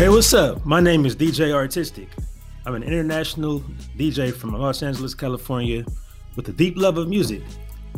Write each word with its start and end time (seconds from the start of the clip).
Hey, 0.00 0.08
what's 0.08 0.32
up? 0.32 0.64
My 0.64 0.80
name 0.80 1.04
is 1.04 1.14
DJ 1.14 1.54
R-Tistic. 1.54 2.08
I'm 2.64 2.74
an 2.74 2.82
international 2.82 3.60
DJ 3.98 4.32
from 4.32 4.54
Los 4.54 4.82
Angeles, 4.82 5.14
California, 5.14 5.84
with 6.36 6.48
a 6.48 6.52
deep 6.52 6.78
love 6.78 6.96
of 6.96 7.06
music. 7.06 7.42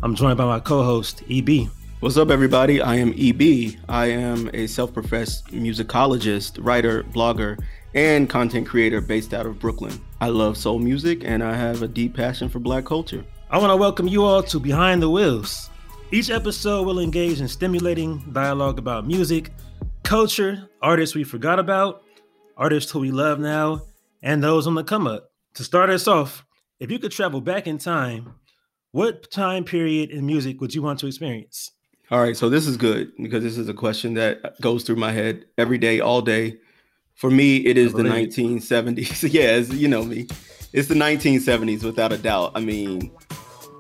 I'm 0.03 0.17
joined 0.17 0.37
by 0.37 0.45
my 0.45 0.59
co-host 0.59 1.23
EB. 1.31 1.69
What's 2.01 2.17
up, 2.17 2.31
everybody? 2.31 2.83
I 2.83 2.97
am 2.97 3.15
EB. 3.17 3.77
I 3.89 4.07
am 4.07 4.51
a 4.53 4.67
self-professed 4.67 5.53
musicologist, 5.53 6.59
writer, 6.61 7.05
blogger, 7.05 7.63
and 7.95 8.29
content 8.29 8.67
creator 8.67 9.01
based 9.01 9.33
out 9.33 9.47
of 9.47 9.61
Brooklyn. 9.61 9.97
I 10.21 10.31
love 10.31 10.57
soul 10.57 10.81
music 10.81 11.23
and 11.23 11.41
I 11.41 11.55
have 11.55 11.83
a 11.83 11.89
deep 11.89 12.17
passion 12.17 12.49
for 12.49 12.59
black 12.59 12.85
culture. 12.85 13.25
I 13.49 13.59
want 13.59 13.71
to 13.71 13.77
welcome 13.77 14.09
you 14.09 14.25
all 14.25 14.43
to 14.43 14.59
Behind 14.59 15.01
the 15.01 15.09
Wheels. 15.09 15.71
Each 16.11 16.31
episode 16.31 16.85
will 16.85 16.99
engage 16.99 17.41
in 17.41 17.47
stimulating 17.47 18.25
dialogue 18.33 18.81
about 18.81 19.07
music, 19.07 19.53
culture, 20.03 20.69
artists 20.81 21.15
we 21.15 21.25
forgot 21.25 21.59
about, 21.59 22.03
artists 22.57 22.91
who 22.91 23.01
we 23.01 23.11
love 23.11 23.39
now, 23.39 23.83
and 24.23 24.43
those 24.43 24.67
on 24.67 24.75
the 24.75 24.85
come 24.85 25.07
up. 25.07 25.31
To 25.55 25.65
start 25.65 25.91
us 25.91 26.09
off, 26.09 26.45
if 26.81 26.91
you 26.91 26.99
could 26.99 27.13
travel 27.13 27.41
back 27.41 27.67
in 27.67 27.79
time, 27.79 28.35
what 28.93 29.31
time 29.31 29.65
period 29.65 30.11
in 30.11 30.27
music 30.27 30.61
would 30.61 30.75
you 30.75 30.83
want 30.83 30.99
to 31.01 31.07
experience? 31.07 31.71
All 32.11 32.21
right, 32.21 32.37
so 32.37 32.49
this 32.49 32.67
is 32.67 32.77
good 32.77 33.13
because 33.23 33.43
this 33.43 33.57
is 33.57 33.69
a 33.69 33.75
question 33.75 34.15
that 34.15 34.61
goes 34.61 34.85
through 34.85 34.97
my 34.97 35.13
head 35.13 35.47
every 35.57 35.79
day, 35.79 36.01
all 36.01 36.21
day. 36.21 36.59
For 37.15 37.31
me, 37.31 37.59
it 37.59 37.79
is 37.79 37.93
the 37.93 38.03
1970s. 38.03 39.33
yeah, 39.33 39.57
you 39.57 39.89
know 39.89 40.05
me. 40.05 40.27
It's 40.73 40.89
the 40.89 40.95
1970s 40.95 41.85
without 41.85 42.13
a 42.13 42.19
doubt. 42.19 42.53
I 42.55 42.61
mean, 42.61 43.13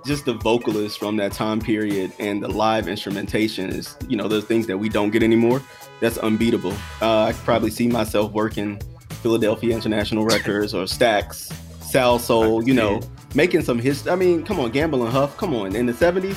just 0.07 0.25
the 0.25 0.34
vocalists 0.34 0.97
from 0.97 1.17
that 1.17 1.33
time 1.33 1.61
period 1.61 2.12
and 2.19 2.43
the 2.43 2.48
live 2.48 2.89
instrumentation 2.89 3.70
is, 3.70 3.97
you 4.09 4.17
know, 4.17 4.29
those 4.29 4.45
things 4.45 4.67
that 4.67 4.79
we 4.79 4.89
don't 4.89 5.11
get 5.11 5.23
anymore. 5.23 5.62
That's 6.02 6.19
unbeatable. 6.19 6.72
Uh, 7.00 7.22
I 7.27 7.33
could 7.33 7.45
probably 7.45 7.70
see 7.70 7.86
myself 7.86 8.33
working 8.33 8.81
Philadelphia 9.22 9.72
International 9.72 10.25
Records 10.25 10.75
or 10.75 10.83
Stax, 10.86 11.53
Salsoul, 11.81 12.67
you 12.67 12.75
know, 12.75 13.00
making 13.36 13.62
some 13.62 13.78
hits. 13.78 14.09
I 14.09 14.17
mean, 14.17 14.42
come 14.44 14.59
on, 14.59 14.72
Gamble 14.72 15.05
and 15.05 15.12
Huff, 15.12 15.36
come 15.36 15.55
on, 15.55 15.77
in 15.77 15.86
the 15.86 15.92
70s. 15.92 16.36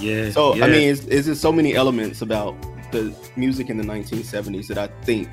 Yeah. 0.00 0.30
So, 0.30 0.54
yeah. 0.54 0.64
I 0.64 0.68
mean, 0.68 0.90
it's, 0.90 1.04
it's 1.04 1.26
just 1.26 1.42
so 1.42 1.52
many 1.52 1.74
elements 1.74 2.22
about 2.22 2.56
the 2.92 3.14
music 3.36 3.68
in 3.68 3.76
the 3.76 3.84
1970s 3.84 4.68
that 4.68 4.78
I 4.78 4.86
think 5.04 5.28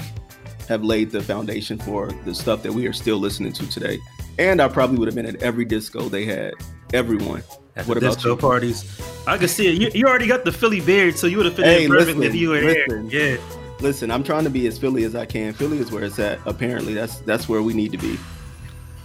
have 0.68 0.84
laid 0.84 1.10
the 1.12 1.22
foundation 1.22 1.78
for 1.78 2.12
the 2.26 2.36
stuff 2.36 2.64
that 2.64 2.74
we 2.74 2.88
are 2.88 2.94
still 2.94 3.20
listening 3.20 3.54
to 3.54 3.70
today. 3.70 4.00
And 4.38 4.62
I 4.62 4.68
probably 4.68 4.98
would 4.98 5.08
have 5.08 5.16
been 5.16 5.26
at 5.26 5.42
every 5.42 5.64
disco 5.64 6.10
they 6.10 6.26
had. 6.26 6.56
Everyone. 6.94 7.42
At 7.78 7.88
what 7.88 8.02
the 8.02 8.06
about 8.06 8.16
disco 8.16 8.32
you? 8.32 8.36
parties. 8.36 9.02
I 9.26 9.38
can 9.38 9.48
see 9.48 9.68
it. 9.68 9.82
You, 9.82 10.02
you 10.02 10.08
already 10.08 10.28
got 10.28 10.44
the 10.44 10.52
Philly 10.52 10.82
beard, 10.82 11.18
so 11.18 11.26
you 11.28 11.38
would 11.38 11.46
have 11.46 11.56
fit 11.56 11.64
Hey, 11.66 11.86
in 11.86 11.90
perfectly 11.90 12.28
if 12.28 12.36
you 12.36 12.50
were 12.50 12.62
listen. 12.62 13.08
there. 13.08 13.36
Yeah. 13.38 13.61
Listen, 13.82 14.12
I'm 14.12 14.24
trying 14.24 14.44
to 14.44 14.52
be 14.52 14.68
as 14.68 14.78
Philly 14.78 15.06
as 15.06 15.16
I 15.16 15.26
can. 15.26 15.54
Philly 15.54 15.80
is 15.80 15.92
where 15.92 16.04
it's 16.04 16.20
at. 16.20 16.40
Apparently, 16.46 16.94
that's 16.94 17.18
that's 17.22 17.50
where 17.50 17.64
we 17.64 17.74
need 17.74 17.92
to 17.94 17.98
be. 17.98 18.16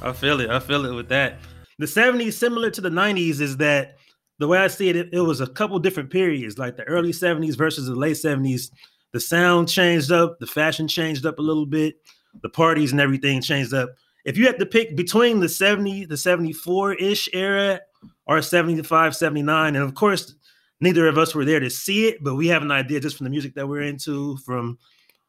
I 0.02 0.12
feel 0.12 0.38
it. 0.40 0.50
I 0.50 0.60
feel 0.60 0.84
it 0.84 0.94
with 0.94 1.08
that. 1.08 1.38
The 1.78 1.86
70s, 1.86 2.34
similar 2.34 2.70
to 2.70 2.82
the 2.82 2.90
90s, 2.90 3.40
is 3.40 3.56
that 3.56 3.96
the 4.38 4.46
way 4.46 4.58
I 4.58 4.66
see 4.66 4.90
it, 4.90 4.96
it, 4.96 5.08
it 5.12 5.20
was 5.20 5.40
a 5.40 5.46
couple 5.46 5.78
different 5.78 6.10
periods, 6.10 6.58
like 6.58 6.76
the 6.76 6.84
early 6.84 7.12
70s 7.12 7.56
versus 7.56 7.86
the 7.86 7.94
late 7.94 8.16
70s. 8.16 8.70
The 9.12 9.20
sound 9.20 9.70
changed 9.70 10.12
up, 10.12 10.38
the 10.40 10.46
fashion 10.46 10.88
changed 10.88 11.24
up 11.24 11.38
a 11.38 11.42
little 11.42 11.64
bit, 11.64 11.96
the 12.42 12.50
parties 12.50 12.92
and 12.92 13.00
everything 13.00 13.40
changed 13.40 13.72
up. 13.72 13.90
If 14.26 14.36
you 14.36 14.44
had 14.44 14.58
to 14.58 14.66
pick 14.66 14.94
between 14.94 15.40
the 15.40 15.48
70, 15.48 16.04
the 16.04 16.16
74-ish 16.16 17.30
era 17.32 17.80
or 18.26 18.42
75, 18.42 19.16
79, 19.16 19.74
and 19.74 19.84
of 19.84 19.94
course, 19.94 20.34
neither 20.80 21.06
of 21.08 21.18
us 21.18 21.34
were 21.34 21.44
there 21.44 21.60
to 21.60 21.70
see 21.70 22.06
it, 22.08 22.22
but 22.22 22.34
we 22.34 22.48
have 22.48 22.62
an 22.62 22.70
idea 22.70 23.00
just 23.00 23.16
from 23.16 23.24
the 23.24 23.30
music 23.30 23.54
that 23.54 23.68
we're 23.68 23.82
into, 23.82 24.36
from 24.38 24.78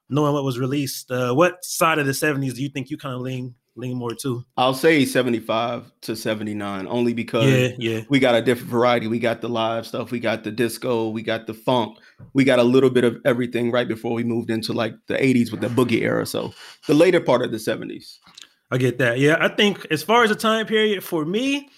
knowing 0.09 0.33
what 0.33 0.43
was 0.43 0.59
released. 0.59 1.11
Uh, 1.11 1.33
what 1.33 1.63
side 1.63 1.99
of 1.99 2.05
the 2.05 2.11
70s 2.11 2.55
do 2.55 2.61
you 2.61 2.69
think 2.69 2.89
you 2.89 2.97
kind 2.97 3.15
of 3.15 3.21
lean 3.21 3.55
lean 3.75 3.95
more 3.95 4.13
to? 4.15 4.43
I'll 4.57 4.73
say 4.73 5.05
75 5.05 5.91
to 6.01 6.15
79, 6.15 6.87
only 6.87 7.13
because 7.13 7.45
Yeah, 7.45 7.69
yeah. 7.77 8.01
we 8.09 8.17
got 8.19 8.33
a 8.33 8.41
different 8.41 8.71
variety. 8.71 9.07
We 9.07 9.19
got 9.19 9.41
the 9.41 9.49
live 9.49 9.85
stuff, 9.85 10.09
we 10.09 10.19
got 10.19 10.43
the 10.43 10.51
disco, 10.51 11.09
we 11.09 11.21
got 11.21 11.45
the 11.45 11.53
funk, 11.53 11.97
we 12.33 12.43
got 12.43 12.57
a 12.57 12.63
little 12.63 12.89
bit 12.89 13.03
of 13.03 13.17
everything 13.23 13.71
right 13.71 13.87
before 13.87 14.13
we 14.13 14.23
moved 14.23 14.49
into 14.49 14.73
like 14.73 14.95
the 15.07 15.13
80s 15.13 15.51
with 15.51 15.61
the 15.61 15.67
boogie 15.67 16.01
era. 16.01 16.25
So 16.25 16.53
the 16.87 16.95
later 16.95 17.19
part 17.19 17.43
of 17.43 17.51
the 17.51 17.57
70s. 17.57 18.17
I 18.71 18.77
get 18.79 18.97
that. 18.97 19.19
Yeah, 19.19 19.37
I 19.39 19.47
think 19.47 19.85
as 19.91 20.03
far 20.03 20.23
as 20.23 20.29
the 20.29 20.35
time 20.35 20.65
period 20.65 21.03
for 21.03 21.23
me, 21.23 21.69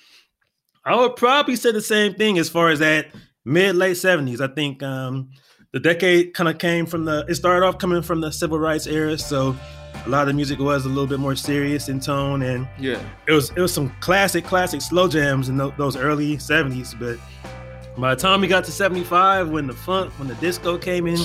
I 0.86 0.96
would 0.96 1.18
probably 1.18 1.56
say 1.58 1.72
the 1.72 1.82
same 1.82 2.14
thing 2.16 2.40
as 2.40 2.50
far 2.50 2.70
as 2.70 2.80
that 2.80 3.08
mid 3.50 3.76
late 3.76 3.98
seventies. 3.98 4.40
I 4.42 4.48
think 4.48 4.82
um, 4.84 5.30
the 5.72 5.80
decade 5.80 6.34
kind 6.34 6.48
of 6.50 6.58
came 6.58 6.86
from 6.86 7.06
the. 7.06 7.26
It 7.28 7.36
started 7.36 7.66
off 7.66 7.78
coming 7.78 8.02
from 8.02 8.22
the 8.22 8.32
civil 8.32 8.60
rights 8.60 8.88
era, 8.88 9.18
so 9.18 9.56
a 10.06 10.10
lot 10.10 10.22
of 10.22 10.28
the 10.28 10.34
music 10.34 10.60
was 10.60 10.86
a 10.86 10.90
little 10.90 11.08
bit 11.08 11.20
more 11.20 11.36
serious 11.36 11.90
in 11.90 12.00
tone, 12.00 12.42
and 12.44 12.68
Yeah. 12.80 13.00
it 13.28 13.32
was 13.34 13.50
it 13.52 13.60
was 13.60 13.74
some 13.74 13.90
classic 14.00 14.46
classic 14.46 14.82
slow 14.82 15.08
jams 15.08 15.50
in 15.50 15.58
tho- 15.58 15.74
those 15.78 15.96
early 15.98 16.38
seventies. 16.38 16.96
But 16.98 17.18
by 17.98 18.16
the 18.16 18.22
time 18.22 18.42
we 18.42 18.48
got 18.48 18.64
to 18.66 18.72
seventy 18.72 19.04
five, 19.04 19.50
when 19.50 19.68
the 19.68 19.74
funk, 19.74 20.12
when 20.20 20.28
the 20.28 20.36
disco 20.36 20.78
came 20.78 21.08
in, 21.08 21.20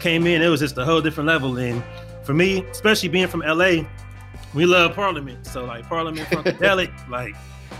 came 0.00 0.26
in, 0.26 0.42
it 0.42 0.48
was 0.48 0.60
just 0.60 0.76
a 0.78 0.84
whole 0.84 1.00
different 1.00 1.28
level. 1.28 1.56
And 1.58 1.82
for 2.24 2.34
me, 2.34 2.62
especially 2.70 3.08
being 3.10 3.28
from 3.28 3.40
LA, 3.46 3.84
we 4.54 4.66
love 4.66 4.94
Parliament. 4.94 5.46
So 5.46 5.64
like 5.64 5.86
Parliament 5.88 6.26
Funkadelic, 6.30 6.90
like 7.08 7.34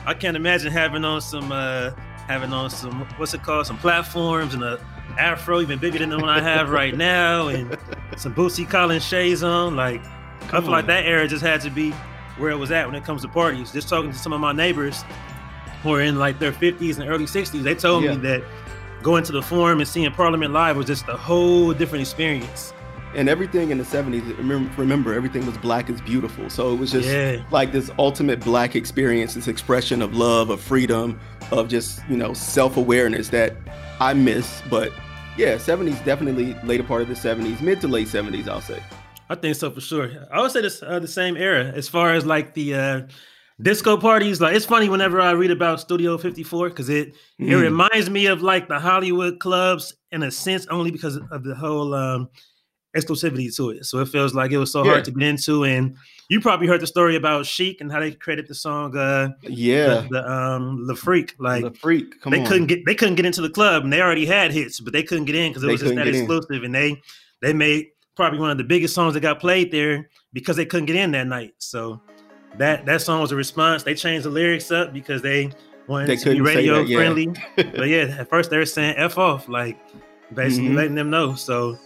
I 0.06 0.14
can't 0.14 0.36
imagine 0.36 0.70
having 0.70 1.04
on 1.04 1.20
some 1.20 1.50
uh 1.50 1.90
having 2.26 2.53
on 2.53 2.70
some 2.70 3.00
what's 3.19 3.34
it 3.34 3.42
called, 3.42 3.66
some 3.66 3.78
platforms 3.78 4.54
and 4.54 4.62
a 4.62 4.78
afro 5.19 5.60
even 5.60 5.78
bigger 5.78 5.98
than 5.98 6.10
the 6.10 6.19
one 6.19 6.28
I 6.28 6.41
have 6.41 6.70
right 6.70 6.94
now, 7.12 7.48
and 7.48 7.76
some 8.16 8.34
Bootsy 8.34 8.69
Collins 8.69 9.04
shades 9.04 9.42
on. 9.42 9.76
Like 9.76 10.03
I 10.04 10.48
Come 10.48 10.64
feel 10.64 10.72
like 10.72 10.87
that 10.87 11.06
era 11.06 11.26
just 11.26 11.42
had 11.42 11.60
to 11.62 11.70
be 11.70 11.91
where 12.38 12.50
it 12.50 12.56
was 12.59 12.70
at 12.70 12.87
when 12.87 12.94
it 12.94 13.04
comes 13.04 13.22
to 13.22 13.28
parties. 13.28 13.72
Just 13.72 13.88
talking 13.88 14.10
to 14.12 14.19
some 14.19 14.32
of 14.32 14.41
my 14.41 14.53
neighbors 14.53 15.03
who 15.82 15.92
are 15.94 16.03
in 16.03 16.19
like 16.19 16.38
their 16.38 16.53
50s 16.53 16.98
and 16.98 17.09
early 17.09 17.25
60s, 17.25 17.62
they 17.62 17.75
told 17.75 18.04
Yeah. 18.04 18.14
me 18.14 18.16
that 18.28 18.43
going 19.03 19.22
to 19.25 19.32
the 19.32 19.43
forum 19.43 19.78
and 19.78 19.88
seeing 19.88 20.10
Parliament 20.12 20.53
live 20.53 20.76
was 20.76 20.87
just 20.87 21.08
a 21.08 21.16
whole 21.16 21.72
different 21.72 22.03
experience. 22.03 22.72
And 23.15 23.28
everything 23.31 23.71
in 23.71 23.78
the 23.78 23.84
70s, 23.84 24.37
remember, 24.37 24.71
remember 24.77 25.15
everything 25.15 25.47
was 25.47 25.56
black 25.59 25.89
is 25.89 26.00
beautiful. 26.03 26.50
So 26.50 26.72
it 26.75 26.77
was 26.78 26.93
just 26.93 27.09
Yeah. 27.09 27.39
like 27.50 27.72
this 27.72 27.91
ultimate 27.99 28.41
black 28.41 28.77
experience, 28.77 29.34
this 29.34 29.49
expression 29.49 30.03
of 30.03 30.15
love, 30.15 30.50
of 30.50 30.61
freedom, 30.61 31.19
of 31.50 31.69
just, 31.69 32.00
you 32.11 32.17
know, 32.17 32.34
self 32.34 32.77
awareness 32.77 33.28
that 33.31 33.56
I 34.00 34.12
miss. 34.12 34.62
But 34.69 34.93
yeah, 35.39 35.56
70s 35.56 36.05
definitely 36.05 36.55
later 36.65 36.83
part 36.83 37.03
of 37.03 37.09
the 37.09 37.15
70s, 37.15 37.62
mid 37.62 37.81
to 37.81 37.89
late 37.89 38.09
70s, 38.09 38.49
I'll 38.49 38.61
say. 38.61 38.83
I 39.31 39.34
think 39.34 39.56
so 39.56 39.71
for 39.71 39.81
sure. 39.81 40.11
I 40.31 40.41
would 40.43 40.50
say 40.50 40.61
this 40.61 40.83
uh, 40.83 40.99
the 40.99 41.09
same 41.09 41.37
era 41.37 41.65
as 41.65 41.88
far 41.88 42.12
as 42.12 42.25
like 42.27 42.55
the 42.55 42.75
uh, 42.75 43.00
disco 43.62 43.97
parties. 43.97 44.41
Like 44.41 44.55
it's 44.55 44.67
funny 44.67 44.88
whenever 44.88 45.21
I 45.21 45.31
read 45.33 45.50
about 45.50 45.81
Studio 45.81 46.19
54 46.19 46.69
because 46.69 46.88
it 46.88 47.15
it 47.38 47.44
Mm. 47.55 47.61
reminds 47.62 48.11
me 48.11 48.27
of 48.27 48.43
like 48.43 48.69
the 48.69 48.78
Hollywood 48.78 49.41
clubs 49.41 49.94
in 50.12 50.23
a 50.23 50.31
sense 50.31 50.67
only 50.67 50.91
because 50.91 51.17
of 51.17 51.43
the 51.44 51.55
whole 51.55 51.94
um, 51.94 52.28
exclusivity 52.96 53.54
to 53.56 53.70
it. 53.70 53.84
So 53.84 53.98
it 54.00 54.08
feels 54.08 54.34
like 54.34 54.50
it 54.52 54.58
was 54.58 54.72
so 54.72 54.84
Yeah. 54.84 54.92
hard 54.92 55.04
to 55.04 55.10
get 55.10 55.22
into. 55.22 55.64
And 55.64 55.96
you 56.28 56.40
probably 56.40 56.66
heard 56.66 56.80
the 56.80 56.86
story 56.86 57.14
about 57.16 57.46
Chic 57.46 57.80
and 57.80 57.92
how 57.92 58.00
they 58.00 58.12
created 58.12 58.48
the 58.48 58.54
song 58.54 58.96
uh, 58.96 59.28
Yeah. 59.42 60.00
the, 60.02 60.08
the 60.10 60.32
um 60.32 60.86
the 60.86 60.96
Freak. 60.96 61.34
Like 61.38 61.62
the 61.64 61.70
freak. 61.70 62.20
Come 62.20 62.32
they 62.32 62.40
on. 62.40 62.46
couldn't 62.46 62.66
get 62.66 62.84
they 62.86 62.94
couldn't 62.94 63.14
get 63.16 63.26
into 63.26 63.42
the 63.42 63.50
club 63.50 63.84
and 63.84 63.92
they 63.92 64.00
already 64.00 64.26
had 64.26 64.52
hits, 64.52 64.80
but 64.80 64.92
they 64.92 65.02
couldn't 65.02 65.26
get 65.26 65.34
in 65.36 65.50
because 65.50 65.62
it 65.62 65.66
They 65.66 65.72
was 65.72 65.80
just 65.82 65.94
that 65.94 66.04
get 66.04 66.14
in. 66.14 66.22
exclusive. 66.22 66.64
And 66.64 66.74
they 66.74 67.00
they 67.42 67.52
made 67.52 67.88
probably 68.16 68.38
one 68.38 68.50
of 68.50 68.56
the 68.58 68.64
biggest 68.64 68.94
songs 68.94 69.12
that 69.14 69.20
got 69.20 69.38
played 69.40 69.70
there 69.70 70.08
because 70.32 70.56
they 70.56 70.64
couldn't 70.66 70.86
get 70.86 70.96
in 70.96 71.10
that 71.12 71.26
night. 71.26 71.52
So 71.58 72.00
that 72.58 72.86
that 72.86 73.02
song 73.02 73.20
was 73.20 73.30
a 73.32 73.36
response. 73.36 73.82
They 73.82 73.94
changed 73.94 74.24
the 74.24 74.30
lyrics 74.30 74.70
up 74.72 74.92
because 74.94 75.20
they 75.22 75.50
wanted 75.86 76.08
They 76.08 76.16
to 76.16 76.30
be 76.30 76.40
radio 76.40 76.76
that, 76.78 76.88
yeah. 76.88 76.96
friendly. 76.96 77.28
but 77.56 77.88
yeah, 77.88 78.16
at 78.18 78.28
first 78.30 78.50
they 78.50 78.56
were 78.56 78.64
saying 78.66 78.94
F 78.96 79.18
off, 79.18 79.48
like 79.48 79.78
basically 80.34 80.70
Mhm. 80.70 80.75
letting 80.76 80.94
them 80.96 81.10
know. 81.10 81.34
So 81.34 81.78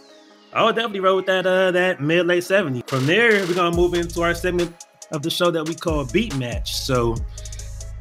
I 0.53 0.63
would 0.63 0.75
definitely 0.75 0.99
roll 0.99 1.15
with 1.15 1.25
that 1.27 1.45
uh 1.45 1.71
that 1.71 2.01
mid 2.01 2.27
late 2.27 2.43
70s. 2.43 2.87
From 2.87 3.05
there, 3.05 3.45
we're 3.45 3.53
gonna 3.53 3.75
move 3.75 3.93
into 3.93 4.21
our 4.21 4.33
segment 4.33 4.85
of 5.11 5.21
the 5.21 5.29
show 5.29 5.51
that 5.51 5.67
we 5.67 5.75
call 5.75 6.05
Beat 6.05 6.35
Match. 6.35 6.75
So 6.75 7.15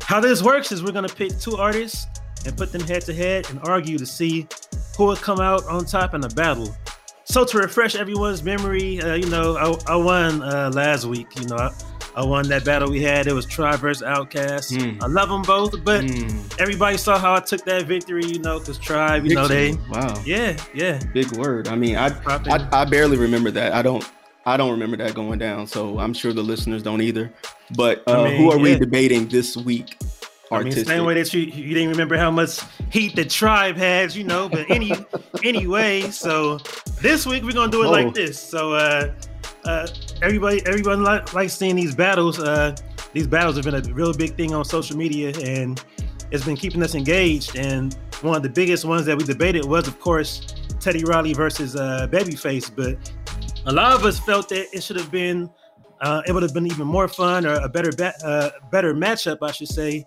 how 0.03 0.21
this 0.21 0.43
works 0.43 0.73
is 0.73 0.83
we're 0.83 0.93
gonna 0.93 1.09
pick 1.09 1.39
two 1.39 1.57
artists 1.57 2.07
and 2.47 2.57
put 2.57 2.73
them 2.73 2.81
head 2.83 3.03
to 3.03 3.15
head 3.15 3.49
and 3.51 3.61
argue 3.65 3.99
to 3.99 4.07
see 4.07 4.47
who 4.97 5.05
will 5.05 5.17
come 5.17 5.41
out 5.41 5.65
on 5.67 5.85
top 5.85 6.15
in 6.15 6.25
a 6.25 6.29
battle. 6.29 6.75
So 7.25 7.45
to 7.45 7.59
refresh 7.59 7.95
everyone's 7.95 8.43
memory, 8.43 9.01
uh, 9.01 9.15
you 9.15 9.29
know, 9.29 9.57
I, 9.57 9.93
I 9.93 9.97
won 9.97 10.43
uh, 10.43 10.71
last 10.75 11.05
week. 11.05 11.29
You 11.39 11.47
know, 11.47 11.57
I, 11.57 11.71
I 12.17 12.25
won 12.25 12.49
that 12.49 12.65
battle 12.65 12.91
we 12.91 13.03
had. 13.03 13.27
It 13.29 13.33
was 13.33 13.47
Tribe 13.47 13.79
versus 13.81 14.03
OutKast. 14.03 14.81
Hmm. 14.81 15.03
I 15.03 15.07
love 15.07 15.29
them 15.29 15.43
both, 15.43 15.85
but 15.85 16.05
Mm. 16.05 16.61
everybody 16.61 16.97
saw 16.97 17.19
how 17.19 17.35
I 17.35 17.41
took 17.41 17.65
that 17.67 17.85
victory. 17.87 18.25
You 18.27 18.41
know, 18.41 18.59
because 18.59 18.79
Tribe, 18.79 19.25
you 19.25 19.35
know, 19.35 19.47
they, 19.47 19.73
Wow. 19.91 20.15
yeah, 20.25 20.57
yeah, 20.75 21.01
Big 21.15 21.31
word. 21.33 21.69
I 21.69 21.77
mean, 21.77 21.97
I, 21.97 22.09
I 22.27 22.69
I 22.73 22.85
barely 22.85 23.17
remember 23.17 23.51
that. 23.53 23.73
I 23.73 23.83
don't 23.83 24.05
I 24.45 24.57
don't 24.57 24.71
remember 24.73 24.97
that 24.97 25.15
going 25.15 25.39
down. 25.39 25.67
So 25.67 25.99
I'm 25.99 26.13
sure 26.13 26.33
the 26.33 26.43
listeners 26.43 26.83
don't 26.83 27.01
either. 27.03 27.33
But 27.77 28.03
uh, 28.09 28.23
I 28.23 28.25
mean, 28.31 28.37
who 28.39 28.51
are 28.51 28.59
we 28.59 28.77
debating 28.77 29.29
this 29.29 29.57
week? 29.57 29.97
I 30.53 30.65
mean, 30.65 30.73
R-Tistic. 30.73 30.87
same 30.87 31.05
way 31.05 31.15
that 31.15 31.33
you 31.33 31.43
you 31.43 31.75
didn't 31.75 31.91
remember 31.91 32.17
how 32.17 32.33
much 32.33 32.59
heat 32.91 33.15
the 33.15 33.25
tribe 33.25 33.77
has, 33.77 34.17
you 34.17 34.25
know. 34.25 34.49
But 34.49 34.69
any 34.69 34.91
anyway, 35.45 36.11
so 36.11 36.59
this 37.01 37.25
week 37.25 37.45
we're 37.45 37.53
gonna 37.53 37.71
do 37.71 37.83
it 37.85 37.87
Oh. 37.87 37.91
like 37.93 38.15
this. 38.15 38.37
So 38.41 38.73
uh, 38.73 39.13
uh, 39.65 39.87
everybody 40.23 40.63
everybody 40.67 41.01
like, 41.01 41.33
likes 41.35 41.55
seeing 41.55 41.77
these 41.77 41.95
battles. 41.95 42.39
Uh, 42.39 42.77
these 43.13 43.27
battles 43.27 43.57
have 43.57 43.65
been 43.65 43.75
a 43.75 43.95
real 43.95 44.13
big 44.13 44.37
thing 44.37 44.55
on 44.55 44.65
social 44.65 44.97
media, 44.97 45.33
and 45.45 45.83
it's 46.31 46.45
been 46.45 46.57
keeping 46.57 46.83
us 46.83 46.95
engaged. 46.95 47.57
And 47.57 47.95
one 48.23 48.37
of 48.37 48.43
the 48.43 48.49
biggest 48.49 48.85
ones 48.85 49.07
that 49.07 49.17
we 49.17 49.25
debated 49.25 49.65
was, 49.65 49.89
of 49.89 49.99
course, 49.99 50.55
Teddy 50.79 51.05
Riley 51.05 51.33
versus 51.33 51.77
uh, 51.77 52.07
Babyface. 52.11 52.75
But 52.75 53.13
a 53.67 53.73
lot 53.73 53.93
of 53.93 54.05
us 54.05 54.19
felt 54.21 54.49
that 54.51 54.75
it 54.75 54.83
should 54.83 54.97
have 54.97 55.11
been, 55.11 55.51
uh, 56.01 56.23
it 56.27 56.33
would 56.33 56.43
have 56.43 56.55
been 56.55 56.67
even 56.67 56.87
more 56.87 57.09
fun 57.09 57.47
or 57.47 57.55
a 57.55 57.69
better, 57.69 57.91
ba- 57.93 58.15
uh, 58.25 58.51
better 58.71 58.95
matchup, 58.95 59.39
I 59.43 59.51
should 59.51 59.69
say, 59.69 60.07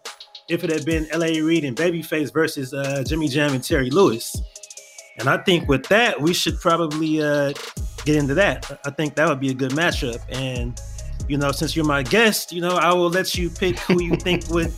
if 0.50 0.64
it 0.64 0.70
had 0.70 0.86
been 0.86 1.08
L.A. 1.12 1.42
Reid 1.42 1.66
and 1.66 1.76
Babyface 1.76 2.32
versus 2.32 2.74
uh, 2.74 3.04
Jimmy 3.06 3.28
Jam 3.28 3.54
and 3.54 3.64
Terry 3.64 3.90
Lewis. 3.90 4.36
And 5.20 5.28
I 5.28 5.38
think 5.38 5.68
with 5.68 5.86
that, 5.88 6.20
we 6.20 6.34
should 6.34 6.60
probably 6.60 7.22
uh, 7.22 7.54
get 8.06 8.16
into 8.16 8.34
that. 8.36 8.80
I 8.86 8.92
think 8.92 9.16
that 9.16 9.28
would 9.28 9.40
be 9.40 9.50
a 9.50 9.54
good 9.54 9.72
matchup. 9.72 10.22
And 10.30 10.80
you 11.28 11.38
know, 11.38 11.52
since 11.52 11.76
you're 11.76 11.86
my 11.86 12.04
guest, 12.04 12.52
you 12.52 12.62
know, 12.62 12.76
I 12.76 12.94
will 12.94 13.10
let 13.10 13.36
you 13.36 13.50
pick 13.50 13.80
who 13.80 14.02
you 14.02 14.16
think 14.16 14.48
would 14.50 14.72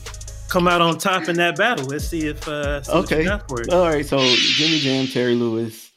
come 0.49 0.67
out 0.67 0.81
on 0.81 0.97
top 0.97 1.27
in 1.27 1.35
that 1.37 1.57
battle. 1.57 1.85
Let's 1.85 2.07
see 2.07 2.27
if 2.27 2.47
uh, 2.47 2.83
see 2.83 2.91
okay. 2.91 3.27
All 3.27 3.87
right. 3.87 4.05
So 4.05 4.17
Jimmy 4.19 4.79
Jam, 4.79 5.07
Terry 5.07 5.35
Lewis, 5.35 5.91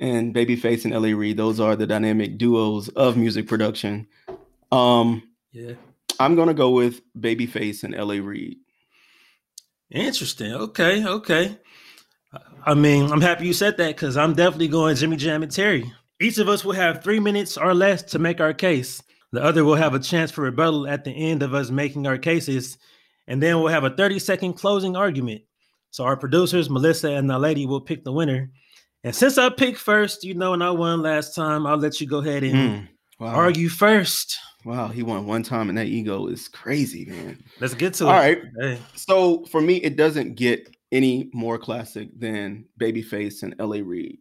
and 0.00 0.34
Babyface 0.34 0.84
and 0.84 0.94
L.A. 0.94 1.14
Reid. 1.14 1.36
Those 1.36 1.60
are 1.60 1.76
the 1.76 1.86
dynamic 1.86 2.38
duos 2.38 2.88
of 2.90 3.16
music 3.16 3.48
production. 3.48 4.06
Um, 4.70 5.22
yeah. 5.52 5.72
I'm 6.20 6.36
gonna 6.36 6.54
go 6.54 6.70
with 6.70 7.00
Babyface 7.14 7.84
and 7.84 7.94
L.A. 7.94 8.20
Reid. 8.20 8.58
Interesting. 9.90 10.52
Okay. 10.52 11.04
Okay. 11.04 11.58
I 12.64 12.74
mean, 12.74 13.10
I'm 13.10 13.20
happy 13.20 13.46
you 13.46 13.54
said 13.54 13.78
that 13.78 13.96
because 13.96 14.16
I'm 14.16 14.34
definitely 14.34 14.68
going 14.68 14.96
Jimmy 14.96 15.16
Jam 15.16 15.42
and 15.42 15.50
Terry. 15.50 15.90
Each 16.20 16.38
of 16.38 16.48
us 16.48 16.64
will 16.64 16.72
have 16.72 17.02
three 17.02 17.20
minutes 17.20 17.56
or 17.56 17.74
less 17.74 18.02
to 18.04 18.18
make 18.18 18.40
our 18.40 18.52
case. 18.52 19.02
The 19.30 19.42
other 19.42 19.64
will 19.64 19.76
have 19.76 19.94
a 19.94 20.00
chance 20.00 20.30
for 20.30 20.42
rebuttal 20.42 20.88
at 20.88 21.04
the 21.04 21.12
end 21.12 21.42
of 21.42 21.54
us 21.54 21.70
making 21.70 22.06
our 22.06 22.18
cases, 22.18 22.78
and 23.26 23.42
then 23.42 23.58
we'll 23.58 23.68
have 23.68 23.84
a 23.84 23.90
30 23.94 24.18
second 24.18 24.54
closing 24.54 24.96
argument. 24.96 25.42
So 25.90 26.04
our 26.04 26.16
producers, 26.16 26.68
Melissa 26.68 27.10
and 27.10 27.30
the 27.30 27.38
lady, 27.38 27.66
will 27.66 27.80
pick 27.80 28.04
the 28.04 28.12
winner. 28.12 28.50
And 29.04 29.14
since 29.14 29.38
I 29.38 29.48
picked 29.48 29.78
first, 29.78 30.24
you 30.24 30.34
know, 30.34 30.54
and 30.54 30.64
I 30.64 30.70
won 30.70 31.02
last 31.02 31.34
time, 31.34 31.66
I'll 31.66 31.76
let 31.76 32.00
you 32.00 32.06
go 32.06 32.18
ahead 32.18 32.42
and 32.42 32.54
mm, 32.54 32.88
wow. 33.20 33.34
argue 33.34 33.68
first. 33.68 34.38
Wow, 34.64 34.88
he 34.88 35.02
won 35.02 35.26
one 35.26 35.44
time, 35.44 35.68
and 35.68 35.78
that 35.78 35.86
ego 35.86 36.26
is 36.26 36.48
crazy, 36.48 37.04
man. 37.04 37.42
Let's 37.60 37.74
get 37.74 37.94
to 37.94 38.06
All 38.06 38.10
it. 38.10 38.14
All 38.14 38.20
right. 38.20 38.42
Hey. 38.60 38.78
So 38.96 39.44
for 39.46 39.60
me, 39.60 39.76
it 39.76 39.96
doesn't 39.96 40.34
get 40.34 40.74
any 40.90 41.30
more 41.32 41.58
classic 41.58 42.08
than 42.18 42.64
Babyface 42.80 43.44
and 43.44 43.54
L.A. 43.60 43.82
Reid. 43.82 44.18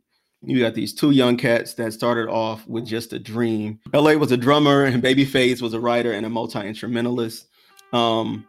You 0.47 0.61
got 0.61 0.75
these 0.75 0.93
two 0.93 1.11
young 1.11 1.35
cats 1.35 1.73
that 1.73 1.91
started 1.91 2.29
off 2.29 2.65
with 2.67 2.85
just 2.85 3.11
a 3.11 3.19
dream. 3.19 3.79
LA 3.93 4.13
was 4.13 4.31
a 4.31 4.37
drummer, 4.37 4.85
and 4.85 5.03
Babyface 5.03 5.61
was 5.61 5.73
a 5.73 5.79
writer 5.79 6.13
and 6.13 6.25
a 6.25 6.29
multi 6.29 6.59
instrumentalist. 6.59 7.47
Um, 7.91 8.47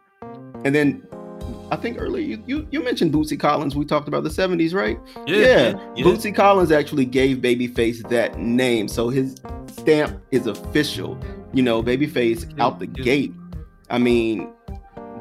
and 0.63 0.73
then 0.73 1.05
I 1.71 1.75
think 1.75 1.99
earlier 1.99 2.25
you, 2.25 2.43
you, 2.47 2.67
you 2.71 2.83
mentioned 2.83 3.13
Bootsy 3.13 3.37
Collins. 3.37 3.75
We 3.75 3.83
talked 3.83 4.07
about 4.07 4.23
the 4.23 4.29
70s, 4.29 4.73
right? 4.73 4.97
Yeah, 5.27 5.35
yeah. 5.35 5.91
yeah. 5.95 6.03
Bootsy 6.05 6.33
Collins 6.33 6.71
actually 6.71 7.05
gave 7.05 7.39
Babyface 7.39 8.07
that 8.09 8.39
name. 8.39 8.87
So 8.87 9.09
his 9.09 9.35
stamp 9.67 10.21
is 10.31 10.47
official. 10.47 11.19
You 11.53 11.63
know, 11.63 11.83
Babyface 11.83 12.55
yeah, 12.57 12.65
out 12.65 12.79
the 12.79 12.87
yeah. 12.87 13.03
gate. 13.03 13.33
I 13.89 13.97
mean, 13.97 14.53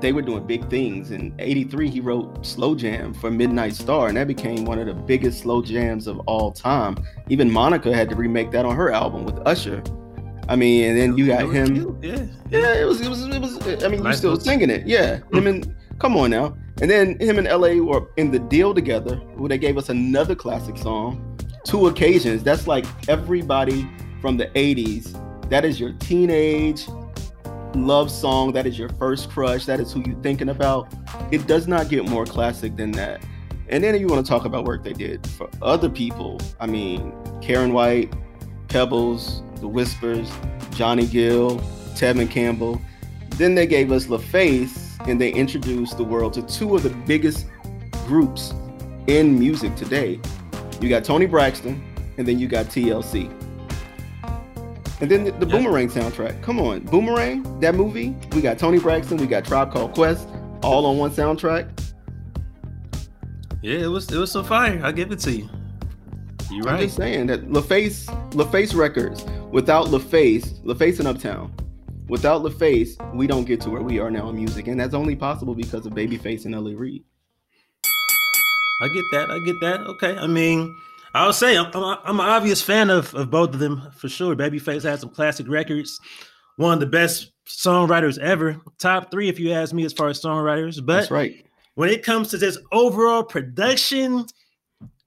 they 0.00 0.12
were 0.12 0.22
doing 0.22 0.46
big 0.46 0.68
things. 0.70 1.10
In 1.10 1.34
83, 1.38 1.88
he 1.90 2.00
wrote 2.00 2.44
Slow 2.46 2.74
Jam 2.74 3.12
for 3.14 3.30
Midnight 3.30 3.74
Star, 3.74 4.08
and 4.08 4.16
that 4.16 4.26
became 4.26 4.64
one 4.64 4.78
of 4.78 4.86
the 4.86 4.94
biggest 4.94 5.40
slow 5.40 5.62
jams 5.62 6.06
of 6.06 6.18
all 6.20 6.52
time. 6.52 6.96
Even 7.28 7.50
Monica 7.50 7.94
had 7.94 8.08
to 8.10 8.16
remake 8.16 8.50
that 8.52 8.64
on 8.64 8.76
her 8.76 8.90
album 8.92 9.24
with 9.24 9.38
Usher. 9.46 9.82
I 10.48 10.56
mean, 10.56 10.84
and 10.90 10.98
then 10.98 11.18
you 11.18 11.26
got 11.26 11.42
him. 11.52 11.98
Yeah. 12.02 12.26
Yeah, 12.48 12.74
it 12.74 12.86
was, 12.86 13.00
it 13.00 13.08
was, 13.08 13.22
it 13.22 13.40
was, 13.40 13.84
I 13.84 13.88
mean, 13.88 14.02
nice 14.02 14.14
you 14.14 14.18
still 14.18 14.40
singing 14.40 14.70
it. 14.70 14.86
Yeah. 14.86 15.20
Him 15.32 15.46
and, 15.46 15.74
come 15.98 16.16
on 16.16 16.30
now. 16.30 16.56
And 16.80 16.90
then 16.90 17.18
him 17.18 17.38
and 17.38 17.46
LA 17.46 17.82
were 17.82 18.08
in 18.16 18.30
the 18.30 18.38
Deele 18.38 18.72
together 18.72 19.16
where 19.16 19.48
they 19.48 19.58
gave 19.58 19.76
us 19.76 19.88
another 19.88 20.34
classic 20.34 20.78
song, 20.78 21.38
two 21.64 21.88
occasions. 21.88 22.42
That's 22.42 22.66
like 22.66 22.86
everybody 23.08 23.88
from 24.22 24.36
the 24.36 24.46
80s. 24.46 25.12
That 25.50 25.64
is 25.64 25.80
your 25.80 25.92
teenage 25.94 26.86
love 27.74 28.10
song 28.10 28.52
that 28.52 28.66
is 28.66 28.78
your 28.78 28.88
first 28.90 29.30
crush 29.30 29.66
that 29.66 29.80
is 29.80 29.92
who 29.92 30.02
you're 30.06 30.20
thinking 30.22 30.48
about 30.48 30.92
it 31.30 31.46
does 31.46 31.66
not 31.66 31.88
get 31.88 32.08
more 32.08 32.24
classic 32.24 32.76
than 32.76 32.90
that. 32.92 33.22
And 33.68 33.84
then 33.84 33.98
you 34.00 34.06
want 34.06 34.24
to 34.24 34.28
talk 34.28 34.46
about 34.46 34.64
work 34.64 34.82
they 34.82 34.94
did 34.94 35.26
for 35.26 35.50
other 35.60 35.90
people. 35.90 36.40
I 36.58 36.66
mean 36.66 37.12
Karyn 37.42 37.72
White 37.72 38.12
pebbles 38.68 39.42
the 39.60 39.68
whispers 39.68 40.30
johnny 40.70 41.06
gill 41.06 41.58
tevin 41.94 42.30
campbell. 42.30 42.80
Then 43.30 43.54
they 43.54 43.66
gave 43.66 43.92
us 43.92 44.06
LaFace 44.06 45.06
and 45.06 45.20
they 45.20 45.30
introduced 45.30 45.96
the 45.96 46.04
world 46.04 46.32
to 46.34 46.42
two 46.42 46.74
of 46.74 46.82
the 46.82 46.90
biggest 46.90 47.46
groups 48.06 48.54
in 49.06 49.38
music 49.38 49.74
today. 49.76 50.20
You 50.80 50.88
got 50.88 51.04
Toni 51.04 51.26
Braxton 51.26 51.82
and 52.16 52.26
then 52.26 52.38
you 52.38 52.48
got 52.48 52.66
tlc 52.66 53.37
and 55.00 55.10
then 55.10 55.24
the, 55.24 55.32
the 55.32 55.46
yeah. 55.46 55.56
Boomerang 55.56 55.88
soundtrack. 55.88 56.42
Come 56.42 56.58
on, 56.60 56.80
Boomerang, 56.80 57.60
that 57.60 57.74
movie. 57.74 58.16
We 58.32 58.40
got 58.40 58.58
Toni 58.58 58.78
Braxton, 58.78 59.18
we 59.18 59.26
got 59.26 59.44
Tribe 59.44 59.72
Called 59.72 59.94
Quest, 59.94 60.28
all 60.62 60.86
on 60.86 60.98
one 60.98 61.10
soundtrack. 61.10 61.70
Yeah, 63.62 63.78
it 63.78 63.86
was 63.86 64.10
it 64.12 64.18
was 64.18 64.30
so 64.30 64.42
fire. 64.42 64.80
I'll 64.84 64.92
give 64.92 65.10
it 65.10 65.18
to 65.20 65.32
you. 65.32 65.48
You 66.50 66.62
right. 66.62 66.74
I'm 66.74 66.80
just 66.80 66.96
saying 66.96 67.26
that 67.26 67.48
LaFace, 67.48 68.06
LaFace 68.30 68.74
Records, 68.74 69.26
without 69.50 69.88
LaFace, 69.88 70.62
LaFace 70.64 70.98
and 70.98 71.08
Uptown, 71.08 71.52
without 72.08 72.42
LaFace, 72.42 73.14
we 73.14 73.26
don't 73.26 73.44
get 73.44 73.60
to 73.62 73.70
where 73.70 73.82
we 73.82 73.98
are 73.98 74.10
now 74.10 74.30
in 74.30 74.36
music, 74.36 74.68
and 74.68 74.80
that's 74.80 74.94
only 74.94 75.14
possible 75.14 75.54
because 75.54 75.84
of 75.86 75.92
Babyface 75.92 76.46
and 76.46 76.54
L.A. 76.54 76.74
Reid. 76.74 77.04
I 78.80 78.88
get 78.88 79.04
that. 79.12 79.30
I 79.30 79.38
get 79.40 79.60
that. 79.60 79.80
Okay. 79.88 80.16
I 80.16 80.26
mean, 80.26 80.74
I'll 81.14 81.32
say 81.32 81.56
I'm, 81.56 81.66
I'm, 81.74 81.98
I'm, 82.04 82.20
an 82.20 82.26
obvious 82.26 82.60
fan 82.62 82.90
of, 82.90 83.14
of 83.14 83.30
both 83.30 83.50
of 83.50 83.58
them 83.58 83.90
for 83.96 84.08
sure. 84.08 84.36
Babyface 84.36 84.82
has 84.82 85.00
some 85.00 85.10
classic 85.10 85.48
records, 85.48 86.00
one 86.56 86.74
of 86.74 86.80
the 86.80 86.86
best 86.86 87.32
songwriters 87.46 88.18
ever, 88.18 88.60
top 88.78 89.10
three 89.10 89.28
if 89.28 89.40
you 89.40 89.52
ask 89.52 89.72
me 89.72 89.84
as 89.84 89.92
far 89.92 90.08
as 90.08 90.20
songwriters. 90.20 90.84
But 90.84 91.00
That's 91.00 91.10
right. 91.10 91.44
when 91.74 91.88
it 91.88 92.02
comes 92.02 92.28
to 92.30 92.36
this 92.36 92.58
overall 92.72 93.22
production, 93.22 94.26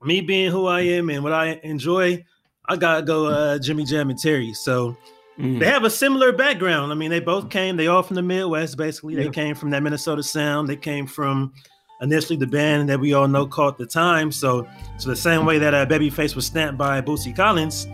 me 0.03 0.21
being 0.21 0.51
who 0.51 0.65
I 0.67 0.81
am 0.81 1.09
and 1.09 1.23
what 1.23 1.33
I 1.33 1.59
enjoy, 1.63 2.23
I 2.65 2.77
gotta 2.77 3.03
go 3.03 3.27
uh, 3.27 3.59
Jimmy 3.59 3.85
Jam 3.85 4.09
and 4.09 4.17
Terry. 4.17 4.53
So 4.53 4.97
mm. 5.37 5.59
they 5.59 5.65
have 5.65 5.83
a 5.83 5.89
similar 5.89 6.31
background. 6.31 6.91
I 6.91 6.95
mean, 6.95 7.11
they 7.11 7.19
both 7.19 7.49
came. 7.49 7.77
They 7.77 7.87
all 7.87 8.03
from 8.03 8.15
the 8.15 8.21
Midwest, 8.21 8.77
basically. 8.77 9.15
They 9.15 9.29
came 9.29 9.55
from 9.55 9.69
that 9.71 9.83
Minnesota 9.83 10.23
sound. 10.23 10.67
They 10.67 10.75
came 10.75 11.05
from 11.05 11.53
initially 12.01 12.37
the 12.37 12.47
band 12.47 12.89
that 12.89 12.99
we 12.99 13.13
all 13.13 13.27
know 13.27 13.45
called 13.45 13.77
The 13.77 13.85
Time. 13.85 14.31
So, 14.31 14.67
so 14.97 15.09
the 15.09 15.15
same 15.15 15.45
way 15.45 15.59
that 15.59 15.73
uh, 15.73 15.85
Babyface 15.85 16.35
was 16.35 16.45
stamped 16.45 16.77
by 16.77 17.01
Bootsy 17.01 17.35
Collins, 17.35 17.87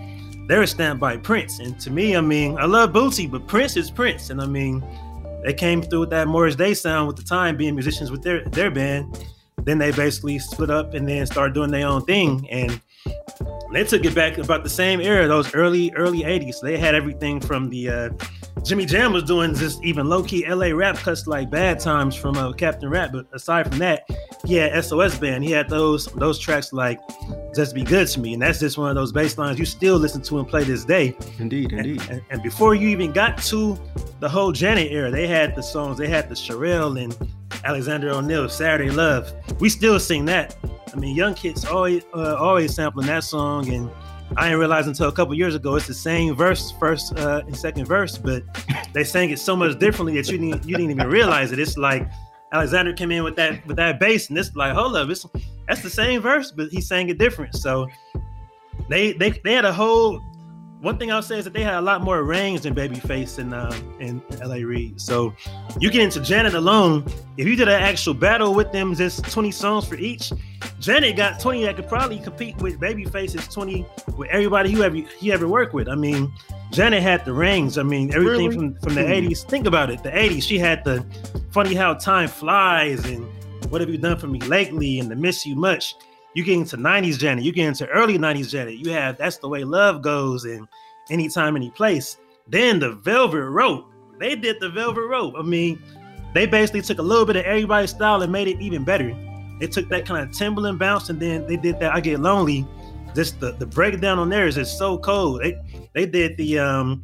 they 0.48 0.58
were 0.58 0.68
stamped 0.68 1.00
by 1.02 1.18
Prince. 1.18 1.60
And 1.60 1.80
to 1.82 1.92
me, 1.92 2.16
I 2.16 2.22
mean, 2.22 2.58
I 2.58 2.66
love 2.66 2.92
Bootsy, 2.92 3.30
but 3.30 3.48
Prince 3.48 3.76
is 3.76 3.92
Prince. 3.92 4.30
And 4.30 4.42
I 4.42 4.46
mean, 4.46 4.84
they 5.44 5.54
came 5.54 5.82
through 5.82 6.02
with 6.02 6.10
that 6.12 6.28
Morris 6.28 6.56
Day 6.56 6.74
sound 6.74 7.08
with 7.08 7.18
The 7.18 7.24
Time 7.24 7.58
being 7.58 7.76
musicians 7.76 8.12
with 8.12 8.24
their 8.24 8.44
their 8.46 8.72
band. 8.72 9.26
Then 9.64 9.78
they 9.78 9.92
basically 9.92 10.40
split 10.40 10.70
up 10.70 10.94
and 10.94 11.08
then 11.08 11.26
started 11.26 11.54
doing 11.54 11.72
their 11.72 11.88
own 11.88 12.06
thing. 12.06 12.50
And 12.50 12.80
they 13.74 13.84
took 13.84 14.06
it 14.06 14.16
back 14.16 14.38
about 14.38 14.64
the 14.64 14.70
same 14.70 15.02
era, 15.02 15.28
those 15.28 15.54
early 15.54 15.92
early 15.96 16.22
'80s. 16.22 16.62
They 16.62 16.78
had 16.78 16.96
everything 16.96 17.40
from 17.42 17.70
the 17.70 17.90
uh, 17.90 18.10
Jimmy 18.68 18.86
Jam 18.86 19.14
was 19.14 19.24
doing 19.24 19.56
just 19.56 19.82
even 19.82 20.10
low 20.10 20.22
key 20.22 20.46
LA 20.46 20.68
rap 20.68 20.98
cuts 20.98 21.26
like 21.26 21.50
Bad 21.50 21.80
Times 21.80 22.18
from 22.18 22.36
uh, 22.36 22.52
Captain 22.52 22.90
Rap. 22.90 23.14
But 23.14 23.28
aside 23.32 23.70
from 23.70 23.78
that, 23.78 24.04
he 24.46 24.56
had 24.56 24.84
SOS 24.84 25.18
Band. 25.18 25.46
He 25.46 25.52
had 25.52 25.70
those 25.70 26.08
those 26.08 26.38
tracks 26.38 26.74
like 26.74 27.00
Just 27.56 27.74
Be 27.74 27.84
Good 27.84 28.10
to 28.10 28.20
Me, 28.20 28.34
and 28.34 28.42
that's 28.42 28.60
just 28.60 28.78
one 28.78 28.90
of 28.90 28.96
those 28.96 29.14
bass 29.14 29.38
lines 29.38 29.58
you 29.58 29.64
still 29.64 29.96
listen 29.96 30.22
to 30.24 30.40
and 30.40 30.48
play 30.50 30.66
this 30.66 30.84
day. 30.84 31.16
Indeed, 31.40 31.72
indeed. 31.72 32.02
And, 32.02 32.10
and, 32.10 32.22
and 32.30 32.44
before 32.44 32.76
you 32.76 32.90
even 32.90 33.14
got 33.14 33.38
to 33.44 33.80
the 34.20 34.28
whole 34.28 34.52
Janet 34.52 34.92
era, 34.92 35.10
they 35.12 35.28
had 35.28 35.56
the 35.56 35.64
songs. 35.64 35.98
They 35.98 36.10
had 36.10 36.28
the 36.28 36.36
Cherrelle 36.36 37.02
and 37.02 37.16
Alexander 37.64 38.10
O'Neal, 38.10 38.50
Saturday 38.50 38.90
Love. 38.90 39.34
We 39.62 39.70
still 39.70 39.98
sing 39.98 40.26
that. 40.26 40.58
I 40.94 40.98
mean, 40.98 41.16
young 41.16 41.36
kids 41.36 41.64
always 41.64 42.04
uh, 42.14 42.36
always 42.36 42.76
sampling 42.76 43.08
that 43.08 43.24
song, 43.24 43.72
and 43.72 43.90
I 44.36 44.46
didn't 44.46 44.60
realize 44.60 44.88
until 44.88 45.08
a 45.08 45.12
couple 45.12 45.34
years 45.34 45.56
ago 45.56 45.76
it's 45.76 45.88
the 45.88 45.94
same 45.94 46.36
verse, 46.36 46.72
first 46.80 47.18
uh, 47.18 47.44
and 47.46 47.56
second 47.56 47.86
verse, 47.86 48.18
but 48.18 48.44
they 48.94 49.04
sang 49.04 49.30
it 49.30 49.40
so 49.40 49.56
much 49.56 49.80
differently 49.80 50.16
that 50.20 50.30
you 50.30 50.38
didn't 50.38 50.66
you 50.66 50.76
didn't 50.76 50.92
even 50.92 51.08
realize 51.08 51.52
it. 51.52 51.60
It's 51.60 51.78
like 51.78 52.10
Alexander 52.52 52.94
came 52.94 53.12
in 53.12 53.24
with 53.24 53.36
that 53.38 53.66
with 53.66 53.78
that 53.78 54.00
bass, 54.00 54.30
and 54.30 54.38
it's 54.38 54.56
like, 54.56 54.74
hold 54.74 54.96
up, 54.96 55.10
it's 55.10 55.26
that's 55.68 55.82
the 55.82 55.90
same 55.90 56.22
verse, 56.22 56.52
but 56.52 56.70
he 56.70 56.82
sang 56.82 57.10
it 57.10 57.18
different. 57.18 57.56
So 57.56 57.88
they 58.90 59.14
they 59.14 59.32
they 59.44 59.54
had 59.54 59.66
a 59.66 59.74
whole 59.74 60.22
one 60.82 60.98
thing 60.98 61.12
I'll 61.12 61.22
say 61.24 61.38
is 61.40 61.44
that 61.46 61.54
they 61.54 61.64
had 61.64 61.76
a 61.76 61.82
lot 61.82 62.02
more 62.02 62.24
range 62.24 62.62
than 62.62 62.76
Babyface 62.76 63.40
and 63.40 63.54
uh, 63.54 63.74
and 64.00 64.22
L.A. 64.42 64.64
Reid. 64.64 65.00
So 65.02 65.34
you 65.80 65.90
get 65.92 66.02
into 66.04 66.20
Janet 66.20 66.54
alone. 66.54 67.06
If 67.38 67.48
you 67.48 67.56
did 67.56 67.68
an 67.68 67.82
actual 67.82 68.14
battle 68.14 68.54
with 68.54 68.72
them, 68.72 68.94
just 68.96 69.24
20 69.32 69.52
songs 69.52 69.88
for 69.88 69.96
each. 69.96 70.32
Janet 70.80 71.16
got 71.16 71.40
20 71.40 71.64
that 71.66 71.76
could 71.76 71.88
probably 71.88 72.20
compete 72.20 72.56
with 72.58 72.80
Babyface's 72.80 73.48
20 73.48 73.86
with 74.16 74.30
everybody 74.30 74.70
you 74.72 74.84
ever 74.84 74.96
he 74.96 75.32
ever 75.32 75.48
worked 75.48 75.74
with. 75.74 75.88
I 75.90 75.96
mean, 75.96 76.32
Janet 76.72 77.02
had 77.02 77.26
the 77.26 77.34
rings. 77.34 77.78
I 77.78 77.84
mean, 77.84 78.14
everything 78.14 78.50
Really? 78.50 78.56
from 78.56 78.76
from 78.82 78.96
the 78.96 79.04
Hmm. 79.04 79.12
'80s. 79.12 79.44
Think 79.44 79.66
about 79.68 79.90
it. 79.90 80.04
The 80.04 80.12
'80s, 80.12 80.44
she 80.44 80.60
had 80.60 80.84
the 80.84 81.04
"Funny 81.52 81.74
How 81.74 81.94
Time 81.96 82.28
Flies" 82.28 83.04
and 83.06 83.26
"What 83.70 83.82
Have 83.82 83.90
You 83.90 83.98
Done 83.98 84.18
for 84.18 84.28
Me 84.28 84.40
Lately" 84.42 85.00
and 85.00 85.10
the 85.10 85.16
"Miss 85.16 85.46
You 85.46 85.56
Much." 85.56 85.96
You 86.38 86.44
get 86.44 86.54
into 86.54 86.78
'90s 86.78 87.18
Janet. 87.18 87.44
You 87.44 87.52
get 87.52 87.66
into 87.66 87.88
early 87.88 88.20
'90s 88.20 88.52
Janet. 88.52 88.76
You 88.76 88.92
have 88.92 89.18
"That's 89.18 89.38
the 89.38 89.50
Way 89.50 89.64
Love 89.64 90.04
Goes" 90.04 90.46
and 90.46 90.68
"Anytime, 91.10 91.56
Any 91.56 91.72
Place." 91.72 92.18
Then 92.48 92.78
the 92.78 92.92
Velvet 92.92 93.42
Rope. 93.42 93.92
They 94.20 94.36
did 94.36 94.60
the 94.60 94.70
Velvet 94.70 95.02
Rope. 95.02 95.34
I 95.36 95.42
mean, 95.42 95.82
they 96.36 96.46
basically 96.46 96.84
took 96.84 97.00
a 97.00 97.02
little 97.02 97.26
bit 97.26 97.38
of 97.38 97.46
everybody's 97.46 97.90
style 97.90 98.22
and 98.22 98.32
made 98.32 98.48
it 98.48 98.62
even 98.62 98.84
better. 98.84 99.18
They 99.60 99.66
took 99.66 99.90
that 99.90 100.06
kind 100.06 100.24
of 100.24 100.30
Timbaland 100.30 100.78
bounce 100.78 101.10
and 101.10 101.20
then 101.20 101.48
they 101.48 101.58
did 101.58 101.80
that 101.80 101.96
"I 101.96 102.02
Get 102.02 102.20
Lonely." 102.20 102.68
Just 103.16 103.40
the 103.40 103.54
the 103.54 103.66
breakdown 103.66 104.20
on 104.20 104.30
there 104.30 104.46
is 104.46 104.54
just 104.54 104.78
so 104.78 105.00
cold. 105.00 105.42
They 105.42 105.58
they 105.96 106.06
did 106.06 106.38
the 106.38 106.60
um 106.60 107.04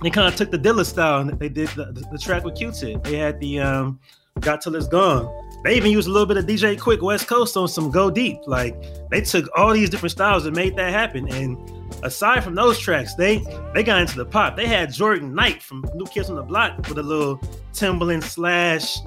they 0.00 0.08
kind 0.08 0.26
of 0.26 0.36
took 0.36 0.50
the 0.50 0.58
Dilla 0.58 0.86
style 0.86 1.20
and 1.20 1.38
they 1.38 1.50
did 1.50 1.68
the, 1.76 1.92
the, 1.92 2.00
the 2.12 2.16
track 2.16 2.44
with 2.44 2.54
Q-Tip. 2.54 3.04
They 3.04 3.16
had 3.16 3.38
the 3.40 3.60
um 3.60 4.00
Got 4.40 4.62
Till 4.62 4.74
It's 4.74 4.88
Gone. 4.88 5.49
They 5.62 5.76
even 5.76 5.90
used 5.90 6.08
a 6.08 6.10
little 6.10 6.26
bit 6.26 6.38
of 6.38 6.46
DJ 6.46 6.78
Quik 6.78 7.02
West 7.02 7.26
Coast 7.26 7.56
on 7.56 7.68
some 7.68 7.90
Go 7.90 8.10
Deep. 8.10 8.40
Like 8.46 8.76
they 9.10 9.20
took 9.20 9.48
all 9.56 9.72
these 9.72 9.90
different 9.90 10.12
styles 10.12 10.46
and 10.46 10.56
made 10.56 10.76
that 10.76 10.92
happen. 10.92 11.30
And 11.32 11.58
aside 12.02 12.42
from 12.42 12.54
those 12.54 12.78
tracks, 12.78 13.14
they 13.14 13.44
they 13.74 13.82
got 13.82 14.00
into 14.00 14.16
the 14.16 14.24
pop. 14.24 14.56
They 14.56 14.66
had 14.66 14.92
Jordan 14.92 15.34
Knight 15.34 15.62
from 15.62 15.84
New 15.94 16.06
Kids 16.06 16.30
on 16.30 16.36
the 16.36 16.42
Block 16.42 16.78
with 16.88 16.98
a 16.98 17.02
little 17.02 17.36
Timbaland 17.74 18.22
slash 18.22 18.98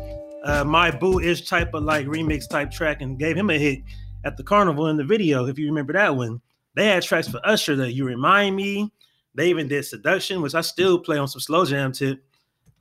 uh, 0.44 0.64
My 0.64 0.92
Boo 0.92 1.20
ish 1.20 1.48
type 1.48 1.74
of 1.74 1.84
like 1.84 2.06
remix 2.06 2.48
type 2.48 2.70
track 2.70 3.02
and 3.02 3.18
gave 3.18 3.36
him 3.36 3.50
a 3.50 3.58
hit 3.58 3.80
at 4.24 4.38
the 4.38 4.44
carnival 4.44 4.88
in 4.88 4.98
the 4.98 5.04
video, 5.04 5.46
if 5.48 5.58
you 5.58 5.66
remember 5.66 5.94
that 5.94 6.16
one. 6.16 6.40
They 6.76 6.88
had 6.88 7.04
tracks 7.04 7.28
for 7.28 7.40
Usher 7.44 7.76
that 7.78 7.94
You 7.94 8.06
Remind 8.06 8.56
Me. 8.56 8.92
They 9.36 9.50
even 9.50 9.68
did 9.68 9.86
Seduction, 9.86 10.42
which 10.42 10.56
I 10.56 10.62
still 10.62 11.00
play 11.00 11.18
on 11.18 11.28
some 11.28 11.42
slow 11.42 11.66
jam 11.66 11.92
tip. 11.92 12.24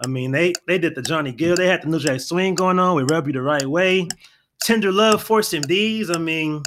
I 0.05 0.09
mean, 0.09 0.33
they 0.33 0.53
they 0.67 0.79
did 0.79 0.95
the 0.95 1.03
Johnny 1.03 1.33
Gill. 1.33 1.57
They 1.57 1.67
had 1.67 1.83
the 1.83 1.89
New 1.89 1.99
Jack 1.99 2.21
Swing 2.21 2.55
going 2.55 2.79
on 2.79 2.97
with 2.97 3.11
Rub 3.11 3.27
You 3.27 3.33
the 3.33 3.43
Right 3.43 3.67
Way. 3.67 4.09
Tender 4.63 4.93
Love, 4.93 5.23
Force 5.23 5.53
MDs. 5.53 6.15
I 6.15 6.19
mean, 6.19 6.63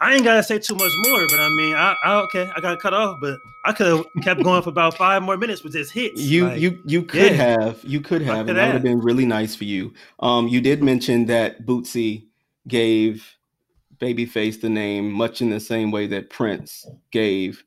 I 0.00 0.14
ain't 0.14 0.24
gotta 0.24 0.42
say 0.42 0.58
too 0.58 0.74
much 0.74 0.92
more, 1.06 1.26
but 1.28 1.40
I 1.40 1.48
mean, 1.50 1.74
I, 1.74 1.96
I 2.04 2.20
okay, 2.22 2.50
I 2.54 2.60
got 2.60 2.80
cut 2.80 2.92
off, 2.92 3.18
but 3.20 3.38
I 3.64 3.72
could 3.72 3.86
have 3.86 4.06
kept 4.22 4.42
going 4.42 4.62
for 4.62 4.68
about 4.68 4.96
five 4.96 5.22
more 5.22 5.36
minutes 5.36 5.62
with 5.62 5.72
just 5.72 5.92
hits. 5.92 6.20
You 6.20 6.48
Like, 6.48 6.60
you 6.60 6.82
you 6.86 7.02
could 7.02 7.32
yeah. 7.32 7.58
have 7.58 7.82
you 7.84 8.00
could 8.00 8.22
have, 8.22 8.46
could 8.46 8.50
and 8.50 8.58
that 8.58 8.66
would 8.66 8.74
have 8.74 8.74
have. 8.74 8.82
been 8.82 9.00
really 9.00 9.24
nice 9.24 9.54
for 9.54 9.64
you. 9.64 9.94
Um, 10.20 10.48
you 10.48 10.60
did 10.60 10.82
mention 10.82 11.26
that 11.26 11.64
Bootsy 11.64 12.26
gave 12.68 13.36
Babyface 13.98 14.60
the 14.60 14.68
name 14.68 15.10
much 15.10 15.40
in 15.40 15.50
the 15.50 15.60
same 15.60 15.90
way 15.90 16.06
that 16.08 16.28
Prince 16.28 16.86
gave 17.10 17.64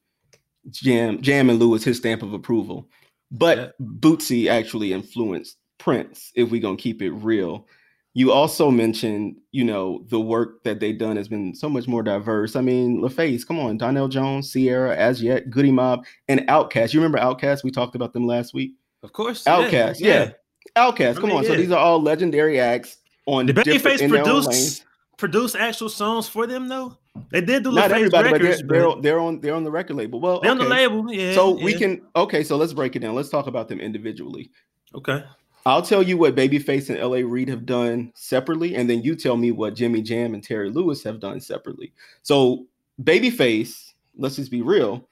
Jam 0.69 1.21
Jam 1.21 1.49
and 1.49 1.59
Lewis 1.59 1.83
his 1.83 1.97
stamp 1.97 2.21
of 2.21 2.33
approval. 2.33 2.87
But 3.31 3.57
Yeah. 3.57 3.67
Bootsy 3.81 4.47
actually 4.49 4.93
influenced 4.93 5.57
Prince, 5.79 6.31
if 6.35 6.49
we're 6.49 6.61
gonna 6.61 6.77
keep 6.77 7.01
it 7.01 7.11
real. 7.11 7.67
You 8.13 8.31
also 8.31 8.71
mentioned, 8.71 9.35
you 9.51 9.63
know, 9.63 10.03
the 10.09 10.19
work 10.19 10.63
that 10.63 10.79
they've 10.79 10.97
done 10.97 11.17
has 11.17 11.27
been 11.27 11.53
so 11.53 11.69
much 11.69 11.87
more 11.87 12.01
diverse. 12.01 12.55
I 12.55 12.61
mean, 12.61 12.99
LaFace, 12.99 13.45
come 13.45 13.59
on, 13.59 13.77
Donell 13.77 14.07
Jones, 14.07 14.51
Ciara, 14.51 14.95
As 14.95 15.21
Yet, 15.21 15.51
Goodie 15.51 15.71
Mob, 15.71 16.03
and 16.27 16.39
OutKast. 16.47 16.93
You 16.93 16.99
remember 16.99 17.19
OutKast? 17.19 17.63
We 17.63 17.69
talked 17.69 17.93
about 17.93 18.13
them 18.13 18.25
last 18.25 18.55
week. 18.55 18.71
of 19.03 19.13
course, 19.13 19.43
OutKast, 19.43 19.99
yeah. 19.99 20.31
Outkast, 20.75 21.11
I 21.11 21.13
come 21.13 21.29
mean, 21.29 21.37
on. 21.37 21.45
So 21.45 21.55
these 21.55 21.69
are 21.71 21.77
all 21.77 22.01
legendary 22.01 22.59
acts 22.59 22.97
on 23.27 23.45
the 23.45 23.53
Babyface 23.53 24.01
lanes. 24.47 24.83
Produce 25.17 25.55
actual 25.55 25.89
songs 25.89 26.27
for 26.27 26.47
them 26.47 26.67
though? 26.67 26.97
They 27.31 27.41
did 27.41 27.63
do 27.63 27.71
Not 27.71 27.91
everybody, 27.91 28.31
records, 28.31 28.61
but 28.61 28.69
they're, 28.73 28.83
but 28.83 28.93
they're 28.95 29.01
they're 29.01 29.19
on 29.19 29.41
they're 29.41 29.55
on 29.55 29.63
the 29.63 29.71
record 29.71 29.95
label. 29.95 30.19
Well, 30.19 30.39
they're 30.39 30.51
on 30.51 30.59
the 30.59 30.65
label. 30.65 31.11
Yeah. 31.11 31.33
So 31.33 31.51
we 31.51 31.73
can 31.73 32.01
okay. 32.15 32.43
So 32.43 32.57
let's 32.57 32.73
break 32.73 32.95
it 32.95 32.99
down. 32.99 33.15
Let's 33.15 33.29
talk 33.29 33.47
about 33.47 33.67
them 33.67 33.79
individually. 33.79 34.51
okay. 34.95 35.23
I'll 35.65 35.81
tell 35.81 36.01
you 36.01 36.17
what 36.17 36.33
Babyface 36.33 36.89
and 36.89 36.97
L.A. 36.97 37.23
Reid 37.23 37.49
have 37.49 37.65
done 37.65 38.13
separately, 38.15 38.77
and 38.77 38.89
then 38.89 39.01
you 39.01 39.17
tell 39.17 39.35
me 39.35 39.51
what 39.51 39.75
Jimmy 39.75 40.01
Jam 40.01 40.33
and 40.33 40.41
Terry 40.41 40.69
Lewis 40.69 41.03
have 41.03 41.19
done 41.19 41.41
separately. 41.41 41.91
So 42.23 42.67
Babyface, 43.03 43.91
let's 44.15 44.37
just 44.37 44.49
be 44.49 44.61
real. 44.61 45.05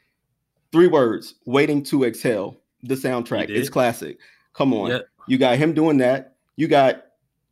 Three 0.72 0.88
words: 0.88 1.36
waiting 1.46 1.84
to 1.84 2.06
exhale. 2.06 2.56
The 2.84 2.96
soundtrack. 2.96 3.50
It's 3.50 3.68
classic. 3.68 4.20
Come 4.54 4.74
on. 4.74 4.92
Yeah. 4.92 5.00
You 5.28 5.38
got 5.40 5.58
him 5.58 5.74
doing 5.74 5.98
that. 5.98 6.36
You 6.56 6.68
got 6.68 7.05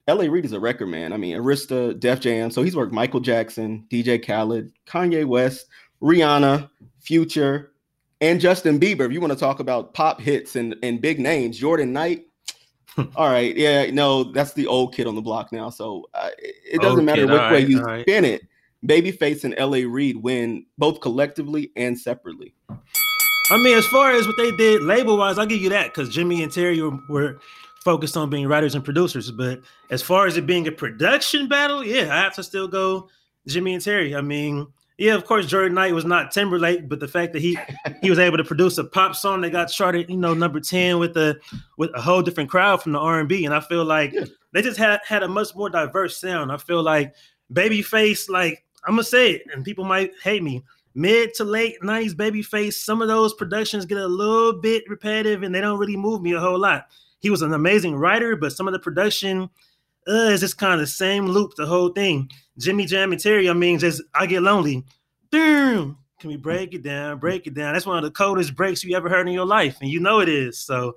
L.A. 0.08 0.30
Reid 0.30 0.46
is 0.46 0.52
a 0.52 0.60
record 0.60 0.88
man. 0.88 1.14
I 1.14 1.18
mean, 1.18 1.36
Arista, 1.38 1.98
Def 1.98 2.20
Jam. 2.20 2.52
So 2.52 2.62
he's 2.62 2.76
worked 2.76 2.92
Michael 2.92 3.22
Jackson, 3.22 3.86
DJ 3.90 4.26
Khaled, 4.26 4.72
Kanye 4.86 5.26
West, 5.26 5.68
Rihanna, 6.02 6.70
Future, 7.00 7.72
and 8.20 8.42
Justin 8.42 8.80
Bieber. 8.80 9.06
If 9.06 9.14
you 9.14 9.22
want 9.22 9.34
to 9.34 9.40
talk 9.40 9.60
about 9.60 9.94
pop 9.94 10.20
hits 10.20 10.56
and, 10.56 10.76
and 10.84 11.02
big 11.02 11.20
names, 11.20 11.58
Jordan 11.58 11.94
Knight. 11.94 12.26
all 13.16 13.30
right, 13.30 13.56
yeah, 13.56 13.90
no, 13.90 14.24
that's 14.24 14.54
the 14.54 14.68
old 14.68 14.94
kid 14.94 15.08
on 15.08 15.16
the 15.16 15.22
block 15.22 15.52
now. 15.52 15.70
So 15.70 16.06
uh, 16.14 16.30
it 16.38 16.80
doesn't 16.80 17.00
Old 17.00 17.06
matter 17.06 17.24
kid, 17.24 17.32
which 17.32 17.42
all 17.42 17.52
way 17.52 17.60
right, 17.60 17.68
you 17.68 17.80
all 17.80 17.86
right. 17.86 18.02
spin 18.02 18.26
it. 18.26 18.44
Babyface 18.86 19.46
and 19.46 19.56
L.A. 19.58 19.86
Reid 19.86 20.18
win 20.18 20.66
both 20.78 21.00
collectively 21.00 21.72
and 21.76 21.98
separately. 21.98 22.54
I 22.70 23.58
mean, 23.58 23.78
as 23.78 23.86
far 23.88 24.12
as 24.12 24.28
what 24.28 24.36
they 24.38 24.52
did 24.58 24.84
label 24.84 25.18
wise, 25.18 25.38
I'll 25.38 25.46
give 25.46 25.62
you 25.62 25.70
that 25.70 25.88
because 25.94 26.10
Jimmy 26.10 26.44
and 26.44 26.52
Terry 26.52 26.82
were, 26.82 27.00
were 27.10 27.40
focused 27.84 28.18
on 28.18 28.30
being 28.30 28.48
writers 28.48 28.76
and 28.76 28.84
producers. 28.84 29.32
But 29.32 29.62
as 29.90 30.02
far 30.02 30.26
as 30.28 30.38
it 30.38 30.46
being 30.46 30.68
a 30.68 30.72
production 30.72 31.48
battle, 31.48 31.84
yeah, 31.86 32.14
I 32.16 32.22
have 32.22 32.36
to 32.36 32.44
still 32.44 32.68
go 32.68 33.10
Jimmy 33.48 33.74
and 33.74 33.84
Terry. 33.84 34.16
I 34.16 34.22
mean, 34.22 34.68
yeah, 34.98 35.16
of 35.16 35.26
course, 35.26 35.48
Jordan 35.48 35.74
Knight 35.74 35.94
was 35.94 36.06
not 36.06 36.32
Timberlake, 36.32 36.88
but 36.88 37.00
the 37.00 37.08
fact 37.08 37.34
that 37.34 37.42
he 37.42 37.58
he 38.02 38.10
was 38.10 38.20
able 38.20 38.38
to 38.38 38.44
produce 38.44 38.78
a 38.78 38.84
pop 38.84 39.16
song 39.16 39.42
that 39.42 39.52
got 39.52 39.66
charted, 39.66 40.10
you 40.10 40.18
know, 40.18 40.34
number 40.34 40.60
ten 40.60 41.00
with 41.00 41.18
a 41.18 41.38
with 41.78 41.90
a 41.96 42.02
whole 42.02 42.22
different 42.22 42.50
crowd 42.50 42.82
from 42.82 42.92
the 42.92 43.00
R 43.00 43.20
and 43.20 43.28
B, 43.30 43.46
and 43.46 43.54
I 43.54 43.60
feel 43.60 43.84
like 43.86 44.14
Yeah. 44.14 44.26
they 44.54 44.62
just 44.62 44.78
had 44.78 45.00
had 45.06 45.24
a 45.24 45.28
much 45.28 45.56
more 45.56 45.70
diverse 45.70 46.18
sound. 46.18 46.52
I 46.52 46.58
feel 46.58 46.84
like 46.84 47.14
Babyface, 47.52 48.30
like 48.30 48.64
I'm 48.86 48.94
gonna 48.94 49.04
say 49.04 49.32
it, 49.32 49.44
and 49.54 49.64
people 49.66 49.84
might 49.84 50.12
hate 50.24 50.44
me 50.44 50.64
mid 50.96 51.34
to 51.34 51.44
late 51.44 51.76
90s 51.82 52.14
babyface 52.14 52.74
some 52.74 53.02
of 53.02 53.08
those 53.08 53.34
productions 53.34 53.84
get 53.84 53.98
a 53.98 54.08
little 54.08 54.54
bit 54.62 54.84
repetitive 54.88 55.42
and 55.42 55.54
they 55.54 55.60
don't 55.60 55.80
really 55.80 55.98
move 55.98 56.22
me 56.22 56.34
a 56.34 56.40
whole 56.40 56.60
lot 56.60 56.86
he 57.24 57.32
was 57.32 57.42
an 57.42 57.54
amazing 57.54 57.96
writer 57.96 58.36
but 58.36 58.52
some 58.52 58.68
of 58.68 58.74
the 58.74 58.80
production 58.80 59.50
uh, 60.08 60.30
is 60.30 60.42
just 60.42 60.58
kind 60.58 60.74
of 60.74 60.80
the 60.80 60.88
same 60.88 61.26
loop 61.26 61.54
the 61.56 61.66
whole 61.66 61.90
thing. 61.90 62.30
Jimmy 62.60 62.86
jam 62.86 63.12
and 63.12 63.22
terry 63.22 63.50
i 63.50 63.54
mean 63.54 63.80
just 63.80 64.04
i 64.14 64.28
get 64.28 64.44
lonely. 64.44 64.84
Boom. 65.32 65.98
can 66.20 66.30
we 66.30 66.38
break 66.38 66.76
it 66.76 66.84
down 66.84 67.18
break 67.18 67.48
it 67.48 67.56
down? 67.56 67.74
That's 67.74 67.88
one 67.88 67.98
of 67.98 68.04
the 68.04 68.12
coldest 68.12 68.56
breaks 68.56 68.84
you 68.84 68.96
ever 68.96 69.10
heard 69.10 69.28
in 69.28 69.34
your 69.34 69.48
life 69.48 69.78
and 69.82 69.90
you 69.90 70.00
know 70.00 70.20
it 70.20 70.30
is. 70.30 70.60
So 70.60 70.96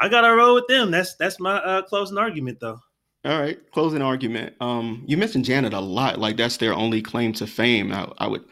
i 0.00 0.08
gotta 0.08 0.34
roll 0.34 0.54
with 0.54 0.68
them. 0.68 0.90
That's 0.90 1.14
that's 1.16 1.38
my 1.38 1.56
uh, 1.56 1.82
closing 1.82 2.16
argument 2.16 2.60
though. 2.60 2.78
All 3.24 3.40
right, 3.40 3.58
closing 3.72 4.02
argument. 4.02 4.54
Um, 4.60 5.02
you 5.06 5.16
mentioned 5.16 5.46
Janet 5.46 5.72
a 5.72 5.80
lot, 5.80 6.18
like 6.18 6.36
that's 6.36 6.58
their 6.58 6.74
only 6.74 7.00
claim 7.00 7.32
to 7.34 7.46
fame. 7.46 7.90
I, 7.90 8.06
I 8.18 8.26
would 8.26 8.44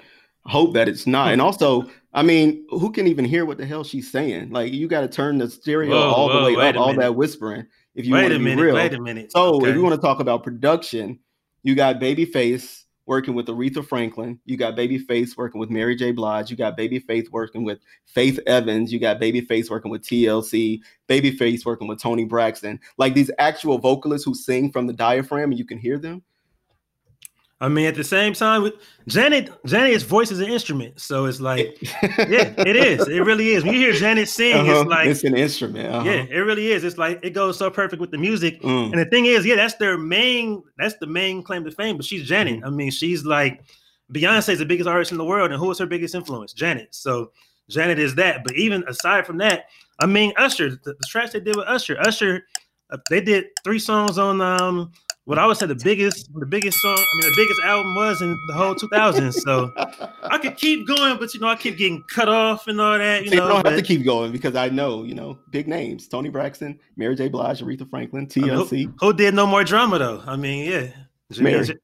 hope 0.46 0.74
that 0.74 0.88
it's 0.88 1.06
not. 1.06 1.32
And 1.32 1.40
also, 1.42 1.88
I 2.12 2.22
mean, 2.22 2.66
who 2.70 2.90
can 2.92 3.06
even 3.06 3.24
hear 3.24 3.44
what 3.44 3.58
the 3.58 3.66
hell 3.66 3.84
she's 3.84 4.10
saying? 4.10 4.50
Like, 4.50 4.72
you 4.72 4.88
got 4.88 5.02
to 5.02 5.08
turn 5.08 5.38
the 5.38 5.48
stereo 5.48 5.90
Whoa, 5.90 6.10
all 6.12 6.28
whoa, 6.28 6.50
the 6.50 6.56
way 6.56 6.68
up, 6.68 6.76
all 6.76 6.94
that 6.94 7.14
whispering. 7.14 7.66
If 7.94 8.06
you 8.06 8.14
wait 8.14 8.22
want 8.22 8.32
to 8.32 8.38
be 8.38 8.44
minute 8.46 8.62
real. 8.62 8.74
wait 8.74 8.94
a 8.94 9.00
minute 9.00 9.32
So, 9.32 9.56
Okay. 9.56 9.70
if 9.70 9.76
you 9.76 9.82
want 9.82 9.94
to 9.94 10.00
talk 10.00 10.20
about 10.20 10.42
production, 10.42 11.18
you 11.62 11.74
got 11.74 12.00
Babyface 12.00 12.84
working 13.06 13.34
with 13.34 13.46
Aretha 13.46 13.86
Franklin. 13.86 14.38
You 14.44 14.56
got 14.56 14.76
Babyface 14.76 15.36
working 15.36 15.60
with 15.60 15.70
Mary 15.70 15.94
J. 15.96 16.12
Blige. 16.12 16.50
You 16.50 16.56
got 16.56 16.78
Babyface 16.78 17.30
working 17.30 17.64
with 17.64 17.78
Faith 18.06 18.38
Evans. 18.46 18.92
You 18.92 19.00
got 19.00 19.20
Babyface 19.20 19.70
working 19.70 19.90
with 19.90 20.02
TLC. 20.02 20.80
Babyface 21.08 21.64
working 21.66 21.88
with 21.88 22.00
Toni 22.00 22.24
Braxton. 22.24 22.80
Like 22.98 23.14
these 23.14 23.30
actual 23.38 23.78
vocalists 23.78 24.24
who 24.24 24.34
sing 24.34 24.70
from 24.70 24.86
the 24.86 24.92
diaphragm 24.92 25.50
and 25.50 25.58
you 25.58 25.64
can 25.64 25.78
hear 25.78 25.98
them. 25.98 26.22
I 27.62 27.68
mean, 27.68 27.86
at 27.86 27.94
the 27.94 28.02
same 28.02 28.32
time, 28.34 28.62
with 28.62 28.74
Janet, 29.06 29.48
Janet's 29.64 30.02
voice 30.02 30.32
is 30.32 30.40
an 30.40 30.48
instrument, 30.50 31.00
so 31.00 31.26
it's 31.26 31.40
like, 31.40 31.78
yeah, 32.02 32.52
it 32.58 32.74
is. 32.76 33.06
It 33.06 33.20
really 33.20 33.50
is. 33.50 33.62
When 33.62 33.72
you 33.72 33.78
hear 33.80 33.92
Janet 33.92 34.28
sing, 34.28 34.56
Uh-huh. 34.56 34.80
it's 34.80 34.90
like, 34.90 35.06
it's 35.06 35.22
an 35.22 35.36
instrument. 35.36 35.86
uh-huh. 35.94 36.04
yeah, 36.04 36.26
it 36.28 36.40
really 36.40 36.72
is. 36.72 36.82
It's 36.82 36.98
like 36.98 37.20
it 37.22 37.30
goes 37.30 37.56
so 37.56 37.70
perfect 37.70 38.00
with 38.00 38.10
the 38.10 38.18
music. 38.18 38.60
Mm. 38.62 38.90
And 38.90 38.98
the 39.00 39.04
thing 39.06 39.26
is, 39.26 39.46
yeah, 39.46 39.54
that's 39.54 39.74
their 39.76 39.96
main, 39.96 40.62
that's 40.76 40.96
the 40.96 41.06
main 41.06 41.42
claim 41.44 41.62
to 41.64 41.70
fame. 41.70 41.96
But 41.96 42.04
she's 42.04 42.24
Janet. 42.26 42.64
I 42.64 42.70
mean, 42.70 42.90
she's 42.90 43.24
like 43.24 43.62
Beyonce's 44.12 44.58
the 44.58 44.66
biggest 44.66 44.88
artist 44.88 45.12
in 45.12 45.18
the 45.18 45.24
world, 45.24 45.52
and 45.52 45.60
who 45.60 45.70
is 45.70 45.78
her 45.78 45.86
biggest 45.86 46.14
influence? 46.16 46.52
Janet. 46.52 46.88
So 46.94 47.30
Janet 47.70 48.00
is 48.00 48.16
that. 48.16 48.42
But 48.44 48.56
even 48.56 48.82
aside 48.88 49.24
from 49.24 49.38
that, 49.38 49.66
I 50.00 50.06
mean, 50.06 50.32
Usher, 50.36 50.70
the, 50.70 50.94
the 50.94 51.06
tracks 51.08 51.32
they 51.32 51.40
did 51.40 51.54
with 51.54 51.68
Usher, 51.68 51.96
Usher, 52.00 52.44
uh, 52.90 52.98
they 53.08 53.20
did 53.20 53.46
three 53.62 53.78
songs 53.78 54.18
on 54.18 54.40
um 54.40 54.90
what 55.24 55.38
I 55.38 55.46
would 55.46 55.56
say 55.56 55.66
the 55.66 55.74
biggest, 55.76 56.28
the 56.34 56.46
biggest 56.46 56.78
song. 56.80 56.96
I 56.96 57.16
mean, 57.20 57.30
the 57.30 57.36
biggest 57.36 57.60
album 57.62 57.94
was 57.94 58.22
in 58.22 58.36
the 58.48 58.54
whole 58.54 58.74
2000s. 58.74 59.34
So 59.34 59.72
I 60.24 60.38
could 60.38 60.56
keep 60.56 60.86
going, 60.86 61.16
but 61.18 61.32
you 61.32 61.40
know, 61.40 61.48
I 61.48 61.56
keep 61.56 61.76
getting 61.78 62.02
cut 62.08 62.28
off 62.28 62.66
and 62.66 62.80
all 62.80 62.98
that. 62.98 63.24
You 63.24 63.36
know, 63.36 63.44
I 63.44 63.48
don't 63.48 63.66
have 63.66 63.76
to 63.76 63.82
keep 63.82 64.04
going 64.04 64.32
because 64.32 64.56
I 64.56 64.68
know, 64.68 65.04
you 65.04 65.14
know, 65.14 65.38
big 65.50 65.68
names: 65.68 66.08
Toni 66.08 66.28
Braxton, 66.28 66.78
Mary 66.96 67.14
J. 67.14 67.28
Blige, 67.28 67.60
Aretha 67.60 67.88
Franklin, 67.88 68.28
I 68.36 68.40
mean, 68.40 68.48
TLC. 68.48 68.84
who, 68.84 68.94
who 69.06 69.12
did 69.12 69.34
no 69.34 69.46
more 69.46 69.64
drama 69.64 69.98
though? 69.98 70.22
I 70.26 70.36
mean, 70.36 70.70
yeah, 70.70 71.40
Mary. 71.40 71.78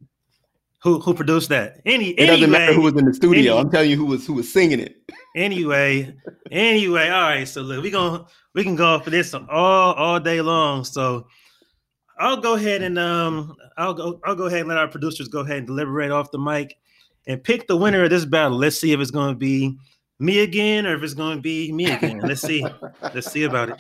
Who 0.82 1.00
who 1.00 1.12
produced 1.12 1.48
that? 1.48 1.80
Any 1.84 2.10
it 2.10 2.26
doesn't 2.26 2.50
matter 2.50 2.72
who 2.72 2.82
was 2.82 2.94
in 2.94 3.04
the 3.04 3.12
studio. 3.12 3.54
Any, 3.54 3.60
I'm 3.60 3.70
telling 3.70 3.90
you 3.90 3.96
who 3.96 4.06
was 4.06 4.24
who 4.24 4.34
was 4.34 4.52
singing 4.52 4.78
it. 4.78 4.96
Anyway, 5.34 6.14
anyway, 6.52 7.08
all 7.08 7.22
right. 7.22 7.48
So 7.48 7.62
look, 7.62 7.82
we 7.82 7.90
gonna 7.90 8.26
we 8.54 8.62
can 8.62 8.76
go 8.76 9.00
for 9.00 9.10
this 9.10 9.34
all 9.34 9.44
all 9.48 10.20
day 10.20 10.40
long. 10.40 10.84
So 10.84 11.26
I'll 12.18 12.36
go 12.36 12.54
ahead 12.54 12.82
and 12.82 12.98
um 12.98 13.56
I'll 13.76 13.94
go 13.94 14.20
I'll 14.24 14.34
go 14.34 14.46
ahead 14.46 14.60
and 14.60 14.68
let 14.68 14.78
our 14.78 14.88
producers 14.88 15.28
go 15.28 15.40
ahead 15.40 15.58
and 15.58 15.66
deliberate 15.66 16.10
off 16.10 16.30
the 16.30 16.38
mic 16.38 16.76
and 17.26 17.42
pick 17.42 17.68
the 17.68 17.76
winner 17.76 18.04
of 18.04 18.10
this 18.10 18.24
battle. 18.24 18.58
Let's 18.58 18.78
see 18.78 18.92
if 18.92 19.00
it's 19.00 19.10
gonna 19.10 19.34
be 19.36 19.76
me 20.18 20.40
again 20.40 20.86
or 20.86 20.96
if 20.96 21.02
it's 21.02 21.14
gonna 21.14 21.40
be 21.40 21.72
me 21.72 21.86
again. 21.90 22.20
Let's 22.20 22.42
see. 22.42 22.66
Let's 23.02 23.30
see 23.30 23.44
about 23.44 23.70
it. 23.70 23.76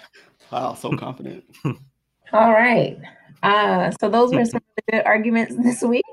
Wow, 0.52 0.74
so 0.74 0.96
confident. 0.96 1.44
all 1.64 2.52
right. 2.52 2.98
Uh 3.42 3.90
so 4.00 4.08
those 4.08 4.32
were 4.32 4.44
some 4.44 4.62
good 4.90 5.02
arguments 5.04 5.56
this 5.56 5.82
week. 5.82 6.04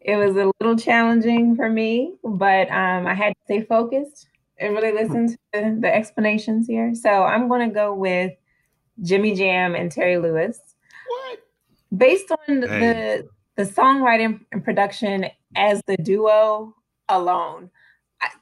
It 0.00 0.16
was 0.16 0.36
a 0.36 0.50
little 0.60 0.76
challenging 0.76 1.56
for 1.56 1.68
me, 1.68 2.14
but 2.22 2.70
um 2.70 3.06
I 3.06 3.14
had 3.14 3.30
to 3.30 3.40
stay 3.44 3.62
focused 3.62 4.28
and 4.58 4.74
really 4.74 4.92
listen 4.92 5.28
to 5.52 5.76
the 5.80 5.92
explanations 5.92 6.66
here. 6.68 6.94
So 6.94 7.10
I'm 7.24 7.48
gonna 7.48 7.70
go 7.70 7.94
with 7.94 8.32
Jimmy 9.02 9.34
Jam 9.34 9.74
and 9.74 9.90
Terry 9.90 10.18
Lewis. 10.18 10.58
What? 11.06 11.38
Based 11.96 12.30
on 12.30 12.60
the 12.60 13.28
the 13.56 13.64
songwriting 13.64 14.40
and 14.52 14.64
production 14.64 15.26
as 15.56 15.82
the 15.86 15.96
duo 15.96 16.74
alone 17.08 17.70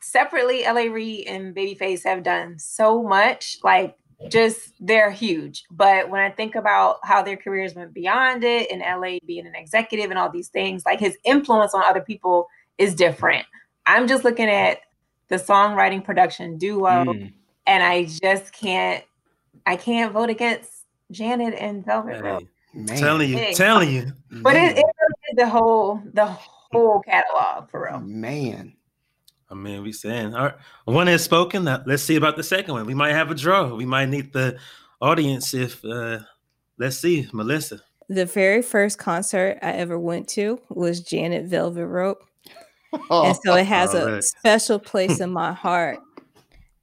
separately 0.01 0.63
la 0.65 0.93
reid 0.93 1.27
and 1.27 1.55
babyface 1.55 2.05
have 2.05 2.23
done 2.23 2.59
so 2.59 3.03
much 3.03 3.59
like 3.63 3.97
just 4.29 4.73
they're 4.81 5.11
huge 5.11 5.65
but 5.71 6.09
when 6.09 6.21
i 6.21 6.31
think 6.31 6.55
about 6.55 6.99
how 7.03 7.23
their 7.23 7.37
careers 7.37 7.75
went 7.75 7.93
beyond 7.93 8.43
it 8.45 8.71
and 8.71 8.81
la 8.81 9.19
being 9.27 9.47
an 9.47 9.55
executive 9.55 10.11
and 10.11 10.19
all 10.19 10.31
these 10.31 10.49
things 10.49 10.85
like 10.87 10.99
his 10.99 11.17
influence 11.25 11.75
on 11.75 11.83
other 11.85 12.01
people 12.01 12.49
is 12.79 12.95
different 12.95 13.45
i'm 13.85 14.09
just 14.09 14.25
looking 14.25 14.49
at 14.49 14.81
the 15.29 15.37
songwriting 15.37 16.03
production 16.03 16.57
duo 16.57 17.05
mm. 17.05 17.33
and 17.67 17.83
i 17.83 18.05
just 18.05 18.53
can't 18.53 19.05
i 19.67 19.77
can't 19.77 20.13
vote 20.13 20.31
against 20.31 20.87
janet 21.11 21.55
and 21.59 21.85
velvet 21.85 22.25
hey. 22.25 22.49
Man. 22.77 22.99
Telling 22.99 23.31
you, 23.31 23.55
telling 23.55 23.91
you. 23.91 24.13
But 24.43 24.55
it, 24.55 24.77
it 24.77 24.85
the 25.37 25.49
whole 25.49 26.03
the 26.13 26.27
whole 26.27 27.01
catalog 27.01 27.71
for 27.71 27.85
real. 27.85 28.01
Man. 28.01 28.75
I 29.49 29.55
mean, 29.55 29.83
we 29.83 29.93
saying 29.93 30.35
all 30.35 30.47
right, 30.47 30.55
one 30.85 31.07
has 31.07 31.25
spoken. 31.25 31.65
Now 31.65 31.83
let's 31.87 32.03
see 32.03 32.17
about 32.17 32.37
the 32.37 32.43
second 32.43 32.75
one. 32.75 32.85
We 32.85 32.95
might 32.95 33.13
have 33.13 33.31
a 33.31 33.35
draw. 33.35 33.75
We 33.75 33.87
might 33.87 34.11
need 34.11 34.33
the 34.35 34.59
audience 35.01 35.55
if 35.55 35.83
uh 35.87 36.19
let's 36.79 36.99
see, 36.99 37.29
Melissa. 37.33 37.81
The 38.09 38.27
very 38.27 38.61
first 38.61 38.99
concert 38.99 39.59
I 39.63 39.73
ever 39.73 39.99
went 39.99 40.29
to 40.31 40.61
was 40.69 41.01
Janet 41.01 41.47
Velvet 41.47 41.87
Rope. 41.87 42.23
and 43.11 43.37
so 43.43 43.55
it 43.55 43.67
has 43.67 43.95
a 43.95 44.21
special 44.21 44.79
place 44.79 45.21
in 45.21 45.31
my 45.33 45.53
heart. 45.53 45.99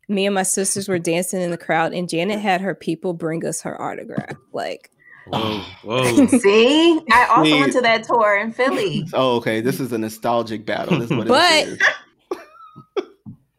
Me 0.09 0.25
and 0.25 0.35
my 0.35 0.43
sisters 0.43 0.89
were 0.89 0.99
dancing 0.99 1.41
in 1.41 1.51
the 1.51 1.57
crowd, 1.57 1.93
and 1.93 2.09
Janet 2.09 2.39
had 2.39 2.61
her 2.61 2.75
people 2.75 3.13
bring 3.13 3.45
us 3.45 3.61
her 3.61 3.79
autograph. 3.81 4.35
Like 4.51 4.89
Whoa, 5.27 5.59
whoa. 5.83 6.27
See, 6.27 6.99
I 7.11 7.25
also 7.29 7.43
See, 7.43 7.59
went 7.59 7.73
to 7.73 7.81
that 7.81 8.03
tour 8.03 8.37
in 8.37 8.51
Philly. 8.51 9.07
Oh, 9.13 9.37
okay. 9.37 9.61
This 9.61 9.79
is 9.79 9.91
a 9.91 9.97
nostalgic 9.97 10.65
battle. 10.65 10.99
This 10.99 11.09
what 11.09 11.27
but 11.27 11.67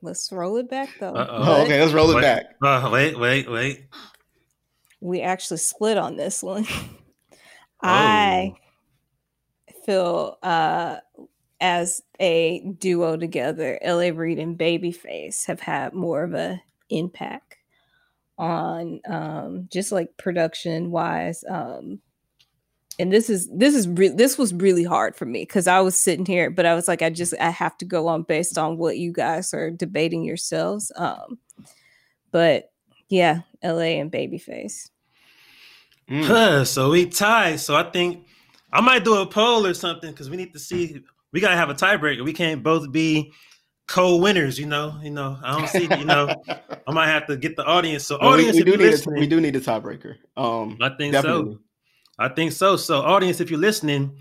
let's 0.02 0.30
roll 0.30 0.56
it 0.56 0.68
back 0.68 0.90
though. 1.00 1.14
Oh, 1.16 1.62
okay, 1.62 1.80
let's 1.80 1.94
roll 1.94 2.10
it 2.10 2.16
wait, 2.16 2.22
back. 2.22 2.44
Uh, 2.62 2.90
wait, 2.92 3.18
wait, 3.18 3.50
wait. 3.50 3.86
We 5.00 5.22
actually 5.22 5.58
split 5.58 5.98
on 5.98 6.16
this 6.16 6.42
one. 6.42 6.66
Oh. 7.82 7.88
I 7.88 8.54
feel 9.84 10.38
uh 10.42 10.96
as 11.60 12.00
a 12.18 12.60
duo 12.78 13.18
together, 13.18 13.78
LA 13.84 14.08
Reid 14.14 14.38
and 14.38 14.58
Babyface 14.58 15.44
have 15.46 15.60
had 15.60 15.92
more 15.92 16.22
of 16.22 16.32
a 16.32 16.62
impact 16.88 17.53
on 18.38 19.00
um, 19.08 19.68
just 19.70 19.92
like 19.92 20.16
production 20.16 20.90
wise. 20.90 21.44
Um, 21.48 22.00
and 22.98 23.12
this 23.12 23.28
is 23.28 23.48
this 23.52 23.74
is 23.74 23.88
re- 23.88 24.08
this 24.08 24.38
was 24.38 24.54
really 24.54 24.84
hard 24.84 25.16
for 25.16 25.24
me 25.24 25.42
because 25.42 25.66
I 25.66 25.80
was 25.80 25.96
sitting 25.96 26.26
here, 26.26 26.50
but 26.50 26.66
I 26.66 26.74
was 26.74 26.86
like, 26.86 27.02
I 27.02 27.10
just 27.10 27.34
I 27.40 27.50
have 27.50 27.76
to 27.78 27.84
go 27.84 28.06
on 28.06 28.22
based 28.22 28.56
on 28.56 28.78
what 28.78 28.98
you 28.98 29.12
guys 29.12 29.52
are 29.52 29.70
debating 29.70 30.24
yourselves. 30.24 30.92
Um, 30.94 31.38
but 32.30 32.70
yeah, 33.08 33.40
L.A. 33.62 33.98
and 33.98 34.12
Babyface. 34.12 34.90
Mm. 36.08 36.66
so 36.66 36.90
we 36.90 37.06
tie. 37.06 37.56
So 37.56 37.74
I 37.74 37.90
think 37.90 38.26
I 38.72 38.80
might 38.80 39.04
do 39.04 39.16
a 39.16 39.26
poll 39.26 39.66
or 39.66 39.74
something 39.74 40.10
because 40.10 40.30
we 40.30 40.36
need 40.36 40.52
to 40.52 40.58
see. 40.58 41.02
We 41.32 41.40
gotta 41.40 41.56
have 41.56 41.70
a 41.70 41.74
tiebreaker. 41.74 42.24
We 42.24 42.32
can't 42.32 42.62
both 42.62 42.92
be 42.92 43.32
co-winners. 43.86 44.58
You 44.58 44.66
know, 44.66 44.98
you 45.02 45.10
know. 45.10 45.38
I 45.42 45.58
don't 45.58 45.68
see. 45.68 45.84
You 45.84 46.04
know, 46.04 46.34
I 46.86 46.92
might 46.92 47.08
have 47.08 47.26
to 47.26 47.36
get 47.36 47.56
the 47.56 47.64
audience. 47.64 48.04
So, 48.04 48.18
well, 48.20 48.30
audience, 48.30 48.56
we, 48.56 48.64
we 48.64 48.70
do 48.70 48.76
need 48.76 48.94
a, 48.94 49.10
we 49.10 49.26
do 49.26 49.40
need 49.40 49.56
a 49.56 49.60
tiebreaker. 49.60 50.16
Um, 50.36 50.78
I 50.80 50.90
think 50.90 51.12
definitely. 51.12 51.54
so. 51.54 51.60
I 52.18 52.28
think 52.28 52.52
so. 52.52 52.76
So, 52.76 53.00
audience, 53.00 53.40
if 53.40 53.50
you're 53.50 53.60
listening, 53.60 54.16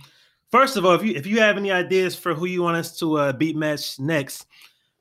first 0.51 0.77
of 0.77 0.85
all, 0.85 0.93
if 0.93 1.03
you 1.03 1.15
if 1.15 1.27
you 1.27 1.39
have 1.39 1.57
any 1.57 1.71
ideas 1.71 2.15
for 2.15 2.33
who 2.33 2.45
you 2.45 2.63
want 2.63 2.77
us 2.77 2.97
to 2.99 3.17
uh, 3.17 3.33
beat 3.33 3.55
match 3.55 3.99
next, 3.99 4.47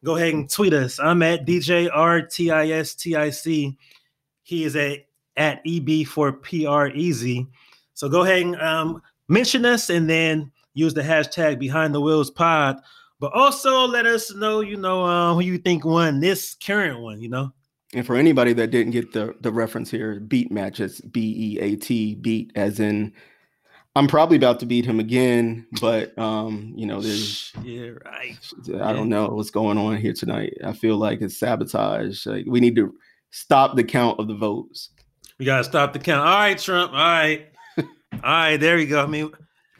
go 0.05 0.17
ahead 0.17 0.35
and 0.35 0.51
tweet 0.51 0.73
us. 0.73 0.99
I'm 0.99 1.23
at 1.23 1.47
DJ 1.47 1.91
RTISTIC. 1.91 3.77
He 4.43 4.65
is 4.65 4.77
at 4.77 4.99
at 5.37 5.63
EB 5.67 6.07
for 6.07 6.33
PR 6.33 6.87
Easy. 6.89 7.47
So 7.95 8.09
go 8.09 8.23
ahead 8.23 8.43
and 8.43 8.61
um, 8.61 9.03
mention 9.29 9.65
us 9.65 9.91
and 9.91 10.09
then 10.09 10.51
use 10.75 10.95
the 10.95 11.03
hashtag 11.03 11.59
Behind 11.59 11.95
the 11.95 12.01
Wheels 12.01 12.31
Pod 12.31 12.81
but 13.23 13.33
also 13.35 13.87
let 13.87 14.05
us 14.05 14.35
know, 14.35 14.63
you 14.63 14.77
know, 14.77 15.05
uh, 15.05 15.33
who 15.33 15.43
you 15.43 15.57
think 15.57 15.85
won 15.85 16.19
this 16.19 16.57
current 16.57 16.99
one, 16.99 17.23
you 17.23 17.29
know. 17.29 17.53
And 17.95 18.05
for 18.05 18.17
anybody 18.17 18.53
that 18.55 18.73
didn't 18.73 18.91
get 18.91 19.13
the 19.13 19.37
the 19.41 19.53
reference 19.53 19.93
here, 19.93 20.19
beat 20.19 20.51
matches, 20.51 21.01
B 21.01 21.33
E 21.55 21.61
A 21.61 21.77
T, 21.77 22.17
beat 22.17 22.51
as 22.57 22.81
in 22.81 23.13
I'm 23.95 24.09
probably 24.09 24.37
about 24.37 24.59
to 24.61 24.67
beat 24.67 24.85
him 24.85 24.99
again, 24.99 25.69
but 25.81 26.19
um, 26.19 26.73
you 26.75 26.85
know, 26.85 27.01
there's 27.01 27.53
yeah, 27.63 27.91
right. 28.05 28.37
I 28.83 28.93
don't 28.93 29.09
know 29.09 29.29
what's 29.29 29.51
going 29.51 29.79
on 29.79 29.99
here 29.99 30.15
tonight. 30.15 30.55
I 30.65 30.73
feel 30.73 30.97
like 30.97 31.23
it's 31.23 31.39
sabotage. 31.39 32.27
Like 32.27 32.47
we 32.49 32.59
need 32.59 32.75
to 32.75 32.93
stop 33.31 33.77
the 33.77 33.85
count 33.85 34.19
of 34.19 34.27
the 34.27 34.35
votes. 34.35 34.89
We 35.39 35.47
gotta 35.47 35.63
stop 35.63 35.93
the 35.93 36.01
count. 36.01 36.27
All 36.27 36.35
right, 36.35 36.59
Trump. 36.59 36.91
All 36.91 36.99
right, 36.99 37.53
all 37.79 37.87
right. 38.25 38.57
There 38.57 38.79
you 38.79 38.89
go. 38.89 39.01
I 39.01 39.07
mean, 39.07 39.31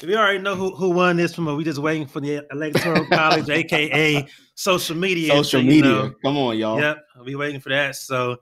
we 0.07 0.17
already 0.17 0.39
know 0.39 0.55
who, 0.55 0.75
who 0.75 0.91
won 0.91 1.17
this 1.17 1.35
from. 1.35 1.55
We 1.57 1.65
just 1.65 1.79
waiting 1.79 2.07
for 2.07 2.21
the 2.21 2.47
electoral 2.51 3.07
college, 3.13 3.49
aka 3.49 4.27
social 4.55 4.97
media. 4.97 5.33
Social 5.33 5.61
so, 5.61 5.67
media. 5.67 5.83
Know, 5.83 6.15
Come 6.25 6.37
on, 6.37 6.59
y'all. 6.59 6.81
Yep, 6.81 7.05
we 7.25 7.35
waiting 7.35 7.61
for 7.61 7.69
that. 7.71 7.97
So 7.97 8.37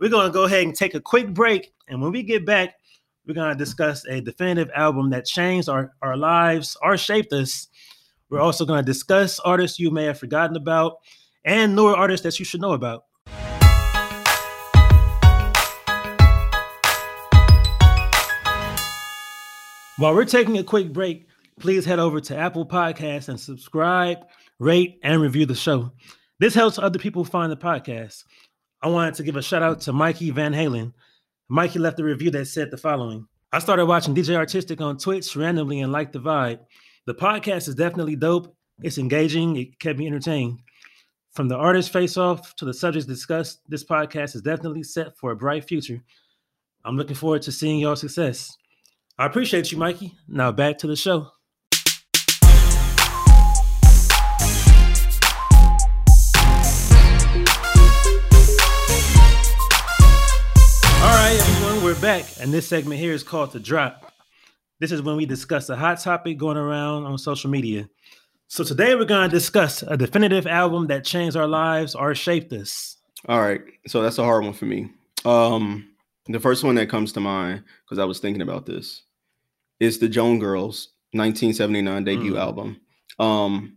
we're 0.00 0.10
gonna 0.10 0.32
go 0.32 0.44
ahead 0.44 0.64
and 0.64 0.74
take 0.74 0.94
a 0.94 1.00
quick 1.00 1.32
break, 1.32 1.72
and 1.88 2.00
when 2.00 2.12
we 2.12 2.22
get 2.22 2.44
back, 2.44 2.74
we're 3.26 3.34
gonna 3.34 3.54
discuss 3.54 4.04
a 4.06 4.20
definitive 4.20 4.70
album 4.74 5.10
that 5.10 5.24
changed 5.24 5.68
our, 5.68 5.92
our 6.02 6.16
lives, 6.16 6.76
or 6.82 6.96
shaped 6.96 7.32
us. 7.32 7.68
We're 8.28 8.40
also 8.40 8.64
gonna 8.64 8.82
discuss 8.82 9.38
artists 9.40 9.78
you 9.78 9.90
may 9.90 10.04
have 10.04 10.18
forgotten 10.18 10.56
about, 10.56 10.98
and 11.44 11.74
newer 11.76 11.94
artists 11.96 12.24
that 12.24 12.38
you 12.38 12.44
should 12.44 12.60
know 12.60 12.72
about. 12.72 13.04
While 19.96 20.16
we're 20.16 20.24
taking 20.24 20.58
a 20.58 20.64
quick 20.64 20.92
break, 20.92 21.28
please 21.60 21.84
head 21.84 22.00
over 22.00 22.20
to 22.20 22.36
Apple 22.36 22.66
Podcasts 22.66 23.28
and 23.28 23.38
subscribe, 23.38 24.26
rate, 24.58 24.98
and 25.04 25.22
review 25.22 25.46
the 25.46 25.54
show. 25.54 25.92
This 26.40 26.52
helps 26.52 26.80
other 26.80 26.98
people 26.98 27.24
find 27.24 27.52
the 27.52 27.56
podcast. 27.56 28.24
I 28.82 28.88
wanted 28.88 29.14
to 29.14 29.22
give 29.22 29.36
a 29.36 29.42
shout 29.42 29.62
out 29.62 29.80
to 29.82 29.92
Mikey 29.92 30.30
Van 30.30 30.52
Halen. 30.52 30.92
Mikey 31.48 31.78
left 31.78 32.00
a 32.00 32.04
review 32.04 32.32
that 32.32 32.46
said 32.46 32.72
the 32.72 32.76
following 32.76 33.28
I 33.52 33.60
started 33.60 33.86
watching 33.86 34.16
DJ 34.16 34.36
R-Tistic 34.36 34.80
on 34.80 34.98
Twitch 34.98 35.36
randomly 35.36 35.80
and 35.82 35.92
liked 35.92 36.12
the 36.12 36.18
vibe. 36.18 36.58
The 37.06 37.14
podcast 37.14 37.68
is 37.68 37.76
definitely 37.76 38.16
dope. 38.16 38.52
It's 38.82 38.98
engaging, 38.98 39.54
it 39.54 39.78
kept 39.78 40.00
me 40.00 40.08
entertained. 40.08 40.58
From 41.34 41.46
the 41.46 41.56
artist 41.56 41.92
face 41.92 42.16
off 42.16 42.56
to 42.56 42.64
the 42.64 42.74
subjects 42.74 43.06
discussed, 43.06 43.60
this 43.68 43.84
podcast 43.84 44.34
is 44.34 44.42
definitely 44.42 44.82
set 44.82 45.16
for 45.16 45.30
a 45.30 45.36
bright 45.36 45.68
future. 45.68 46.02
I'm 46.84 46.96
looking 46.96 47.14
forward 47.14 47.42
to 47.42 47.52
seeing 47.52 47.78
your 47.78 47.94
success. 47.94 48.56
I 49.16 49.26
appreciate 49.26 49.70
you, 49.70 49.78
Mikey. 49.78 50.12
Now 50.26 50.50
back 50.50 50.78
to 50.78 50.88
the 50.88 50.96
show. 50.96 51.28
All 61.00 61.10
right, 61.12 61.38
everyone, 61.38 61.84
we're 61.84 62.00
back, 62.00 62.24
and 62.40 62.52
this 62.52 62.66
segment 62.66 62.98
here 62.98 63.12
is 63.12 63.22
called 63.22 63.52
The 63.52 63.60
Drop. 63.60 64.12
This 64.80 64.90
is 64.90 65.00
when 65.00 65.16
we 65.16 65.26
discuss 65.26 65.68
a 65.68 65.76
hot 65.76 66.00
topic 66.00 66.36
going 66.36 66.56
around 66.56 67.04
on 67.04 67.16
social 67.16 67.50
media. 67.50 67.88
So 68.48 68.64
today 68.64 68.96
we're 68.96 69.04
going 69.04 69.30
to 69.30 69.32
discuss 69.32 69.82
a 69.82 69.96
definitive 69.96 70.48
album 70.48 70.88
that 70.88 71.04
changed 71.04 71.36
our 71.36 71.46
lives 71.46 71.94
or 71.94 72.16
shaped 72.16 72.52
us. 72.52 72.96
All 73.28 73.40
right, 73.40 73.62
so 73.86 74.02
that's 74.02 74.18
a 74.18 74.24
hard 74.24 74.42
one 74.42 74.54
for 74.54 74.64
me. 74.66 74.90
Um, 75.24 75.93
the 76.26 76.40
first 76.40 76.64
one 76.64 76.74
that 76.76 76.88
comes 76.88 77.12
to 77.12 77.20
mind 77.20 77.64
because 77.84 77.98
I 77.98 78.04
was 78.04 78.18
thinking 78.18 78.42
about 78.42 78.66
this 78.66 79.02
is 79.80 79.98
the 79.98 80.08
Jones 80.08 80.40
Girls 80.40 80.88
1979 81.12 82.04
debut 82.04 82.34
mm. 82.34 82.40
album. 82.40 82.80
Um, 83.18 83.76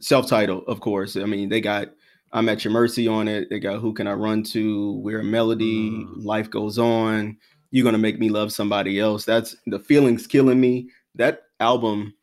self-titled, 0.00 0.64
of 0.66 0.80
course. 0.80 1.16
I 1.16 1.24
mean, 1.24 1.48
they 1.48 1.60
got 1.60 1.88
I'm 2.32 2.48
at 2.48 2.64
Your 2.64 2.72
Mercy 2.72 3.08
on 3.08 3.28
it. 3.28 3.48
They 3.48 3.58
got 3.58 3.80
Who 3.80 3.94
Can 3.94 4.06
I 4.06 4.12
Run 4.12 4.42
To? 4.44 4.92
We're 5.02 5.20
a 5.20 5.24
Melody, 5.24 5.90
mm. 5.90 6.24
Life 6.24 6.50
Goes 6.50 6.78
On. 6.78 7.36
You're 7.70 7.84
Gonna 7.84 7.98
Make 7.98 8.18
Me 8.18 8.28
Love 8.28 8.52
Somebody 8.52 9.00
Else. 9.00 9.24
That's 9.24 9.56
the 9.66 9.78
feelings 9.78 10.26
killing 10.26 10.60
me. 10.60 10.90
That 11.14 11.42
album, 11.60 12.14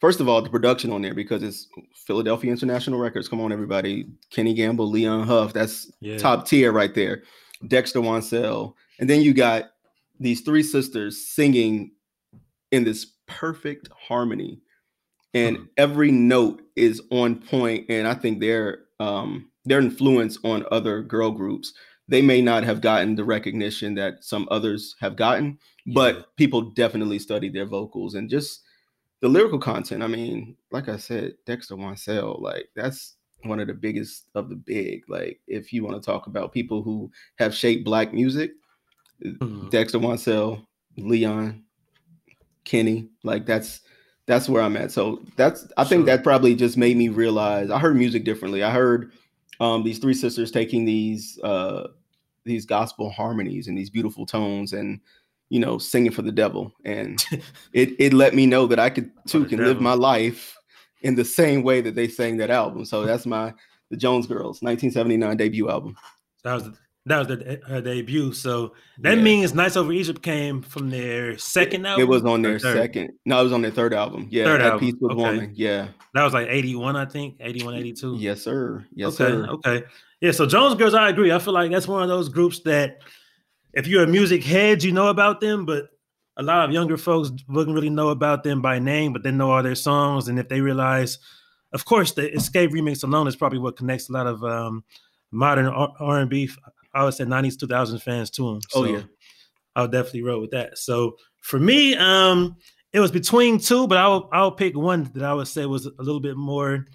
first 0.00 0.20
of 0.20 0.28
all, 0.28 0.42
the 0.42 0.50
production 0.50 0.92
on 0.92 1.02
there 1.02 1.14
because 1.14 1.42
it's 1.42 1.68
Philadelphia 1.94 2.50
International 2.50 2.98
Records. 2.98 3.28
Come 3.28 3.40
on, 3.40 3.52
everybody. 3.52 4.06
Kenny 4.30 4.54
Gamble, 4.54 4.88
Leon 4.88 5.26
Huff. 5.26 5.52
That's 5.52 5.90
yeah. 6.00 6.18
top 6.18 6.46
tier 6.46 6.72
right 6.72 6.94
there. 6.94 7.22
Dexter 7.66 8.00
Wansel. 8.00 8.74
And 8.98 9.08
then 9.08 9.22
you 9.22 9.34
got 9.34 9.70
these 10.18 10.40
three 10.40 10.62
sisters 10.62 11.26
singing 11.26 11.92
in 12.70 12.84
this 12.84 13.06
perfect 13.26 13.88
harmony. 14.08 14.60
And 15.32 15.58
mm. 15.58 15.68
every 15.76 16.10
note 16.10 16.62
is 16.76 17.02
on 17.10 17.36
point. 17.36 17.86
And 17.88 18.06
I 18.06 18.14
think 18.14 18.40
they're 18.40 18.80
um, 18.98 19.50
their 19.64 19.80
influence 19.80 20.38
on 20.44 20.66
other 20.70 21.02
girl 21.02 21.30
groups. 21.30 21.72
They 22.08 22.22
may 22.22 22.42
not 22.42 22.64
have 22.64 22.80
gotten 22.80 23.14
the 23.14 23.24
recognition 23.24 23.94
that 23.94 24.24
some 24.24 24.48
others 24.50 24.96
have 25.00 25.16
gotten, 25.16 25.58
yeah. 25.86 25.94
but 25.94 26.36
people 26.36 26.62
definitely 26.62 27.20
study 27.20 27.48
their 27.48 27.66
vocals 27.66 28.14
and 28.14 28.28
just 28.28 28.62
the 29.20 29.28
lyrical 29.28 29.60
content. 29.60 30.02
I 30.02 30.08
mean, 30.08 30.56
like 30.72 30.88
I 30.88 30.96
said, 30.96 31.34
Dexter 31.46 31.76
Wansel, 31.76 32.40
like 32.40 32.68
that's 32.74 33.16
one 33.44 33.60
of 33.60 33.66
the 33.66 33.74
biggest 33.74 34.28
of 34.34 34.48
the 34.48 34.56
big. 34.56 35.04
Like, 35.08 35.40
if 35.46 35.72
you 35.72 35.84
want 35.84 36.00
to 36.00 36.06
talk 36.06 36.26
about 36.26 36.52
people 36.52 36.82
who 36.82 37.10
have 37.38 37.54
shaped 37.54 37.84
black 37.84 38.12
music, 38.12 38.52
mm-hmm. 39.24 39.68
Dexter 39.68 39.98
Wansel, 39.98 40.64
Leon, 40.96 41.62
Kenny, 42.64 43.08
like 43.24 43.46
that's 43.46 43.80
that's 44.26 44.48
where 44.48 44.62
I'm 44.62 44.76
at. 44.76 44.92
So 44.92 45.24
that's 45.36 45.66
I 45.76 45.84
think 45.84 46.06
that 46.06 46.22
probably 46.22 46.54
just 46.54 46.76
made 46.76 46.96
me 46.96 47.08
realize 47.08 47.70
I 47.70 47.78
heard 47.78 47.96
music 47.96 48.24
differently. 48.24 48.62
I 48.62 48.70
heard 48.70 49.12
um, 49.58 49.82
these 49.82 49.98
three 49.98 50.14
sisters 50.14 50.50
taking 50.50 50.84
these 50.84 51.38
uh, 51.42 51.88
these 52.44 52.64
gospel 52.64 53.10
harmonies 53.10 53.68
and 53.68 53.76
these 53.76 53.90
beautiful 53.90 54.26
tones 54.26 54.72
and 54.72 55.00
you 55.48 55.58
know 55.58 55.78
singing 55.78 56.12
for 56.12 56.22
the 56.22 56.32
devil, 56.32 56.72
and 56.84 57.24
it 57.72 57.90
it 57.98 58.12
let 58.12 58.34
me 58.34 58.46
know 58.46 58.66
that 58.66 58.78
I 58.78 58.90
could 58.90 59.10
too 59.26 59.44
can 59.46 59.58
devil. 59.58 59.74
live 59.74 59.82
my 59.82 59.94
life 59.94 60.56
in 61.02 61.14
the 61.14 61.24
same 61.24 61.62
way 61.62 61.80
that 61.80 61.94
they 61.94 62.08
sang 62.08 62.36
that 62.38 62.50
album. 62.50 62.84
So 62.84 63.04
that's 63.04 63.26
my 63.26 63.54
the 63.90 63.96
Jones 63.96 64.26
Girls 64.26 64.62
1979 64.62 65.36
debut 65.36 65.68
album. 65.68 65.96
That 66.44 66.54
was 66.54 66.70
that 67.06 67.18
was 67.18 67.28
the, 67.28 67.60
her 67.66 67.80
debut. 67.80 68.32
So 68.32 68.74
that 68.98 69.16
yeah. 69.16 69.22
means 69.22 69.54
Nights 69.54 69.76
Over 69.76 69.92
Egypt 69.92 70.22
came 70.22 70.62
from 70.62 70.90
their 70.90 71.38
second 71.38 71.86
album. 71.86 72.02
It 72.02 72.08
was 72.08 72.24
on 72.24 72.42
their 72.42 72.58
second. 72.58 73.12
No, 73.24 73.40
it 73.40 73.44
was 73.44 73.52
on 73.52 73.62
their 73.62 73.70
third 73.70 73.94
album. 73.94 74.28
Yeah, 74.30 74.44
third 74.44 74.60
album. 74.60 74.80
Peace 74.80 74.94
with 75.00 75.12
okay. 75.12 75.22
Woman. 75.22 75.52
Yeah, 75.54 75.88
that 76.14 76.22
was 76.22 76.34
like 76.34 76.48
81, 76.48 76.96
I 76.96 77.06
think. 77.06 77.36
81, 77.40 77.74
82. 77.74 78.16
Yes, 78.18 78.42
sir. 78.42 78.84
Yes, 78.94 79.20
okay. 79.20 79.32
sir. 79.32 79.46
Okay. 79.48 79.82
Yeah. 80.20 80.32
So 80.32 80.46
Jones 80.46 80.74
Girls, 80.74 80.94
I 80.94 81.08
agree. 81.08 81.32
I 81.32 81.38
feel 81.38 81.54
like 81.54 81.70
that's 81.70 81.88
one 81.88 82.02
of 82.02 82.08
those 82.08 82.28
groups 82.28 82.60
that 82.60 82.98
if 83.72 83.86
you're 83.86 84.04
a 84.04 84.08
music 84.08 84.44
head, 84.44 84.82
you 84.82 84.92
know 84.92 85.08
about 85.08 85.40
them, 85.40 85.64
but 85.64 85.88
a 86.40 86.42
lot 86.42 86.64
of 86.64 86.72
younger 86.72 86.96
folks 86.96 87.30
wouldn't 87.48 87.74
really 87.74 87.90
know 87.90 88.08
about 88.08 88.44
them 88.44 88.62
by 88.62 88.78
name, 88.78 89.12
but 89.12 89.22
they 89.22 89.30
know 89.30 89.50
all 89.50 89.62
their 89.62 89.74
songs. 89.74 90.26
And 90.26 90.38
if 90.38 90.48
they 90.48 90.62
realize, 90.62 91.18
of 91.74 91.84
course, 91.84 92.12
the 92.12 92.22
Xscape 92.22 92.70
remix 92.70 93.04
alone 93.04 93.28
is 93.28 93.36
probably 93.36 93.58
what 93.58 93.76
connects 93.76 94.08
a 94.08 94.12
lot 94.12 94.26
of 94.26 94.42
um, 94.42 94.82
modern 95.30 95.66
R 95.66 96.18
and 96.18 96.30
B 96.30 96.48
I 96.94 97.04
would 97.04 97.14
say 97.14 97.24
90s, 97.24 97.56
2000s 97.56 98.02
fans 98.02 98.30
to 98.30 98.42
them. 98.42 98.60
Oh, 98.74 98.84
so 98.84 98.90
oh 98.90 98.96
yeah, 98.96 99.02
I'll 99.76 99.86
definitely 99.88 100.22
roll 100.22 100.40
with 100.40 100.50
that. 100.52 100.78
So 100.78 101.16
for 101.40 101.60
me, 101.60 101.94
um, 101.94 102.56
it 102.92 103.00
was 103.00 103.12
between 103.12 103.58
two, 103.58 103.86
but 103.86 103.98
I'll 103.98 104.28
I'll 104.32 104.52
pick 104.52 104.76
one 104.76 105.10
that 105.14 105.22
I 105.22 105.34
would 105.34 105.46
say 105.46 105.66
was 105.66 105.86
a 105.86 105.92
little 105.98 106.20
bit 106.20 106.36
more 106.36 106.86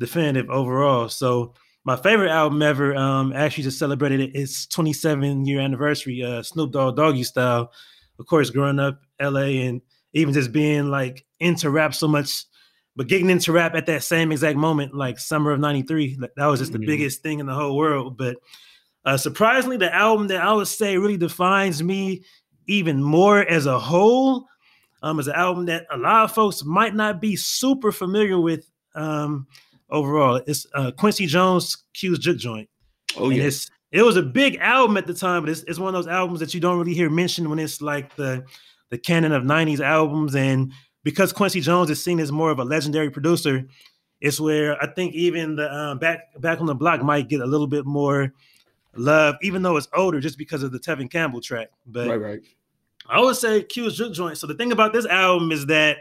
definitive 0.00 0.50
overall. 0.50 1.08
So 1.08 1.54
my 1.84 1.96
favorite 1.96 2.30
album 2.30 2.62
ever, 2.62 2.96
um, 2.96 3.32
actually 3.32 3.64
just 3.64 3.78
celebrated 3.78 4.34
its 4.34 4.66
27 4.66 5.46
year 5.46 5.60
anniversary. 5.60 6.22
Uh, 6.22 6.42
Snoop 6.42 6.72
Dogg 6.72 6.96
Doggy 6.96 7.22
Style, 7.22 7.70
of 8.18 8.26
course, 8.26 8.50
growing 8.50 8.78
up 8.78 9.02
LA 9.20 9.62
and 9.64 9.80
even 10.12 10.34
just 10.34 10.52
being 10.52 10.90
like 10.90 11.24
into 11.40 11.70
rap 11.70 11.94
so 11.94 12.08
much, 12.08 12.44
but 12.94 13.08
getting 13.08 13.30
into 13.30 13.52
rap 13.52 13.74
at 13.74 13.86
that 13.86 14.02
same 14.02 14.32
exact 14.32 14.56
moment, 14.56 14.94
like 14.94 15.18
summer 15.18 15.52
of 15.52 15.60
'93, 15.60 16.18
that 16.36 16.46
was 16.46 16.60
just 16.60 16.72
the 16.72 16.78
mm-hmm. 16.78 16.86
biggest 16.86 17.22
thing 17.22 17.40
in 17.40 17.46
the 17.46 17.54
whole 17.54 17.76
world. 17.76 18.16
But 18.16 18.36
uh, 19.04 19.16
surprisingly, 19.16 19.76
the 19.76 19.94
album 19.94 20.28
that 20.28 20.42
I 20.42 20.52
would 20.52 20.68
say 20.68 20.96
really 20.96 21.16
defines 21.16 21.82
me 21.82 22.24
even 22.66 23.02
more 23.02 23.40
as 23.40 23.66
a 23.66 23.78
whole 23.78 24.46
um, 25.02 25.20
is 25.20 25.28
an 25.28 25.34
album 25.34 25.66
that 25.66 25.86
a 25.90 25.96
lot 25.96 26.24
of 26.24 26.32
folks 26.32 26.64
might 26.64 26.94
not 26.94 27.20
be 27.20 27.36
super 27.36 27.92
familiar 27.92 28.40
with 28.40 28.68
um, 28.94 29.46
overall. 29.90 30.40
It's 30.46 30.66
uh, 30.74 30.90
Quincy 30.90 31.26
Jones 31.26 31.76
Q's 31.94 32.18
Juke 32.18 32.38
Joint. 32.38 32.68
Oh, 33.16 33.30
yeah. 33.30 33.50
It 33.92 34.02
was 34.02 34.16
a 34.16 34.22
big 34.22 34.56
album 34.56 34.96
at 34.96 35.06
the 35.06 35.14
time, 35.14 35.42
but 35.42 35.50
it's, 35.50 35.62
it's 35.62 35.78
one 35.78 35.88
of 35.88 35.94
those 35.94 36.12
albums 36.12 36.40
that 36.40 36.52
you 36.54 36.60
don't 36.60 36.78
really 36.78 36.94
hear 36.94 37.08
mentioned 37.08 37.48
when 37.48 37.58
it's 37.58 37.80
like 37.80 38.14
the 38.16 38.44
the 38.90 38.98
canon 38.98 39.32
of 39.32 39.42
90s 39.42 39.80
albums. 39.80 40.34
And 40.36 40.72
because 41.02 41.32
Quincy 41.32 41.60
Jones 41.60 41.90
is 41.90 42.02
seen 42.02 42.20
as 42.20 42.30
more 42.30 42.50
of 42.50 42.58
a 42.58 42.64
legendary 42.64 43.10
producer, 43.10 43.66
it's 44.20 44.40
where 44.40 44.80
I 44.82 44.92
think 44.92 45.14
even 45.14 45.56
the 45.56 45.72
um, 45.72 45.98
back 45.98 46.40
back 46.40 46.60
on 46.60 46.66
the 46.66 46.74
block 46.74 47.02
might 47.02 47.28
get 47.28 47.40
a 47.40 47.46
little 47.46 47.66
bit 47.66 47.84
more 47.84 48.32
love, 48.94 49.36
even 49.42 49.62
though 49.62 49.76
it's 49.76 49.88
older, 49.94 50.20
just 50.20 50.38
because 50.38 50.62
of 50.62 50.72
the 50.72 50.78
Tevin 50.78 51.10
Campbell 51.10 51.40
track. 51.40 51.68
But 51.86 52.08
right, 52.08 52.20
right. 52.20 52.40
I 53.08 53.20
would 53.20 53.36
say 53.36 53.62
Q's 53.62 53.96
Juke 53.96 54.14
Joint. 54.14 54.38
So 54.38 54.46
the 54.46 54.54
thing 54.54 54.72
about 54.72 54.92
this 54.92 55.06
album 55.06 55.52
is 55.52 55.66
that 55.66 55.98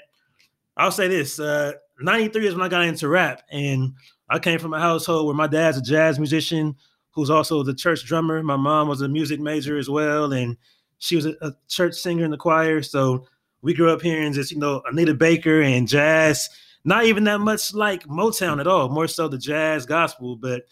I'll 0.77 0.91
say 0.91 1.07
this: 1.07 1.39
uh, 1.39 1.73
'93 1.99 2.47
is 2.47 2.55
when 2.55 2.63
I 2.63 2.69
got 2.69 2.85
into 2.85 3.07
rap, 3.07 3.43
and 3.51 3.93
I 4.29 4.39
came 4.39 4.59
from 4.59 4.73
a 4.73 4.79
household 4.79 5.27
where 5.27 5.35
my 5.35 5.47
dad's 5.47 5.77
a 5.77 5.81
jazz 5.81 6.17
musician 6.17 6.75
who's 7.15 7.29
also 7.29 7.63
the 7.63 7.73
church 7.73 8.05
drummer. 8.05 8.43
My 8.43 8.57
mom 8.57 8.87
was 8.87 9.01
a 9.01 9.07
music 9.07 9.39
major 9.39 9.77
as 9.77 9.89
well, 9.89 10.33
and 10.33 10.57
she 10.99 11.15
was 11.15 11.25
a, 11.25 11.35
a 11.41 11.53
church 11.67 11.95
singer 11.95 12.25
in 12.25 12.31
the 12.31 12.37
choir. 12.37 12.83
So 12.83 13.25
we 13.61 13.73
grew 13.73 13.89
up 13.89 14.01
hearing 14.01 14.33
just 14.33 14.51
you 14.51 14.59
know 14.59 14.81
Anita 14.85 15.13
Baker 15.13 15.61
and 15.61 15.87
jazz. 15.87 16.49
Not 16.83 17.05
even 17.05 17.23
that 17.23 17.39
much 17.39 17.73
like 17.73 18.05
Motown 18.05 18.59
at 18.59 18.67
all, 18.67 18.89
more 18.89 19.07
so 19.07 19.27
the 19.27 19.39
jazz 19.39 19.87
gospel, 19.87 20.35
but 20.35 20.63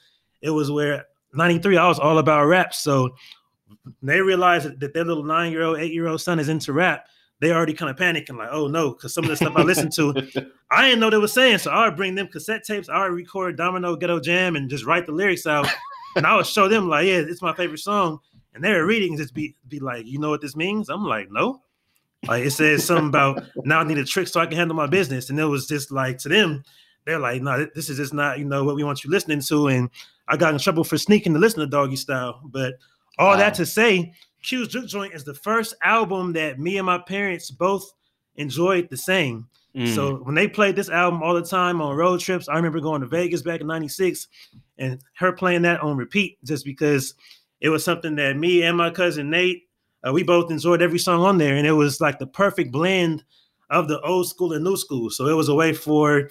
it 0.41 0.51
was 0.51 0.69
where 0.69 1.05
93, 1.33 1.77
I 1.77 1.87
was 1.87 1.97
all 1.97 2.19
about 2.19 2.45
rap. 2.45 2.73
So 2.73 3.15
they 4.01 4.19
realized 4.21 4.79
that 4.79 4.93
their 4.93 5.05
little 5.05 5.23
nine 5.23 5.51
year 5.51 5.63
old, 5.63 5.79
eight 5.79 5.93
year 5.93 6.07
old 6.07 6.21
son 6.21 6.39
is 6.39 6.49
into 6.49 6.73
rap. 6.73 7.07
They 7.39 7.51
already 7.51 7.73
kind 7.73 7.89
of 7.89 7.97
panicking, 7.97 8.37
like, 8.37 8.49
oh 8.51 8.67
no, 8.67 8.91
because 8.91 9.13
some 9.13 9.25
of 9.25 9.29
the 9.29 9.35
stuff 9.35 9.53
I 9.55 9.63
listened 9.63 9.91
to, 9.93 10.13
I 10.71 10.85
didn't 10.85 10.99
know 10.99 11.09
they 11.09 11.17
were 11.17 11.27
saying. 11.27 11.57
So 11.57 11.71
I 11.71 11.87
would 11.87 11.97
bring 11.97 12.15
them 12.15 12.27
cassette 12.27 12.63
tapes, 12.63 12.89
I 12.89 13.03
would 13.03 13.15
record 13.15 13.57
Domino 13.57 13.95
Ghetto 13.95 14.19
Jam 14.19 14.55
and 14.55 14.69
just 14.69 14.85
write 14.85 15.05
the 15.05 15.11
lyrics 15.11 15.45
out. 15.45 15.67
And 16.15 16.25
I 16.25 16.35
would 16.35 16.45
show 16.45 16.67
them, 16.67 16.89
like, 16.89 17.07
yeah, 17.07 17.19
it's 17.19 17.41
my 17.41 17.53
favorite 17.53 17.79
song. 17.79 18.19
And 18.53 18.63
they 18.63 18.71
were 18.71 18.85
reading, 18.85 19.17
just 19.17 19.33
be, 19.33 19.55
be 19.67 19.79
like, 19.79 20.05
you 20.05 20.19
know 20.19 20.29
what 20.29 20.41
this 20.41 20.55
means? 20.55 20.89
I'm 20.89 21.05
like, 21.05 21.31
no. 21.31 21.61
Like 22.27 22.45
it 22.45 22.51
says 22.51 22.85
something 22.85 23.09
about 23.09 23.43
now 23.65 23.79
I 23.79 23.83
need 23.83 23.97
a 23.97 24.05
trick 24.05 24.27
so 24.27 24.39
I 24.39 24.45
can 24.45 24.57
handle 24.57 24.77
my 24.77 24.87
business. 24.87 25.29
And 25.29 25.39
it 25.39 25.45
was 25.45 25.67
just 25.67 25.91
like 25.91 26.17
to 26.19 26.29
them, 26.29 26.63
they're 27.05 27.19
like, 27.19 27.41
no, 27.41 27.67
this 27.75 27.89
is 27.89 27.97
just 27.97 28.13
not, 28.13 28.39
you 28.39 28.45
know, 28.45 28.63
what 28.63 28.75
we 28.75 28.83
want 28.83 29.03
you 29.03 29.09
listening 29.09 29.41
to. 29.41 29.67
And 29.67 29.89
I 30.27 30.37
got 30.37 30.53
in 30.53 30.59
trouble 30.59 30.85
for 30.85 30.97
sneaking 30.97 31.33
to 31.33 31.39
listen 31.39 31.59
to 31.59 31.67
Doggy 31.67 31.97
Style. 31.97 32.39
But 32.45 32.75
all 33.19 33.31
wow. 33.31 33.37
that 33.37 33.55
to 33.55 33.65
say, 33.65 34.13
Q's 34.41 34.69
Juke 34.69 34.87
Joint 34.87 35.13
is 35.13 35.23
the 35.23 35.33
first 35.33 35.73
album 35.83 36.33
that 36.33 36.59
me 36.59 36.77
and 36.77 36.85
my 36.85 36.97
parents 36.97 37.51
both 37.51 37.91
enjoyed 38.35 38.89
the 38.89 38.97
same. 38.97 39.47
Mm. 39.75 39.93
So 39.93 40.15
when 40.17 40.35
they 40.35 40.47
played 40.47 40.75
this 40.75 40.89
album 40.89 41.23
all 41.23 41.33
the 41.33 41.43
time 41.43 41.81
on 41.81 41.95
road 41.95 42.19
trips, 42.19 42.47
I 42.47 42.55
remember 42.55 42.79
going 42.79 43.01
to 43.01 43.07
Vegas 43.07 43.41
back 43.41 43.61
in 43.61 43.67
96 43.67 44.27
and 44.77 45.01
her 45.15 45.31
playing 45.31 45.63
that 45.63 45.81
on 45.81 45.97
repeat 45.97 46.37
just 46.43 46.63
because 46.63 47.15
it 47.59 47.69
was 47.69 47.83
something 47.83 48.15
that 48.15 48.37
me 48.37 48.63
and 48.63 48.77
my 48.77 48.89
cousin 48.89 49.29
Nate, 49.29 49.63
uh, 50.07 50.11
we 50.11 50.23
both 50.23 50.51
enjoyed 50.51 50.81
every 50.81 50.99
song 50.99 51.21
on 51.21 51.37
there. 51.37 51.55
And 51.55 51.65
it 51.65 51.71
was 51.71 52.01
like 52.01 52.19
the 52.19 52.27
perfect 52.27 52.71
blend 52.71 53.23
of 53.69 53.87
the 53.87 53.99
old 54.01 54.27
school 54.27 54.53
and 54.53 54.63
new 54.63 54.77
school. 54.77 55.09
So 55.09 55.27
it 55.27 55.33
was 55.33 55.49
a 55.49 55.55
way 55.55 55.73
for 55.73 56.29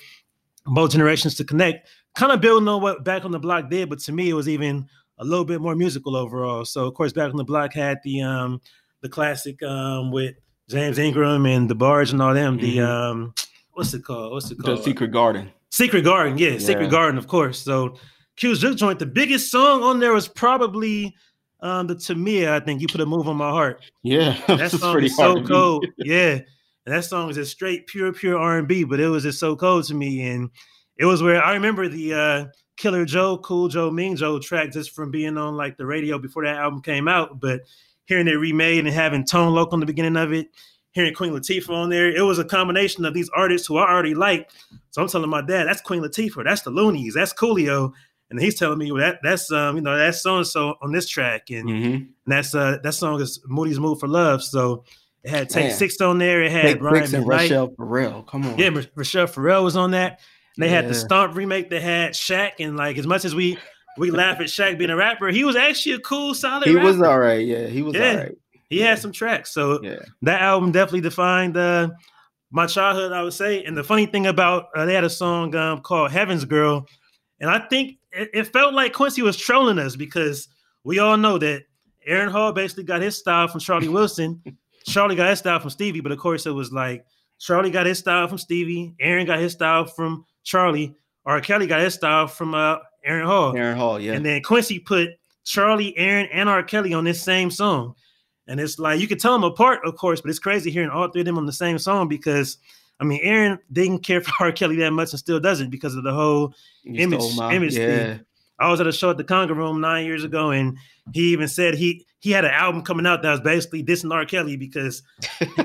both 0.66 0.92
generations 0.92 1.34
to 1.36 1.44
connect 1.44 1.88
kind 2.14 2.32
of 2.32 2.40
building 2.40 2.68
on 2.68 2.82
what 2.82 3.04
Back 3.04 3.24
on 3.24 3.30
the 3.30 3.38
Block 3.38 3.70
did, 3.70 3.88
but 3.88 3.98
to 4.00 4.12
me 4.12 4.30
it 4.30 4.34
was 4.34 4.48
even 4.48 4.88
a 5.18 5.24
little 5.24 5.44
bit 5.44 5.60
more 5.60 5.74
musical 5.74 6.16
overall. 6.16 6.64
So 6.64 6.86
of 6.86 6.94
course, 6.94 7.12
Back 7.12 7.30
on 7.30 7.36
the 7.36 7.44
Block 7.44 7.72
had 7.72 7.98
the 8.04 8.22
um 8.22 8.60
the 9.00 9.08
classic 9.08 9.62
um 9.62 10.10
with 10.10 10.34
James 10.72 10.98
Ingram 10.98 11.46
and 11.46 11.68
the 11.68 11.74
Barge 11.74 12.12
and 12.12 12.20
all 12.20 12.34
them. 12.34 12.58
Mm-hmm. 12.58 12.66
The 12.66 12.80
um 12.80 13.34
what's 13.72 13.94
it 13.94 14.04
called? 14.04 14.32
What's 14.32 14.50
it 14.50 14.58
called? 14.58 14.78
The 14.78 14.82
Secret 14.82 15.12
Garden. 15.12 15.50
Secret 15.70 16.02
Garden, 16.02 16.36
yeah, 16.36 16.50
yeah. 16.50 16.58
Secret 16.58 16.90
Garden, 16.90 17.16
of 17.16 17.28
course. 17.28 17.58
So 17.58 17.96
Q's 18.36 18.58
Juke 18.58 18.76
Joint, 18.76 18.98
the 18.98 19.06
biggest 19.06 19.50
song 19.50 19.82
on 19.82 20.00
there 20.00 20.12
was 20.12 20.28
probably 20.28 21.14
um 21.60 21.86
the 21.86 21.94
Tamia. 21.94 22.50
I 22.50 22.60
think 22.60 22.80
you 22.80 22.88
put 22.88 23.00
a 23.00 23.06
move 23.06 23.28
on 23.28 23.36
my 23.36 23.50
heart. 23.50 23.82
Yeah, 24.02 24.40
that 24.48 24.70
song 24.70 25.02
is 25.02 25.16
so 25.16 25.42
cold. 25.44 25.86
yeah, 25.98 26.40
and 26.86 26.94
that 26.94 27.04
song 27.04 27.30
is 27.30 27.36
just 27.36 27.52
straight, 27.52 27.86
pure, 27.86 28.12
pure 28.12 28.38
R 28.38 28.58
and 28.58 28.68
B. 28.68 28.84
But 28.84 29.00
it 29.00 29.08
was 29.08 29.22
just 29.22 29.38
so 29.38 29.56
cold 29.56 29.84
to 29.84 29.94
me, 29.94 30.26
and 30.28 30.50
it 30.96 31.04
was 31.04 31.22
where 31.22 31.42
I 31.42 31.54
remember 31.54 31.88
the 31.88 32.14
uh, 32.14 32.46
Killer 32.76 33.04
Joe, 33.04 33.38
Cool 33.38 33.68
Joe, 33.68 33.90
Mean 33.90 34.16
Joe 34.16 34.38
track 34.38 34.72
just 34.72 34.90
from 34.90 35.10
being 35.10 35.38
on 35.38 35.56
like 35.56 35.76
the 35.76 35.86
radio 35.86 36.18
before 36.18 36.44
that 36.44 36.56
album 36.56 36.82
came 36.82 37.08
out. 37.08 37.40
But 37.40 37.62
hearing 38.06 38.28
it 38.28 38.32
remade 38.32 38.84
and 38.84 38.94
having 38.94 39.24
Tone 39.24 39.54
Loc 39.54 39.72
on 39.72 39.80
the 39.80 39.86
beginning 39.86 40.16
of 40.16 40.32
it, 40.32 40.48
hearing 40.92 41.14
Queen 41.14 41.32
Latifah 41.32 41.70
on 41.70 41.88
there. 41.90 42.10
It 42.14 42.22
was 42.22 42.38
a 42.38 42.44
combination 42.44 43.04
of 43.04 43.14
these 43.14 43.30
artists 43.30 43.66
who 43.66 43.78
I 43.78 43.88
already 43.90 44.14
like. 44.14 44.50
So 44.90 45.02
I'm 45.02 45.08
telling 45.08 45.30
my 45.30 45.40
dad, 45.40 45.64
that's 45.64 45.80
Queen 45.80 46.02
Latifah, 46.02 46.44
that's 46.44 46.62
the 46.62 46.70
Luniz, 46.70 47.14
that's 47.14 47.32
Coolio. 47.32 47.92
And 48.30 48.40
he's 48.40 48.58
telling 48.58 48.78
me 48.78 48.90
well, 48.90 49.02
that 49.02 49.18
that's 49.22 49.52
um, 49.52 49.76
you 49.76 49.82
know, 49.82 49.96
that's 49.96 50.22
so 50.22 50.38
and 50.38 50.46
so 50.46 50.74
on 50.80 50.90
this 50.92 51.06
track. 51.06 51.50
And, 51.50 51.68
Mhm. 51.68 51.94
and 51.94 52.06
that's 52.26 52.54
uh 52.54 52.78
that 52.82 52.94
song 52.94 53.20
is 53.20 53.40
Moody's 53.46 53.78
Move 53.78 54.00
for 54.00 54.08
Love. 54.08 54.42
So 54.42 54.84
it 55.22 55.30
had 55.30 55.50
Take 55.50 55.66
Man. 55.66 55.74
Six 55.76 56.00
on 56.00 56.16
there, 56.18 56.42
it 56.42 56.50
had 56.50 56.62
Take 56.62 56.82
Ryan 56.82 56.96
Six 57.06 57.12
and 57.12 57.26
McKnight. 57.26 57.48
Rachelle 57.50 57.76
Ferrell. 57.76 58.22
Come 58.22 58.46
on. 58.46 58.58
Yeah, 58.58 58.70
Rachelle 58.70 59.28
Ferrell 59.28 59.64
was 59.64 59.76
on 59.76 59.90
that. 59.90 60.20
And 60.56 60.62
they 60.64 60.68
had 60.68 60.86
the 60.86 60.94
Yeah. 60.94 61.00
Stomp 61.00 61.36
remake 61.36 61.68
that 61.70 61.82
had 61.82 62.12
Shaq. 62.12 62.52
And 62.58 62.76
like 62.76 62.96
as 62.98 63.06
much 63.06 63.24
as 63.26 63.34
we 63.34 63.58
we 63.98 64.10
laugh 64.10 64.40
at 64.40 64.46
Shaq 64.46 64.78
being 64.78 64.90
a 64.90 64.96
rapper, 64.96 65.28
he 65.28 65.44
was 65.44 65.56
actually 65.56 65.92
a 65.92 65.98
cool, 66.00 66.34
solid 66.34 66.66
he 66.68 66.74
rapper. 66.74 66.86
was 66.88 67.02
all 67.02 67.18
right. 67.18 67.44
Yeah, 67.46 67.66
he 67.66 67.82
was 67.82 67.94
Yeah. 67.94 68.10
all 68.10 68.16
right. 68.18 68.34
he 68.70 68.80
had 68.80 68.98
some 68.98 69.12
tracks. 69.12 69.50
So 69.52 69.80
Yeah. 69.82 69.98
that 70.22 70.40
album 70.40 70.72
definitely 70.72 71.02
defined 71.02 71.56
uh, 71.56 71.90
my 72.50 72.66
childhood, 72.66 73.12
I 73.12 73.22
would 73.22 73.32
say. 73.34 73.64
And 73.64 73.76
the 73.76 73.84
funny 73.84 74.06
thing 74.06 74.26
about 74.26 74.66
uh, 74.74 74.84
they 74.86 74.94
had 74.94 75.04
a 75.04 75.10
song 75.10 75.54
um, 75.54 75.80
called 75.80 76.10
Heaven's 76.10 76.44
Girl, 76.44 76.86
and 77.40 77.50
I 77.50 77.58
think 77.68 77.98
it, 78.12 78.30
it 78.34 78.44
felt 78.52 78.74
like 78.74 78.92
Quincy 78.92 79.22
was 79.22 79.36
trolling 79.36 79.78
us 79.78 79.96
because 79.96 80.48
we 80.84 80.98
all 80.98 81.16
know 81.16 81.38
that 81.38 81.62
Aaron 82.06 82.30
Hall 82.30 82.52
basically 82.52 82.84
got 82.84 83.00
his 83.02 83.16
style 83.18 83.48
from 83.48 83.60
Charlie 83.60 83.88
Wilson. 83.98 84.42
Charlie 84.86 85.16
got 85.16 85.28
his 85.30 85.38
style 85.38 85.60
from 85.60 85.70
Stevie, 85.70 86.00
but 86.00 86.12
of 86.12 86.18
course 86.18 86.44
it 86.46 86.50
was 86.50 86.72
like 86.72 87.04
Charlie 87.38 87.70
got 87.70 87.86
his 87.86 87.98
style 87.98 88.26
from 88.28 88.38
Stevie, 88.38 88.94
Aaron 89.00 89.26
got 89.26 89.38
his 89.38 89.52
style 89.52 89.84
from 89.84 90.24
Charlie, 90.44 90.94
R. 91.24 91.40
Kelly 91.40 91.66
got 91.66 91.80
his 91.80 91.94
style 91.94 92.26
from 92.26 92.54
uh, 92.54 92.76
Aaron 93.04 93.26
Hall. 93.26 93.56
Aaron 93.56 93.76
Hall. 93.76 94.00
Yeah. 94.00 94.12
And 94.12 94.24
then 94.24 94.42
Quincy 94.42 94.78
put 94.78 95.10
Charlie, 95.44 95.96
Aaron, 95.96 96.28
and 96.32 96.48
R. 96.48 96.62
Kelly 96.62 96.94
on 96.94 97.04
this 97.04 97.22
same 97.22 97.50
song. 97.50 97.94
And 98.48 98.60
it's 98.60 98.78
like 98.78 99.00
you 99.00 99.08
could 99.08 99.20
tell 99.20 99.32
them 99.32 99.44
apart, 99.44 99.80
of 99.84 99.96
course, 99.96 100.20
but 100.20 100.30
it's 100.30 100.38
crazy 100.38 100.70
hearing 100.70 100.90
all 100.90 101.08
three 101.08 101.22
of 101.22 101.26
them 101.26 101.38
on 101.38 101.46
the 101.46 101.52
same 101.52 101.78
song 101.78 102.08
because 102.08 102.58
I 103.00 103.04
mean 103.04 103.20
Aaron 103.22 103.58
didn't 103.72 104.00
care 104.00 104.20
for 104.20 104.32
R. 104.40 104.52
Kelly 104.52 104.76
that 104.76 104.90
much 104.92 105.12
and 105.12 105.18
still 105.18 105.40
doesn't 105.40 105.70
because 105.70 105.94
of 105.94 106.04
the 106.04 106.12
whole 106.12 106.54
You 106.82 107.02
image- 107.02 107.36
my- 107.36 107.54
image 107.54 107.74
thing. 107.74 108.20
I 108.58 108.70
was 108.70 108.80
at 108.80 108.86
a 108.86 108.92
show 108.92 109.10
at 109.10 109.16
the 109.16 109.24
Conga 109.24 109.56
Room 109.56 109.80
nine 109.80 110.06
years 110.06 110.22
ago, 110.22 110.50
and 110.50 110.78
he 111.12 111.32
even 111.32 111.48
said 111.48 111.74
he 111.74 112.06
he 112.20 112.30
had 112.30 112.44
an 112.44 112.52
album 112.52 112.82
coming 112.82 113.06
out 113.06 113.22
that 113.22 113.30
was 113.30 113.40
basically 113.40 113.82
dissing 113.82 114.12
R. 114.12 114.24
Kelly 114.24 114.56
because 114.56 115.02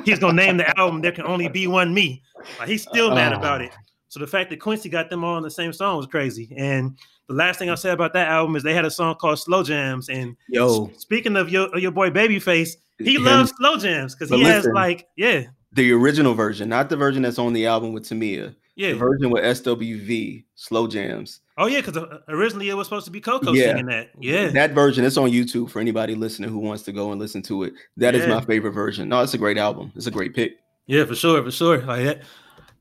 he's 0.03 0.17
gonna 0.17 0.33
name 0.33 0.57
the 0.57 0.67
album 0.79 1.01
"There 1.01 1.11
Can 1.11 1.27
Only 1.27 1.47
Be 1.47 1.67
One 1.67 1.93
Me." 1.93 2.23
Like, 2.57 2.69
he's 2.69 2.81
still 2.81 3.13
mad 3.13 3.33
oh. 3.33 3.37
about 3.37 3.61
it. 3.61 3.71
Oh. 3.71 3.77
So 4.09 4.19
the 4.19 4.27
fact 4.27 4.49
that 4.49 4.59
Quincy 4.59 4.89
got 4.89 5.09
them 5.09 5.23
all 5.23 5.35
on 5.35 5.43
the 5.43 5.51
same 5.51 5.73
song 5.73 5.97
was 5.97 6.07
crazy. 6.07 6.51
And 6.57 6.97
the 7.27 7.33
last 7.33 7.59
thing 7.59 7.69
I'll 7.69 7.77
say 7.77 7.91
about 7.91 8.13
that 8.13 8.27
album 8.29 8.55
is 8.55 8.63
they 8.63 8.73
had 8.73 8.85
a 8.85 8.91
song 8.91 9.15
called 9.15 9.39
"Slow 9.39 9.63
Jams." 9.63 10.09
And 10.09 10.35
Yo, 10.49 10.91
speaking 10.97 11.35
of 11.37 11.49
your 11.49 11.75
your 11.77 11.91
boy 11.91 12.09
Babyface, 12.09 12.77
he 12.99 13.15
him- 13.15 13.23
loves 13.25 13.53
slow 13.57 13.77
jams 13.77 14.15
because 14.15 14.29
he 14.29 14.41
But 14.43 14.51
has 14.51 14.65
like 14.73 15.07
yeah 15.17 15.43
the 15.73 15.91
original 15.91 16.33
version, 16.33 16.69
not 16.69 16.89
the 16.89 16.95
version 16.97 17.21
that's 17.23 17.37
on 17.39 17.53
the 17.53 17.65
album 17.67 17.93
with 17.93 18.03
Tamia. 18.03 18.55
yeah 18.75 18.91
The 18.93 18.97
version 18.97 19.29
with 19.29 19.43
SWV, 19.43 20.45
slow 20.55 20.87
jams. 20.87 21.41
oh 21.57 21.67
yeah 21.67 21.81
because 21.81 21.97
uh, 21.97 22.19
originally 22.29 22.69
it 22.69 22.73
was 22.75 22.87
supposed 22.87 23.05
to 23.05 23.11
be 23.11 23.19
Coko 23.21 23.53
Yeah. 23.53 23.65
singing 23.67 23.85
that 23.87 24.09
yeah 24.19 24.47
That 24.49 24.71
version, 24.71 25.03
it's 25.05 25.17
on 25.17 25.29
YouTube 25.29 25.69
for 25.69 25.79
anybody 25.79 26.15
listening 26.15 26.49
who 26.49 26.59
wants 26.59 26.83
to 26.83 26.91
go 26.93 27.11
and 27.11 27.19
listen 27.19 27.41
to 27.43 27.63
it. 27.63 27.73
That 27.97 28.15
is 28.15 28.25
Yeah. 28.25 28.35
my 28.35 28.41
favorite 28.45 28.71
version. 28.71 29.09
No, 29.09 29.21
it's 29.21 29.33
a 29.33 29.37
great 29.37 29.57
album. 29.57 29.91
It's 29.95 30.07
a 30.07 30.11
great 30.11 30.33
pick. 30.33 30.57
Yeah, 30.87 31.03
for 31.05 31.15
sure, 31.15 31.43
for 31.43 31.51
sure. 31.51 31.79
Like 31.81 32.03
that. 32.05 32.21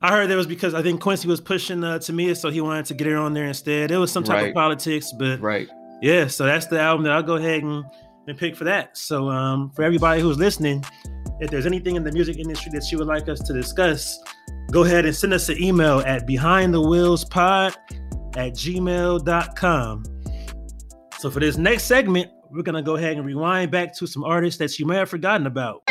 I 0.01 0.11
heard 0.11 0.29
that 0.29 0.35
was 0.35 0.45
because 0.47 0.73
I 0.75 0.81
think 0.83 1.01
Quincy 1.01 1.27
was 1.27 1.41
pushing 1.41 1.83
uh, 1.83 1.97
Tamia, 1.97 2.37
so 2.37 2.49
he 2.49 2.61
wanted 2.61 2.85
to 2.85 2.93
get 2.93 3.07
her 3.07 3.17
on 3.17 3.33
there 3.33 3.45
instead. 3.45 3.89
It 3.91 3.97
was 3.97 4.11
some 4.11 4.23
type 4.23 4.35
Right. 4.35 4.47
of 4.49 4.53
politics, 4.53 5.11
but 5.17 5.39
Right. 5.41 5.67
yeah. 6.01 6.27
So 6.27 6.45
that's 6.45 6.67
the 6.67 6.79
album 6.79 7.03
that 7.05 7.13
I'll 7.13 7.23
go 7.23 7.35
ahead 7.37 7.63
and, 7.63 7.83
and 8.27 8.37
pick 8.37 8.55
for 8.55 8.63
that. 8.65 8.95
So 8.97 9.27
um, 9.29 9.71
for 9.71 9.81
everybody 9.83 10.21
who's 10.21 10.37
listening, 10.37 10.85
if 11.39 11.49
there's 11.49 11.65
anything 11.65 11.95
in 11.95 12.03
the 12.03 12.11
music 12.11 12.37
industry 12.37 12.71
that 12.73 12.91
you 12.91 12.99
would 12.99 13.07
like 13.07 13.27
us 13.27 13.39
to 13.39 13.53
discuss, 13.53 14.19
go 14.71 14.83
ahead 14.83 15.05
and 15.05 15.15
send 15.15 15.33
us 15.33 15.49
an 15.49 15.61
email 15.61 15.99
at 16.05 16.27
behindthewheelspod 16.27 17.75
at 18.35 18.53
gmail.com. 18.53 20.03
So 21.19 21.31
for 21.31 21.39
this 21.39 21.57
next 21.57 21.83
segment, 21.85 22.29
we're 22.51 22.61
gonna 22.63 22.83
go 22.83 22.95
ahead 22.97 23.17
and 23.17 23.25
rewind 23.25 23.71
back 23.71 23.95
to 23.97 24.05
some 24.05 24.23
artists 24.23 24.59
that 24.59 24.77
you 24.77 24.85
may 24.85 24.97
have 24.97 25.09
forgotten 25.09 25.47
about. 25.47 25.81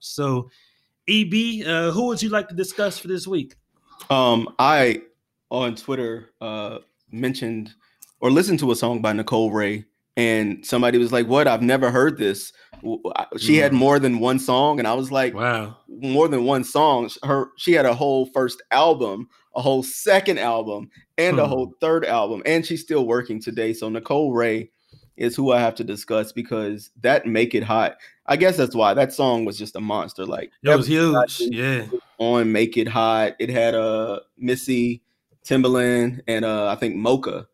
So 0.00 0.48
EB, 1.08 1.66
uh, 1.66 1.90
who 1.90 2.06
would 2.06 2.22
you 2.22 2.28
like 2.28 2.48
to 2.48 2.54
discuss 2.54 2.98
for 2.98 3.08
this 3.08 3.26
week? 3.26 3.56
Um, 4.10 4.48
I 4.58 5.02
on 5.50 5.74
Twitter 5.76 6.30
uh 6.40 6.78
mentioned 7.10 7.74
or 8.20 8.30
listened 8.30 8.58
to 8.60 8.70
a 8.72 8.76
song 8.76 9.02
by 9.02 9.12
Nicole 9.12 9.50
Wray, 9.50 9.84
and 10.16 10.64
somebody 10.64 10.98
was 10.98 11.12
like, 11.12 11.26
"What? 11.26 11.46
I've 11.48 11.62
never 11.62 11.90
heard 11.90 12.18
this." 12.18 12.52
She 13.38 13.56
had 13.56 13.70
Mm. 13.72 13.76
more 13.76 13.98
than 14.00 14.18
one 14.18 14.38
song, 14.40 14.80
and 14.80 14.88
I 14.88 14.94
was 14.94 15.12
like, 15.12 15.34
Wow. 15.34 15.76
more 15.88 16.26
than 16.26 16.44
one 16.44 16.64
song. 16.64 17.08
Her 17.22 17.50
she 17.56 17.72
had 17.72 17.86
a 17.86 17.94
whole 17.94 18.26
first 18.26 18.60
album, 18.72 19.28
a 19.54 19.62
whole 19.62 19.82
second 19.84 20.38
album, 20.38 20.90
and 21.18 21.38
a 21.38 21.44
Hmm. 21.44 21.48
whole 21.48 21.74
third 21.80 22.04
album, 22.04 22.42
and 22.44 22.66
she's 22.66 22.80
still 22.82 23.06
working 23.06 23.40
today. 23.40 23.72
So 23.72 23.88
Nicole 23.88 24.32
Wray 24.32 24.70
is 25.16 25.36
who 25.36 25.52
I 25.52 25.60
have 25.60 25.74
to 25.76 25.84
discuss 25.84 26.32
because 26.32 26.90
that 27.00 27.26
"Make 27.26 27.54
It 27.54 27.62
Hot." 27.62 27.96
I 28.26 28.36
guess 28.36 28.56
that's 28.56 28.74
why 28.74 28.94
that 28.94 29.12
song 29.12 29.44
was 29.44 29.58
just 29.58 29.76
a 29.76 29.80
monster. 29.80 30.24
Like 30.24 30.50
It 30.62 30.76
was 30.76 30.86
huge. 30.86 31.40
Yeah. 31.40 31.86
on 32.18 32.50
"Make 32.52 32.76
It 32.76 32.88
Hot." 32.88 33.32
It 33.38 33.50
had 33.50 33.74
uh 33.74 34.20
Missy, 34.38 35.02
Timberland, 35.44 36.22
and 36.26 36.44
uh 36.44 36.68
I 36.68 36.76
think 36.76 36.96
Mocha 36.96 37.46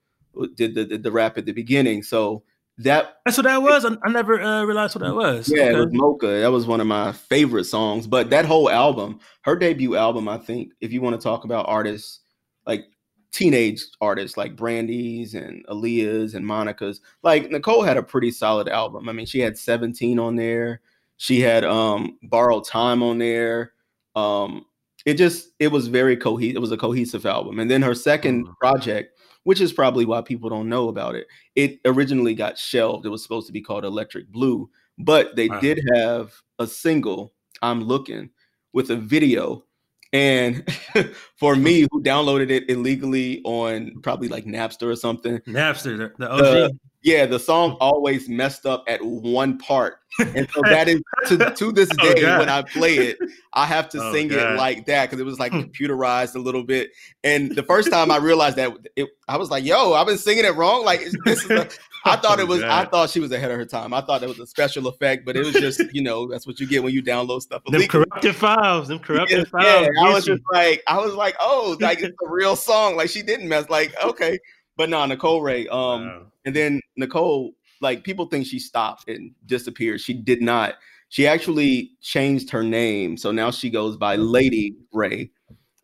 did 0.54 0.74
the, 0.74 0.84
the 0.84 0.98
the 0.98 1.12
rap 1.12 1.38
at 1.38 1.46
the 1.46 1.52
beginning. 1.52 2.02
So 2.02 2.42
that 2.78 3.16
That's 3.24 3.36
what 3.36 3.42
that 3.44 3.60
was. 3.60 3.84
I, 3.84 3.96
I 4.04 4.08
never 4.10 4.40
uh, 4.40 4.62
realized 4.62 4.94
what 4.94 5.04
that 5.04 5.14
was. 5.14 5.48
yeah, 5.52 5.70
it 5.70 5.74
was 5.74 5.86
Okay. 5.86 5.96
Mocha. 5.96 6.26
That 6.40 6.52
was 6.52 6.64
one 6.66 6.80
of 6.80 6.86
my 6.86 7.10
favorite 7.10 7.64
songs. 7.64 8.06
But 8.06 8.30
that 8.30 8.44
whole 8.44 8.70
album, 8.70 9.18
her 9.42 9.56
debut 9.56 9.96
album, 9.96 10.28
I 10.28 10.38
think, 10.38 10.74
if 10.80 10.92
you 10.92 11.00
want 11.02 11.20
to 11.20 11.22
talk 11.22 11.42
about 11.44 11.66
artists 11.68 12.20
like 12.68 12.84
teenage 13.32 13.82
artists 14.00 14.36
like 14.36 14.56
Brandy's 14.56 15.34
and 15.34 15.64
Aaliyah's 15.66 16.34
and 16.34 16.46
Monica's, 16.46 17.00
like 17.22 17.50
Nicole 17.50 17.82
had 17.82 17.96
a 17.96 18.02
pretty 18.02 18.30
solid 18.30 18.68
album. 18.68 19.08
I 19.08 19.12
mean, 19.12 19.26
she 19.26 19.40
had 19.40 19.58
17 19.58 20.18
on 20.18 20.36
there. 20.36 20.80
She 21.18 21.40
had 21.40 21.64
um 21.64 22.18
Borrowed 22.22 22.64
Time 22.66 23.02
on 23.02 23.18
there. 23.18 23.72
Um 24.16 24.64
it 25.06 25.14
just 25.14 25.50
it 25.58 25.68
was 25.68 25.88
very 25.88 26.16
cohesive. 26.16 26.56
It 26.56 26.60
was 26.60 26.72
a 26.72 26.76
cohesive 26.76 27.26
album. 27.26 27.58
And 27.60 27.70
then 27.70 27.82
her 27.82 27.94
second 27.94 28.46
Mhm. 28.46 28.56
project, 28.58 29.18
which 29.44 29.60
is 29.60 29.72
probably 29.72 30.04
why 30.04 30.20
people 30.22 30.48
don't 30.50 30.68
know 30.68 30.88
about 30.88 31.14
it, 31.14 31.26
it 31.54 31.80
originally 31.84 32.34
got 32.34 32.58
shelved. 32.58 33.06
It 33.06 33.10
was 33.10 33.22
supposed 33.22 33.46
to 33.46 33.52
be 33.52 33.60
called 33.62 33.84
Electric 33.84 34.28
Blue, 34.28 34.68
but 34.98 35.36
they 35.36 35.48
Wow. 35.48 35.60
did 35.60 35.80
have 35.94 36.34
a 36.58 36.66
single, 36.66 37.34
I'm 37.62 37.82
Looking, 37.84 38.30
with 38.72 38.90
a 38.90 38.96
video. 38.96 39.64
And 40.12 40.66
for 41.36 41.54
me, 41.54 41.86
who 41.90 42.02
downloaded 42.02 42.50
it 42.50 42.70
illegally 42.70 43.42
on 43.44 44.00
probably 44.02 44.28
like 44.28 44.44
Napster 44.44 44.90
or 44.90 44.96
something, 44.96 45.38
Napster, 45.40 45.98
the, 45.98 46.12
the 46.18 46.30
OG. 46.30 46.42
Uh, 46.42 46.68
yeah, 47.02 47.26
the 47.26 47.38
song 47.38 47.76
always 47.80 48.28
messed 48.28 48.66
up 48.66 48.84
at 48.88 49.04
one 49.04 49.58
part. 49.58 49.98
And 50.18 50.48
so 50.50 50.62
that 50.62 50.88
is 50.88 51.00
to, 51.28 51.36
to 51.54 51.72
this 51.78 51.88
Oh, 52.00 52.14
day 52.14 52.22
God. 52.22 52.40
when 52.40 52.48
I 52.48 52.62
play 52.62 52.96
it, 52.96 53.18
I 53.52 53.66
have 53.66 53.88
to 53.90 53.98
Oh, 54.02 54.12
sing 54.12 54.28
God. 54.28 54.54
it 54.54 54.56
like 54.56 54.86
that 54.86 55.06
because 55.08 55.20
it 55.20 55.24
was 55.24 55.38
like 55.38 55.52
computerized 55.64 56.34
a 56.34 56.38
little 56.38 56.64
bit. 56.64 56.90
And 57.24 57.54
the 57.54 57.62
first 57.62 57.90
time 57.90 58.10
I 58.10 58.16
realized 58.16 58.56
that, 58.56 58.72
it, 58.96 59.08
I 59.28 59.36
was 59.36 59.50
like, 59.50 59.64
"Yo, 59.64 59.92
I've 59.94 60.06
been 60.06 60.18
singing 60.18 60.44
it 60.44 60.54
wrong." 60.56 60.84
Like 60.84 61.00
is- 61.02 61.16
this 61.24 61.44
is. 61.44 61.50
A, 61.50 61.68
I 62.04 62.16
thought 62.22 62.38
Oh, 62.38 62.42
it 62.42 62.48
was. 62.48 62.62
I 62.62 62.84
thought 62.84 63.10
she 63.10 63.20
was 63.20 63.32
ahead 63.32 63.50
of 63.50 63.56
her 63.58 63.64
time. 63.64 63.92
I 63.92 64.00
thought 64.00 64.22
it 64.22 64.28
was 64.28 64.38
a 64.38 64.46
special 64.46 64.86
effect, 64.88 65.24
but 65.26 65.36
it 65.36 65.44
was 65.44 65.54
just 65.54 65.80
you 65.92 66.02
know 66.02 66.26
that's 66.28 66.46
what 66.46 66.58
you 66.60 66.66
get 66.66 66.82
when 66.82 66.92
you 66.94 67.02
download 67.02 67.42
stuff. 67.42 67.62
Them 67.64 67.74
illegally. 67.76 68.04
corrupted 68.06 68.36
files. 68.36 68.88
Them 68.88 68.98
corrupted 69.00 69.38
Yeah, 69.38 69.44
files. 69.44 69.88
yeah, 69.94 70.02
I 70.04 70.12
was 70.12 70.24
just 70.24 70.42
like, 70.52 70.82
I 70.86 70.98
was 70.98 71.14
like, 71.14 71.36
oh, 71.40 71.76
like 71.80 72.00
it's 72.00 72.16
a 72.24 72.28
real 72.28 72.56
song. 72.56 72.96
Like 72.96 73.10
she 73.10 73.22
didn't 73.22 73.48
mess. 73.48 73.68
Like 73.68 73.94
okay, 74.02 74.38
but 74.76 74.88
no, 74.88 75.04
Nicole 75.06 75.42
Wray. 75.42 75.66
Um, 75.68 76.06
Wow. 76.06 76.26
and 76.44 76.54
then 76.56 76.80
Nicole, 76.96 77.52
like 77.80 78.04
people 78.04 78.26
think 78.26 78.46
she 78.46 78.58
stopped 78.58 79.08
and 79.08 79.32
disappeared. 79.46 80.00
She 80.00 80.14
did 80.14 80.42
not. 80.42 80.74
She 81.10 81.26
actually 81.26 81.92
changed 82.02 82.50
her 82.50 82.62
name, 82.62 83.16
so 83.16 83.30
now 83.32 83.50
she 83.50 83.70
goes 83.70 83.96
by 83.96 84.16
Lady 84.16 84.74
Wray. 84.92 85.30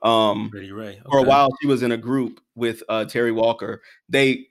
Um, 0.03 0.51
Pretty 0.51 0.71
Ray. 0.71 1.01
for 1.11 1.19
a 1.19 1.23
while, 1.23 1.49
she 1.63 1.67
was 1.67 1.83
in 1.83 1.93
a 1.93 1.97
group 1.97 2.41
with 2.55 2.83
uh, 2.91 3.07
Terri 3.07 3.35
Walker. 3.35 3.81
They 4.09 4.47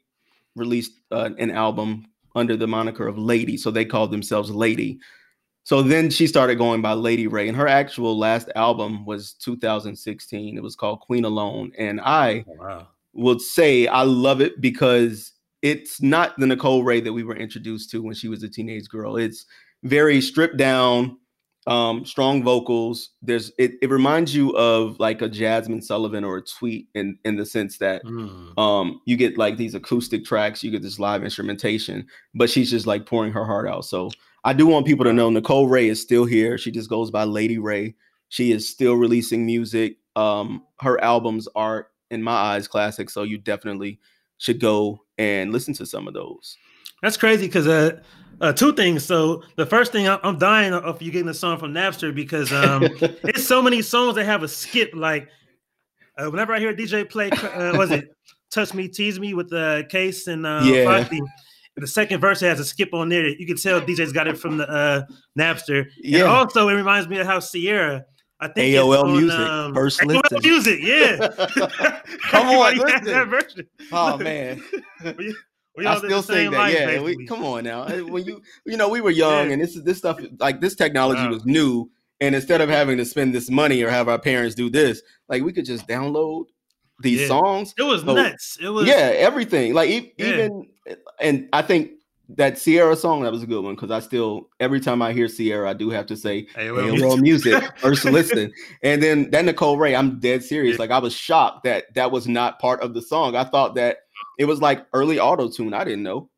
released 0.56 0.94
uh, 1.12 1.30
an 1.38 1.52
album 1.52 2.08
under 2.36 2.58
the 2.58 2.66
moniker 2.68 3.08
of 3.08 3.20
Lady, 3.20 3.56
so 3.58 3.70
they 3.70 3.86
called 3.86 4.10
themselves 4.12 4.50
Lady. 4.50 5.00
So 5.66 5.82
then 5.84 6.10
she 6.10 6.26
started 6.28 6.56
going 6.56 6.82
by 6.82 6.94
Lady 6.94 7.28
Wray, 7.28 7.48
and 7.48 7.56
her 7.56 7.68
actual 7.68 8.18
last 8.18 8.50
album 8.56 9.06
was 9.06 9.34
2016. 9.36 10.58
It 10.58 10.64
was 10.64 10.76
called 10.76 11.02
Queen 11.02 11.24
Alone, 11.24 11.72
and 11.78 12.02
I 12.02 12.46
Oh, 12.48 12.56
Wow. 12.58 12.88
would 13.14 13.42
say 13.42 13.86
I 13.86 14.02
love 14.02 14.42
it 14.42 14.60
because 14.60 15.33
it's 15.64 16.02
not 16.02 16.38
the 16.38 16.46
Nicole 16.46 16.84
Wray 16.84 17.02
that 17.02 17.14
we 17.14 17.24
were 17.24 17.36
introduced 17.36 17.90
to 17.92 18.04
when 18.04 18.14
she 18.14 18.28
was 18.28 18.44
a 18.44 18.50
teenage 18.50 18.88
girl. 18.90 19.18
It's 19.18 19.46
very 19.84 20.22
stripped 20.22 20.58
down, 20.58 21.18
um, 21.66 22.06
strong 22.06 22.44
vocals. 22.44 23.12
There's 23.22 23.52
it, 23.58 23.72
it 23.82 23.90
reminds 23.90 24.36
you 24.36 24.52
of 24.58 25.00
like 25.00 25.22
a 25.22 25.30
Jazmine 25.30 25.82
Sullivan 25.84 26.24
or 26.24 26.38
a 26.38 26.42
Tweet 26.44 26.90
in 26.94 27.18
in 27.26 27.38
the 27.38 27.46
sense 27.46 27.78
that 27.80 28.04
Mm. 28.04 28.58
um 28.60 29.02
you 29.06 29.16
get 29.18 29.38
like 29.38 29.58
these 29.58 29.74
acoustic 29.74 30.26
tracks, 30.26 30.64
you 30.64 30.70
get 30.72 30.82
this 30.84 31.00
live 31.00 31.24
instrumentation, 31.24 32.06
but 32.36 32.50
she's 32.50 32.70
just 32.70 32.86
like 32.86 33.06
pouring 33.06 33.32
her 33.34 33.46
heart 33.46 33.68
out. 33.68 33.86
So 33.86 34.12
I 34.44 34.52
do 34.54 34.68
want 34.68 34.86
people 34.86 35.06
to 35.06 35.14
know 35.14 35.30
Nicole 35.30 35.70
Ray 35.70 35.88
is 35.88 36.02
still 36.02 36.26
here. 36.26 36.58
She 36.58 36.70
just 36.70 36.90
goes 36.90 37.10
by 37.10 37.24
Lady 37.24 37.58
Wray. 37.58 37.96
She 38.28 38.52
is 38.52 38.68
still 38.68 38.96
releasing 38.96 39.46
music. 39.46 39.98
Um, 40.18 40.64
her 40.82 41.02
albums 41.02 41.48
are, 41.56 41.88
in 42.12 42.22
my 42.22 42.34
eyes, 42.34 42.68
classic. 42.68 43.10
So 43.10 43.24
you 43.24 43.38
definitely 43.38 44.00
should 44.38 44.60
go 44.60 45.00
and 45.18 45.52
listen 45.52 45.74
to 45.76 45.86
some 45.86 46.08
of 46.08 46.14
those. 46.14 46.58
That's 47.02 47.18
crazy 47.18 47.48
because 47.48 47.68
uh, 47.68 48.02
uh, 48.42 48.54
two 48.54 48.74
things. 48.74 49.06
So 49.06 49.44
the 49.56 49.66
first 49.66 49.92
thing 49.92 50.08
I'm 50.08 50.38
dying 50.38 50.74
of 50.74 51.02
you 51.02 51.12
getting 51.12 51.28
the 51.28 51.34
song 51.34 51.58
from 51.58 51.74
Napster 51.74 52.14
because 52.14 52.52
um, 52.52 52.84
it's 53.24 53.46
so 53.46 53.62
many 53.62 53.82
songs 53.82 54.16
that 54.16 54.26
have 54.26 54.44
a 54.44 54.48
skip. 54.48 54.92
Like 54.94 55.28
uh, 56.18 56.30
whenever 56.30 56.54
I 56.54 56.60
hear 56.60 56.74
DJ 56.74 57.10
play, 57.10 57.30
uh, 57.30 57.78
was 57.78 57.92
it 57.92 58.16
"Touch 58.52 58.74
Me, 58.74 58.88
Tease 58.88 59.20
Me" 59.20 59.34
with 59.34 59.50
the 59.50 59.86
case 59.90 60.28
and 60.28 60.46
uh, 60.46 60.62
yeah. 60.64 61.08
the 61.76 61.88
second 61.88 62.22
verse 62.22 62.40
has 62.42 62.60
a 62.60 62.66
skip 62.66 62.94
on 62.94 63.10
there. 63.10 63.28
You 63.28 63.46
can 63.46 63.58
tell 63.58 63.82
DJ's 63.82 64.14
got 64.14 64.28
it 64.28 64.38
from 64.38 64.58
the 64.58 64.70
uh, 64.70 65.02
Napster. 65.38 65.88
Yeah. 66.02 66.20
And 66.20 66.28
also, 66.30 66.70
it 66.70 66.74
reminds 66.74 67.08
me 67.08 67.20
of 67.20 67.28
how 67.28 67.40
Ciara 67.40 68.06
I 68.44 68.48
think 68.50 68.76
AOL 68.76 69.04
on, 69.04 69.12
Music, 69.14 69.40
um, 69.40 69.74
first 69.74 70.02
AOL 70.02 70.22
listen. 70.22 70.40
Music, 70.44 70.80
yeah. 70.82 71.16
come 72.30 72.48
on, 72.48 72.78
that 72.78 73.28
version. 73.30 73.68
Oh 73.92 74.18
man, 74.18 74.62
we, 75.18 75.34
we 75.78 75.86
I 75.86 75.98
still 75.98 76.22
say 76.22 76.50
that. 76.50 76.74
Yeah, 76.74 77.02
we, 77.02 77.26
come 77.26 77.46
on 77.46 77.64
now. 77.64 77.88
When 78.04 78.26
you 78.26 78.42
you 78.66 78.76
know 78.76 78.90
we 78.90 79.00
were 79.00 79.12
young, 79.26 79.48
yeah. 79.48 79.54
and 79.54 79.62
this 79.62 79.78
is 79.78 79.84
this 79.84 79.98
stuff 79.98 80.20
like 80.40 80.60
this 80.60 80.76
technology 80.76 81.22
wow. 81.22 81.30
was 81.30 81.46
new, 81.46 81.90
and 82.20 82.36
instead 82.36 82.60
of 82.60 82.68
having 82.68 82.98
to 82.98 83.06
spend 83.06 83.34
this 83.34 83.50
money 83.50 83.82
or 83.82 83.90
have 83.90 84.10
our 84.10 84.20
parents 84.20 84.56
do 84.56 84.70
this, 84.70 85.02
like 85.30 85.42
we 85.42 85.54
could 85.54 85.66
just 85.66 85.88
download 85.88 86.48
these 87.00 87.22
yeah. 87.22 87.28
songs. 87.28 87.74
It 87.78 87.84
was 87.84 88.02
so, 88.02 88.14
nuts. 88.14 88.58
It 88.62 88.68
was 88.68 88.88
yeah, 88.88 89.14
everything. 89.16 89.74
Like 89.74 89.90
e- 89.90 90.14
yeah. 90.18 90.28
even, 90.28 90.68
and 91.22 91.48
I 91.54 91.62
think 91.62 91.92
that 92.30 92.58
Ciara 92.58 92.96
song 92.96 93.24
that 93.24 93.32
was 93.32 93.44
a 93.44 93.48
good 93.48 93.64
one 93.64 93.76
because 93.76 93.92
I 93.92 94.00
still 94.00 94.50
every 94.60 94.80
time 94.80 95.02
I 95.02 95.14
hear 95.14 95.28
Ciara, 95.28 95.70
I 95.70 95.74
do 95.74 95.90
have 95.90 96.06
to 96.08 96.18
say 96.18 96.48
hey, 96.56 96.72
well, 96.72 97.18
music 97.18 97.62
first 97.78 98.06
listen. 98.06 98.52
And 98.82 99.04
then 99.04 99.30
that 99.32 99.46
Nicole 99.46 99.78
Wray, 99.78 99.96
I'm 99.96 100.20
dead 100.20 100.44
serious. 100.44 100.80
Like 100.80 100.92
I 100.92 101.00
was 101.00 101.14
shocked 101.14 101.64
that 101.66 101.94
that 101.96 102.12
was 102.12 102.28
not 102.28 102.60
part 102.60 102.82
of 102.82 102.94
the 102.94 103.02
song. 103.02 103.36
I 103.36 103.44
thought 103.44 103.76
that 103.76 103.98
it 104.40 104.46
was 104.46 104.62
like 104.62 104.86
early 104.94 105.20
auto 105.20 105.50
tune. 105.50 105.74
I 105.74 105.84
didn't 105.84 106.04
know. 106.04 106.30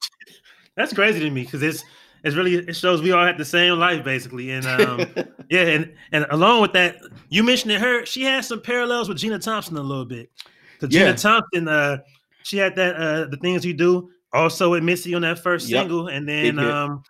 That's 0.75 0.93
crazy 0.93 1.19
to 1.19 1.29
me 1.29 1.43
because 1.43 1.61
it's 1.61 1.83
it's 2.23 2.35
really 2.35 2.55
it 2.55 2.75
shows 2.75 3.01
we 3.01 3.11
all 3.11 3.25
had 3.25 3.37
the 3.37 3.45
same 3.45 3.77
life 3.77 4.03
basically. 4.03 4.51
And 4.51 4.65
um 4.65 4.99
yeah, 5.49 5.61
and 5.61 5.93
and 6.11 6.25
along 6.31 6.61
with 6.61 6.73
that, 6.73 6.97
you 7.29 7.43
mentioned 7.43 7.73
her, 7.73 8.05
she 8.05 8.23
has 8.23 8.47
some 8.47 8.61
parallels 8.61 9.07
with 9.07 9.19
Gina 9.19 9.37
Thompson 9.37 9.77
a 9.77 9.81
little 9.81 10.05
bit. 10.05 10.31
Because 10.73 10.93
yeah. 10.93 11.05
Gina 11.05 11.17
Thompson, 11.17 11.67
uh, 11.67 11.99
she 12.41 12.57
had 12.57 12.75
that 12.75 12.95
uh 12.95 13.25
the 13.25 13.37
things 13.37 13.63
you 13.63 13.75
do 13.75 14.09
also 14.35 14.71
with 14.71 14.83
Missy 14.83 15.13
on 15.13 15.21
that 15.23 15.39
first 15.39 15.69
yep. 15.69 15.81
single, 15.81 16.07
and 16.07 16.27
then 16.27 16.59
um 16.59 17.03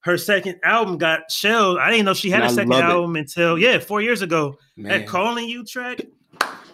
her 0.00 0.18
second 0.18 0.58
album 0.64 0.98
got 0.98 1.30
shelled. 1.30 1.78
I 1.78 1.90
didn't 1.90 2.06
know 2.06 2.14
she 2.14 2.30
had 2.30 2.42
and 2.42 2.50
a 2.50 2.54
second 2.54 2.72
album 2.72 3.16
it. 3.16 3.20
until 3.20 3.58
yeah, 3.58 3.78
four 3.78 4.00
years 4.00 4.22
ago. 4.22 4.56
Man. 4.76 5.00
That 5.00 5.06
"Calling 5.06 5.48
You" 5.48 5.64
track. 5.64 6.00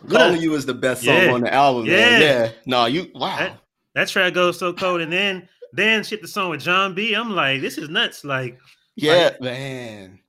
"Calling 0.08 0.40
You" 0.40 0.54
is 0.54 0.66
the 0.66 0.74
best 0.74 1.04
song 1.04 1.14
yeah. 1.14 1.32
on 1.32 1.40
the 1.42 1.52
album. 1.52 1.86
Yeah, 1.86 1.92
man. 1.92 2.20
yeah. 2.20 2.50
No, 2.66 2.86
you 2.86 3.10
wow. 3.14 3.36
That, 3.36 3.58
that, 3.94 4.08
track 4.08 4.34
goes 4.34 4.58
so 4.58 4.72
cold, 4.72 5.00
and 5.00 5.12
then 5.12 5.48
then 5.72 6.04
shit 6.04 6.22
the 6.22 6.28
song 6.28 6.50
with 6.50 6.62
Jon 6.62 6.94
B. 6.94 7.14
I'm 7.14 7.34
like, 7.34 7.60
this 7.60 7.76
is 7.76 7.88
nuts. 7.88 8.24
Like, 8.24 8.58
yeah, 8.96 9.30
like, 9.38 9.40
man. 9.40 10.20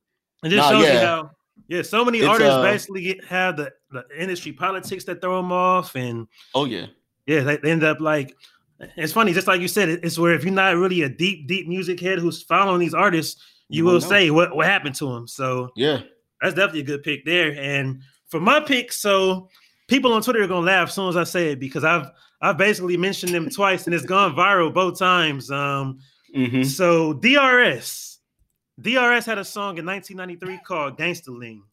It 0.44 0.50
just 0.50 0.58
nah, 0.58 0.72
shows 0.72 0.88
yeah. 0.88 0.94
you 0.94 1.00
how 1.00 1.32
yeah, 1.70 1.84
so 1.84 2.04
many 2.04 2.18
it's, 2.18 2.28
artists 2.28 2.52
uh, 2.52 2.64
basically 2.64 3.02
get, 3.04 3.24
have 3.26 3.56
the, 3.56 3.72
the 3.92 4.04
industry 4.18 4.52
politics 4.52 5.04
that 5.04 5.22
throw 5.22 5.38
them 5.38 5.52
off, 5.52 5.96
and 5.96 6.28
oh 6.56 6.66
yeah, 6.66 6.88
yeah, 7.28 7.42
they, 7.42 7.58
they 7.58 7.70
end 7.70 7.84
up 7.84 8.02
like 8.02 8.36
it's 8.96 9.14
funny, 9.14 9.34
just 9.34 9.48
like 9.48 9.62
you 9.62 9.68
said, 9.68 9.90
it's 9.90 10.18
where 10.18 10.34
if 10.34 10.44
you're 10.44 10.54
not 10.54 10.76
really 10.76 11.02
a 11.02 11.10
deep, 11.10 11.48
deep 11.48 11.68
music 11.68 12.00
head 12.00 12.20
who's 12.20 12.42
following 12.42 12.80
these 12.80 12.94
artists, 12.94 13.42
you, 13.68 13.78
you 13.78 13.86
will 13.86 13.94
know. 13.94 14.00
say 14.00 14.32
what, 14.32 14.56
what 14.56 14.66
happened 14.66 14.96
to 14.96 15.14
them. 15.14 15.28
So 15.28 15.70
yeah, 15.76 16.02
that's 16.42 16.56
definitely 16.56 16.82
a 16.82 16.84
good 16.84 17.04
pick 17.04 17.26
there. 17.26 17.54
And 17.58 18.02
for 18.28 18.40
my 18.40 18.60
pick, 18.60 18.92
so 18.92 19.50
people 19.88 20.14
on 20.14 20.22
Twitter 20.22 20.44
are 20.44 20.48
gonna 20.48 20.66
laugh 20.66 20.90
as 20.90 20.96
soon 20.96 21.10
as 21.10 21.18
I 21.18 21.24
say 21.24 21.52
it 21.52 21.60
because 21.60 21.84
I've 21.84 22.10
I've 22.42 22.58
basically 22.58 22.96
mentioned 22.96 23.34
them 23.34 23.50
twice 23.50 23.86
and 23.86 23.94
it's 23.94 24.06
gone 24.06 24.36
viral 24.36 24.74
both 24.74 24.98
times. 24.98 25.52
Um, 25.52 26.00
mm-hmm. 26.36 26.64
so 26.64 27.14
DRS, 27.14 28.20
DRS 28.80 29.26
had 29.26 29.38
a 29.38 29.46
song 29.46 29.78
in 29.78 29.86
1993 29.86 30.60
called 30.66 30.98
Gangsta 30.98 31.38
Lean, 31.38 31.64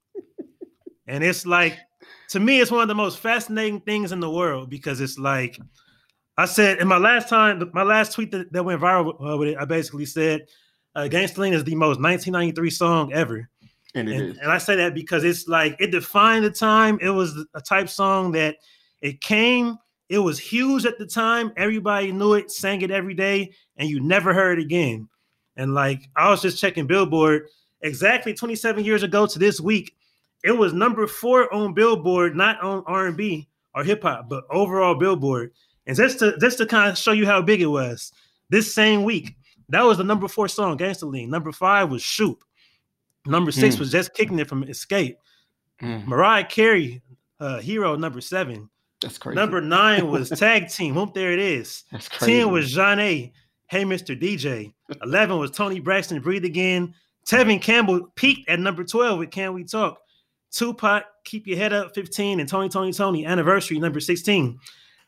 and 1.06 1.22
it's 1.22 1.46
like 1.46 1.78
to 2.30 2.40
me, 2.40 2.60
it's 2.60 2.70
one 2.70 2.82
of 2.82 2.88
the 2.88 2.94
most 2.94 3.18
fascinating 3.18 3.80
things 3.80 4.12
in 4.12 4.20
the 4.20 4.30
world 4.30 4.68
because 4.70 5.00
it's 5.00 5.18
like 5.18 5.58
I 6.38 6.44
said 6.44 6.78
in 6.78 6.88
my 6.88 6.98
last 6.98 7.28
time, 7.28 7.70
my 7.72 7.82
last 7.82 8.12
tweet 8.12 8.30
that, 8.32 8.52
that 8.52 8.64
went 8.64 8.80
viral 8.80 9.14
uh, 9.20 9.36
with 9.36 9.48
it, 9.50 9.58
I 9.58 9.64
basically 9.64 10.06
said, 10.06 10.46
uh, 10.94 11.08
"Gangsta 11.10 11.38
Lean" 11.38 11.54
is 11.54 11.64
the 11.64 11.74
most 11.74 12.00
1993 12.00 12.70
song 12.70 13.12
ever." 13.12 13.48
And, 13.94 14.08
and, 14.10 14.36
and, 14.36 14.50
I 14.50 14.58
say 14.58 14.76
that 14.76 14.92
because 14.92 15.24
it's 15.24 15.48
like 15.48 15.76
it 15.80 15.90
defined 15.90 16.44
the 16.44 16.50
time. 16.50 16.98
It 17.00 17.08
was 17.08 17.46
a 17.54 17.62
type 17.62 17.88
song 17.88 18.32
that 18.32 18.56
it 19.00 19.22
came, 19.22 19.78
it 20.10 20.18
was 20.18 20.38
huge 20.38 20.84
at 20.84 20.98
the 20.98 21.06
time. 21.06 21.52
Everybody 21.56 22.12
knew 22.12 22.34
it, 22.34 22.50
sang 22.50 22.82
it 22.82 22.90
every 22.90 23.14
day, 23.14 23.52
and 23.78 23.88
you 23.88 24.00
never 24.00 24.34
heard 24.34 24.58
it 24.58 24.62
again. 24.62 25.08
And 25.56 25.72
like 25.72 26.10
I 26.14 26.28
was 26.28 26.42
just 26.42 26.60
checking 26.60 26.86
Billboard 26.86 27.48
exactly 27.80 28.34
27 28.34 28.84
years 28.84 29.02
ago 29.02 29.26
to 29.26 29.38
this 29.38 29.60
week, 29.60 29.96
it 30.44 30.52
was 30.52 30.72
number 30.72 31.06
four 31.06 31.52
on 31.52 31.74
Billboard, 31.74 32.36
not 32.36 32.60
on 32.60 32.84
R&B 32.86 33.48
or 33.74 33.84
hip 33.84 34.02
hop, 34.02 34.28
but 34.28 34.44
overall 34.50 34.94
Billboard. 34.94 35.52
And 35.86 35.96
just 35.96 36.18
to 36.18 36.36
just 36.38 36.58
to 36.58 36.66
kind 36.66 36.90
of 36.90 36.98
show 36.98 37.12
you 37.12 37.26
how 37.26 37.42
big 37.42 37.62
it 37.62 37.66
was, 37.66 38.12
this 38.50 38.74
same 38.74 39.04
week, 39.04 39.36
that 39.68 39.84
was 39.84 39.98
the 39.98 40.04
number 40.04 40.28
four 40.28 40.48
song, 40.48 40.78
Gangsta 40.78 41.10
Lean. 41.10 41.30
Number 41.30 41.52
five 41.52 41.90
was 41.90 42.02
Shoop. 42.02 42.42
Number 43.26 43.50
six 43.50 43.76
mm. 43.76 43.80
was 43.80 43.90
just 43.90 44.14
kicking 44.14 44.38
it 44.38 44.48
from 44.48 44.64
Xscape. 44.64 45.16
Mm. 45.82 46.06
Mariah 46.06 46.44
Carey, 46.44 47.02
uh, 47.40 47.58
Hero, 47.58 47.96
number 47.96 48.20
seven. 48.20 48.70
That's 49.02 49.18
crazy. 49.18 49.36
Number 49.36 49.60
nine 49.60 50.10
was 50.10 50.30
Tag 50.38 50.68
Team. 50.68 50.94
Whoop, 50.94 51.12
there 51.14 51.32
it 51.32 51.38
is. 51.38 51.84
That's 51.92 52.08
crazy. 52.08 52.40
Ten 52.40 52.50
was 52.50 52.72
Zhané. 52.72 53.32
Hey, 53.68 53.84
Mr. 53.84 54.18
DJ. 54.20 54.72
Eleven 55.02 55.38
was 55.38 55.50
Toni 55.50 55.80
Braxton. 55.80 56.20
Breathe 56.20 56.44
Again. 56.44 56.94
Tevin 57.26 57.60
Campbell 57.60 58.12
peaked 58.14 58.48
at 58.48 58.60
number 58.60 58.84
twelve 58.84 59.18
with 59.18 59.30
Can 59.30 59.52
We 59.52 59.64
Talk. 59.64 59.98
Tupac, 60.52 61.04
Keep 61.24 61.46
Your 61.46 61.58
Head 61.58 61.72
Up, 61.72 61.94
15, 61.94 62.40
and 62.40 62.48
Tony, 62.48 62.68
Toni, 62.68 62.90
Toné, 62.90 63.26
Anniversary, 63.26 63.78
number 63.78 64.00
16. 64.00 64.58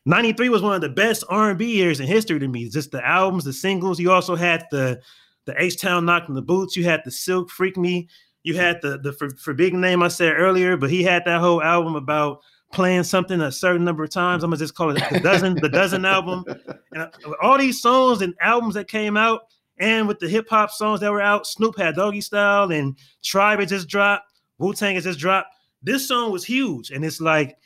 93 0.06 0.48
was 0.48 0.62
one 0.62 0.74
of 0.74 0.80
the 0.80 0.88
best 0.88 1.24
R&B 1.28 1.64
years 1.66 2.00
in 2.00 2.06
history 2.06 2.38
to 2.38 2.48
me. 2.48 2.68
Just 2.68 2.90
the 2.90 3.06
albums, 3.06 3.44
the 3.44 3.52
singles. 3.52 4.00
You 4.00 4.10
also 4.12 4.34
had 4.34 4.66
the 4.70 5.00
the 5.44 5.62
H 5.62 5.80
Town 5.80 6.04
knocking 6.04 6.34
the 6.34 6.42
boots. 6.42 6.76
You 6.76 6.84
had 6.84 7.00
the 7.04 7.10
Silk 7.10 7.50
Freak 7.50 7.76
Me. 7.76 8.06
You 8.42 8.54
had 8.54 8.80
the 8.82 8.98
the 8.98 9.12
for, 9.12 9.54
big 9.54 9.74
name 9.74 10.02
I 10.02 10.08
said 10.08 10.34
earlier, 10.36 10.76
but 10.76 10.90
he 10.90 11.02
had 11.02 11.24
that 11.24 11.40
whole 11.40 11.62
album 11.62 11.96
about 11.96 12.40
playing 12.72 13.02
something 13.02 13.40
a 13.40 13.50
certain 13.50 13.84
number 13.84 14.04
of 14.04 14.10
times. 14.10 14.44
I'm 14.44 14.50
gonna 14.50 14.58
just 14.58 14.74
call 14.74 14.90
it 14.90 15.02
the 15.10 15.20
dozen, 15.20 15.54
the 15.54 15.68
dozen 15.68 16.04
album. 16.04 16.44
And 16.92 17.02
uh, 17.02 17.08
all 17.42 17.58
these 17.58 17.80
songs 17.80 18.20
and 18.20 18.34
albums 18.40 18.74
that 18.74 18.88
came 18.88 19.16
out, 19.16 19.42
and 19.78 20.06
with 20.06 20.18
the 20.18 20.28
hip 20.28 20.48
hop 20.48 20.70
songs 20.70 21.00
that 21.00 21.10
were 21.10 21.22
out, 21.22 21.46
Snoop 21.46 21.78
had 21.78 21.96
Doggy 21.96 22.20
Style 22.20 22.70
and 22.70 22.98
Tribe 23.22 23.60
had 23.60 23.68
just 23.68 23.88
dropped, 23.88 24.30
Wu 24.58 24.74
Tang 24.74 24.94
had 24.94 25.04
just 25.04 25.18
dropped. 25.18 25.48
This 25.82 26.06
song 26.06 26.30
was 26.30 26.44
huge, 26.44 26.90
and 26.90 27.04
it's 27.04 27.20
like 27.20 27.56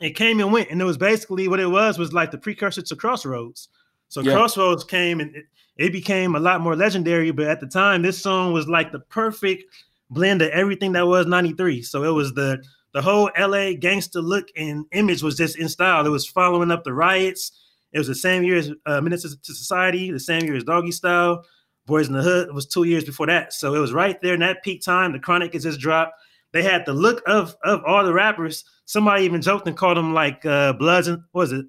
it 0.00 0.10
came 0.10 0.40
and 0.40 0.52
went, 0.52 0.70
and 0.70 0.80
it 0.80 0.84
was 0.84 0.98
basically 0.98 1.48
what 1.48 1.60
it 1.60 1.66
was 1.66 1.98
was 1.98 2.12
like 2.12 2.30
the 2.30 2.38
precursor 2.38 2.82
to 2.82 2.96
Crossroads. 2.96 3.68
So 4.08 4.20
yeah. 4.20 4.32
Crossroads 4.32 4.84
came 4.84 5.20
and 5.20 5.34
it, 5.36 5.44
it, 5.76 5.92
became 5.92 6.34
a 6.34 6.40
lot 6.40 6.60
more 6.60 6.74
legendary. 6.74 7.30
But 7.30 7.46
at 7.46 7.60
the 7.60 7.66
time, 7.66 8.02
this 8.02 8.20
song 8.20 8.52
was 8.52 8.66
like 8.66 8.92
the 8.92 9.00
perfect 9.00 9.64
blend 10.10 10.42
of 10.42 10.50
everything 10.50 10.92
that 10.92 11.06
was 11.06 11.26
'93. 11.26 11.82
So 11.82 12.04
it 12.04 12.10
was 12.10 12.32
the 12.34 12.62
the 12.92 13.02
whole 13.02 13.30
LA 13.38 13.74
gangster 13.74 14.20
look 14.20 14.48
and 14.56 14.84
image 14.92 15.22
was 15.22 15.36
just 15.36 15.56
in 15.58 15.68
style. 15.68 16.04
It 16.04 16.10
was 16.10 16.26
following 16.26 16.70
up 16.70 16.82
the 16.82 16.92
riots. 16.92 17.52
It 17.92 17.98
was 17.98 18.08
the 18.08 18.14
same 18.14 18.42
year 18.42 18.56
as 18.56 18.72
uh, 18.86 19.00
Menace 19.00 19.22
to 19.22 19.54
Society, 19.54 20.10
the 20.10 20.20
same 20.20 20.44
year 20.44 20.56
as 20.56 20.64
Doggy 20.64 20.92
Style. 20.92 21.44
Boys 21.86 22.08
in 22.08 22.14
the 22.14 22.22
Hood 22.22 22.48
It 22.48 22.54
was 22.54 22.66
two 22.66 22.84
years 22.84 23.04
before 23.04 23.26
that. 23.26 23.52
So 23.52 23.74
it 23.74 23.78
was 23.78 23.92
right 23.92 24.20
there 24.20 24.34
in 24.34 24.40
that 24.40 24.62
peak 24.62 24.82
time. 24.82 25.12
The 25.12 25.18
Chronic 25.18 25.54
has 25.54 25.64
just 25.64 25.80
dropped. 25.80 26.14
They 26.52 26.62
had 26.62 26.84
the 26.84 26.92
look 26.92 27.22
of 27.26 27.56
of 27.64 27.84
all 27.84 28.04
the 28.04 28.12
rappers 28.12 28.64
somebody 28.90 29.24
even 29.24 29.40
joked 29.40 29.68
and 29.68 29.76
called 29.76 29.96
them 29.96 30.12
like 30.12 30.44
uh, 30.44 30.72
Bloods 30.72 31.06
and 31.06 31.22
was 31.32 31.52
it 31.52 31.64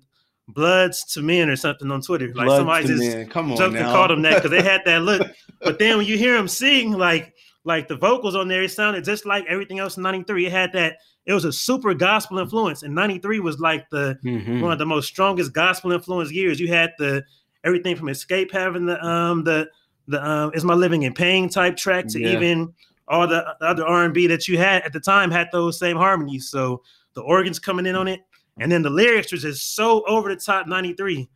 Bloods 0.48 1.06
to 1.14 1.22
Men 1.22 1.50
or 1.50 1.56
something 1.56 1.92
on 1.92 2.02
Twitter. 2.02 2.28
Like 2.34 2.48
Bloods 2.48 2.60
somebody 2.60 2.88
just 2.88 3.00
men. 3.00 3.30
Come 3.30 3.52
on 3.52 3.58
joked 3.58 3.74
now. 3.74 3.82
and 3.82 3.90
called 3.90 4.10
them 4.10 4.22
that 4.24 4.36
because 4.36 4.52
they 4.52 4.64
had 4.64 4.82
that 4.86 5.04
look. 5.04 5.28
but 5.62 5.80
then 5.80 5.98
when 5.98 6.08
you 6.08 6.18
hear 6.18 6.36
them 6.36 6.48
sing, 6.48 6.94
like 6.94 7.34
like 7.64 7.88
the 7.88 7.96
vocals 7.96 8.36
on 8.36 8.48
there, 8.48 8.64
it 8.64 8.70
sounded 8.70 9.06
just 9.06 9.26
like 9.26 9.46
everything 9.48 9.80
else 9.80 9.98
in 9.98 10.04
'93. 10.04 10.48
It 10.48 10.52
had 10.52 10.74
that. 10.74 10.98
It 11.28 11.34
was 11.34 11.46
a 11.46 11.54
super 11.54 11.94
gospel 11.94 12.40
influence, 12.40 12.82
and 12.82 12.96
'93 12.96 13.40
was 13.40 13.60
like 13.60 13.88
the 13.92 14.18
mm-hmm. 14.26 14.60
one 14.60 14.72
of 14.72 14.80
the 14.80 14.86
most 14.86 15.08
strongest 15.08 15.54
gospel 15.54 15.92
influence 15.92 16.32
years. 16.32 16.60
You 16.60 16.70
had 16.70 16.94
the 16.98 17.24
everything 17.64 17.96
from 17.96 18.08
Xscape 18.08 18.52
having 18.52 18.88
the 18.88 19.04
um 19.06 19.44
the 19.44 19.70
the 20.08 20.26
um 20.28 20.52
is 20.56 20.64
my 20.64 20.74
living 20.74 21.04
in 21.04 21.14
pain 21.14 21.50
type 21.50 21.78
track 21.78 22.08
to 22.08 22.20
yeah. 22.20 22.30
even 22.30 22.74
all 23.12 23.28
the 23.28 23.46
other 23.62 23.86
R 23.86 24.06
and 24.06 24.14
B 24.14 24.26
that 24.28 24.48
you 24.48 24.58
had 24.58 24.82
at 24.84 24.94
the 24.94 25.00
time 25.00 25.30
had 25.30 25.50
those 25.52 25.78
same 25.78 25.98
harmonies. 25.98 26.50
So 26.50 26.82
the 27.14 27.22
organs 27.22 27.60
coming 27.60 27.86
in 27.86 27.96
on 27.96 28.08
it, 28.08 28.22
and 28.58 28.72
then 28.72 28.82
the 28.82 28.90
lyrics 28.90 29.32
was 29.32 29.42
just 29.42 29.76
so 29.76 30.04
over 30.08 30.30
the 30.30 30.40
top 30.40 30.68
93. 30.68 31.30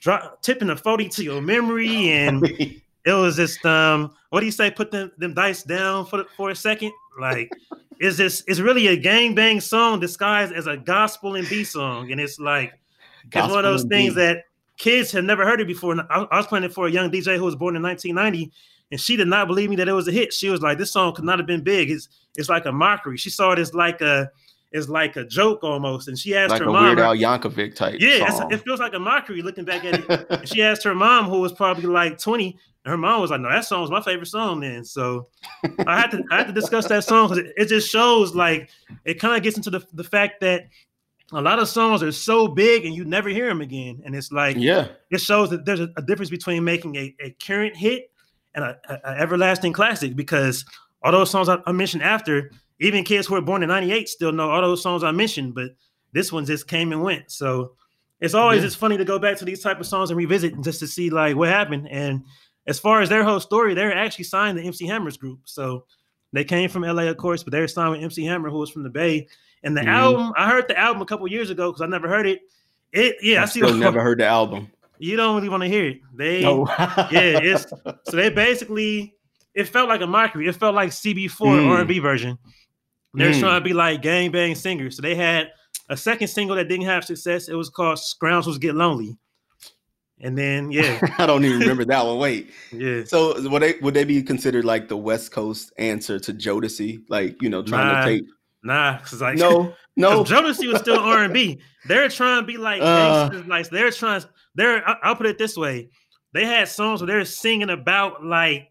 Drop 0.00 0.42
tipping 0.42 0.70
a 0.70 0.76
40 0.76 1.08
to 1.10 1.24
your 1.24 1.40
memory 1.40 2.10
and 2.10 2.42
it 3.04 3.12
was 3.12 3.36
just 3.36 3.64
um, 3.64 4.12
what 4.30 4.40
do 4.40 4.46
you 4.46 4.52
say? 4.52 4.70
Put 4.70 4.90
them 4.90 5.12
them 5.18 5.34
dice 5.34 5.62
down 5.62 6.06
for 6.06 6.24
for 6.36 6.50
a 6.50 6.56
second. 6.56 6.92
Like, 7.20 7.50
is 8.00 8.16
this 8.16 8.42
it's 8.46 8.60
really 8.60 8.88
a 8.88 8.96
gang 8.96 9.34
bang 9.34 9.60
song 9.60 10.00
disguised 10.00 10.52
as 10.52 10.66
a 10.66 10.76
gospel 10.76 11.36
and 11.36 11.48
B 11.48 11.64
song, 11.64 12.10
and 12.10 12.20
it's 12.20 12.38
like 12.38 12.72
it's 13.24 13.36
one 13.48 13.58
of 13.58 13.64
those 13.64 13.84
things 13.84 14.14
B. 14.14 14.20
that 14.20 14.44
kids 14.78 15.12
have 15.12 15.24
never 15.24 15.44
heard 15.44 15.60
it 15.60 15.66
before. 15.66 15.92
And 15.92 16.02
I, 16.02 16.26
I 16.30 16.36
was 16.36 16.46
playing 16.46 16.64
it 16.64 16.72
for 16.72 16.86
a 16.86 16.90
young 16.90 17.10
DJ 17.10 17.36
who 17.36 17.44
was 17.44 17.56
born 17.56 17.76
in 17.76 17.82
1990, 17.82 18.52
and 18.90 19.00
she 19.00 19.16
did 19.16 19.28
not 19.28 19.46
believe 19.46 19.70
me 19.70 19.76
that 19.76 19.88
it 19.88 19.92
was 19.92 20.08
a 20.08 20.12
hit. 20.12 20.32
She 20.32 20.48
was 20.48 20.60
like, 20.60 20.78
"This 20.78 20.92
song 20.92 21.14
could 21.14 21.24
not 21.24 21.38
have 21.38 21.46
been 21.46 21.62
big. 21.62 21.90
It's 21.90 22.08
it's 22.36 22.48
like 22.48 22.66
a 22.66 22.72
mockery." 22.72 23.16
She 23.16 23.30
saw 23.30 23.52
it 23.52 23.58
as 23.58 23.74
like 23.74 24.00
a 24.00 24.30
is 24.72 24.88
like 24.88 25.16
a 25.16 25.24
joke 25.24 25.62
almost. 25.62 26.08
And 26.08 26.18
she 26.18 26.36
asked 26.36 26.50
like 26.50 26.60
her 26.60 26.68
a 26.68 26.72
mom, 26.72 26.84
Weird 26.84 26.98
Al 26.98 27.16
Yankovic 27.16 27.74
type. 27.74 27.96
Yeah, 28.00 28.46
it 28.50 28.58
feels 28.58 28.80
like 28.80 28.94
a 28.94 28.98
mockery 28.98 29.42
looking 29.42 29.64
back 29.64 29.84
at 29.84 30.04
it. 30.08 30.48
she 30.48 30.62
asked 30.62 30.84
her 30.84 30.94
mom, 30.94 31.26
who 31.26 31.40
was 31.40 31.52
probably 31.52 31.84
like 31.84 32.18
20, 32.18 32.58
and 32.84 32.90
her 32.90 32.96
mom 32.96 33.20
was 33.20 33.30
like, 33.30 33.40
"No, 33.40 33.50
that 33.50 33.64
song 33.64 33.82
was 33.82 33.90
my 33.90 34.02
favorite 34.02 34.26
song." 34.26 34.60
Then, 34.60 34.84
so 34.84 35.28
I 35.86 36.00
had 36.00 36.10
to 36.12 36.22
I 36.30 36.38
had 36.38 36.46
to 36.46 36.52
discuss 36.52 36.86
that 36.88 37.04
song 37.04 37.28
because 37.28 37.44
it, 37.44 37.52
it, 37.56 37.68
just 37.68 37.90
shows 37.90 38.34
like 38.34 38.70
it 39.04 39.14
kind 39.14 39.36
of 39.36 39.42
gets 39.42 39.56
into 39.56 39.70
the 39.70 39.84
the 39.92 40.04
fact 40.04 40.40
that 40.40 40.68
a 41.32 41.42
lot 41.42 41.58
of 41.58 41.68
songs 41.68 42.02
are 42.02 42.12
so 42.12 42.48
big 42.48 42.86
and 42.86 42.94
you 42.94 43.04
never 43.04 43.28
hear 43.28 43.48
them 43.48 43.60
again, 43.60 44.02
and 44.04 44.14
it's 44.14 44.32
like 44.32 44.56
yeah, 44.58 44.88
it 45.10 45.20
shows 45.20 45.50
that 45.50 45.64
there's 45.64 45.80
a, 45.80 45.90
a 45.96 46.02
difference 46.02 46.30
between 46.30 46.64
making 46.64 46.96
a, 46.96 47.14
a 47.20 47.30
current 47.42 47.76
hit 47.76 48.10
and 48.54 48.64
a, 48.64 48.78
a, 48.88 49.20
everlasting 49.20 49.72
classic 49.72 50.16
because 50.16 50.64
all 51.02 51.12
those 51.12 51.30
songs 51.30 51.48
I, 51.48 51.58
I 51.66 51.72
mentioned 51.72 52.02
after 52.02 52.50
even 52.80 53.04
kids 53.04 53.26
who 53.26 53.34
were 53.34 53.40
born 53.40 53.62
in 53.62 53.68
98 53.68 54.08
still 54.08 54.32
know 54.32 54.50
all 54.50 54.62
those 54.62 54.82
songs 54.82 55.02
I 55.02 55.10
mentioned, 55.10 55.54
but 55.54 55.70
this 56.12 56.32
one 56.32 56.44
just 56.44 56.68
came 56.68 56.92
and 56.92 57.02
went. 57.02 57.30
So 57.30 57.72
it's 58.20 58.34
always 58.34 58.60
yeah. 58.60 58.66
it's 58.66 58.74
funny 58.74 58.96
to 58.96 59.04
go 59.04 59.18
back 59.18 59.36
to 59.38 59.44
these 59.44 59.62
type 59.62 59.80
of 59.80 59.86
songs 59.86 60.10
and 60.10 60.16
revisit 60.16 60.60
just 60.62 60.80
to 60.80 60.86
see 60.86 61.10
like 61.10 61.36
what 61.36 61.48
happened. 61.48 61.88
And 61.90 62.24
as 62.66 62.78
far 62.78 63.00
as 63.00 63.08
their 63.08 63.24
whole 63.24 63.40
story, 63.40 63.74
they're 63.74 63.96
actually 63.96 64.24
signed 64.24 64.58
to 64.58 64.64
MC 64.64 64.86
Hammer's 64.86 65.16
group. 65.16 65.40
So 65.44 65.84
they 66.32 66.44
came 66.44 66.68
from 66.68 66.82
LA, 66.82 67.04
of 67.04 67.16
course, 67.16 67.42
but 67.42 67.52
they're 67.52 67.68
signed 67.68 67.92
with 67.92 68.02
MC 68.02 68.24
Hammer, 68.24 68.50
who 68.50 68.58
was 68.58 68.70
from 68.70 68.82
the 68.82 68.90
Bay. 68.90 69.28
And 69.62 69.76
the 69.76 69.80
mm-hmm. 69.80 69.90
album, 69.90 70.32
I 70.36 70.48
heard 70.48 70.68
the 70.68 70.78
album 70.78 71.02
a 71.02 71.06
couple 71.06 71.26
years 71.28 71.50
ago 71.50 71.70
because 71.70 71.82
I 71.82 71.86
never 71.86 72.08
heard 72.08 72.26
it. 72.26 72.40
It 72.92 73.16
yeah, 73.22 73.40
I, 73.40 73.42
I 73.42 73.46
see. 73.46 73.60
Still 73.60 73.74
never 73.76 74.02
heard 74.02 74.20
the 74.20 74.26
album. 74.26 74.70
You 74.98 75.16
don't 75.16 75.36
really 75.36 75.48
want 75.48 75.62
to 75.62 75.68
hear 75.68 75.88
it. 75.88 76.00
They 76.14 76.42
no. 76.42 76.66
yeah, 76.78 77.38
it's 77.42 77.66
so 77.70 78.16
they 78.16 78.30
basically 78.30 79.14
it 79.54 79.68
felt 79.68 79.88
like 79.88 80.00
a 80.00 80.06
mockery. 80.06 80.48
It 80.48 80.56
felt 80.56 80.74
like 80.74 80.90
CB4 80.90 81.30
mm. 81.30 81.68
R&B 81.68 81.98
version. 81.98 82.38
They're 83.14 83.32
mm. 83.32 83.40
trying 83.40 83.60
to 83.60 83.64
be 83.64 83.72
like 83.72 84.02
gang 84.02 84.30
bang 84.30 84.54
singers. 84.54 84.96
So 84.96 85.02
they 85.02 85.14
had 85.14 85.50
a 85.88 85.96
second 85.96 86.28
single 86.28 86.56
that 86.56 86.68
didn't 86.68 86.86
have 86.86 87.04
success. 87.04 87.48
It 87.48 87.54
was 87.54 87.70
called 87.70 87.98
Scoundrels 87.98 88.58
Get 88.58 88.74
Lonely. 88.74 89.18
And 90.20 90.36
then 90.36 90.70
yeah. 90.72 91.00
I 91.18 91.26
don't 91.26 91.44
even 91.44 91.60
remember 91.60 91.84
that 91.86 92.04
one. 92.04 92.18
Wait. 92.18 92.50
Yeah. 92.72 93.04
So 93.04 93.40
would 93.48 93.62
they 93.62 93.74
would 93.80 93.94
they 93.94 94.04
be 94.04 94.22
considered 94.22 94.64
like 94.64 94.88
the 94.88 94.96
West 94.96 95.32
Coast 95.32 95.72
answer 95.78 96.18
to 96.20 96.32
Jodeci? 96.34 97.02
Like, 97.08 97.40
you 97.40 97.48
know, 97.48 97.62
trying 97.62 97.88
nah, 97.88 98.04
to 98.04 98.06
take 98.06 98.24
Nah, 98.62 98.98
because 98.98 99.20
like 99.20 99.38
no, 99.38 99.74
no, 99.98 100.22
Jodeci 100.22 100.70
was 100.70 100.80
still 100.80 100.98
R 100.98 101.24
and 101.24 101.34
B. 101.34 101.60
They're 101.86 102.08
trying 102.08 102.42
to 102.42 102.46
be 102.46 102.56
like 102.56 102.80
uh, 102.80 103.30
like 103.46 103.68
they're 103.68 103.90
trying. 103.90 104.22
They're 104.54 104.82
I'll 105.04 105.16
put 105.16 105.26
it 105.26 105.38
this 105.38 105.56
way: 105.56 105.90
they 106.32 106.44
had 106.44 106.68
songs 106.68 107.00
where 107.00 107.08
they're 107.08 107.24
singing 107.24 107.70
about 107.70 108.24
like 108.24 108.70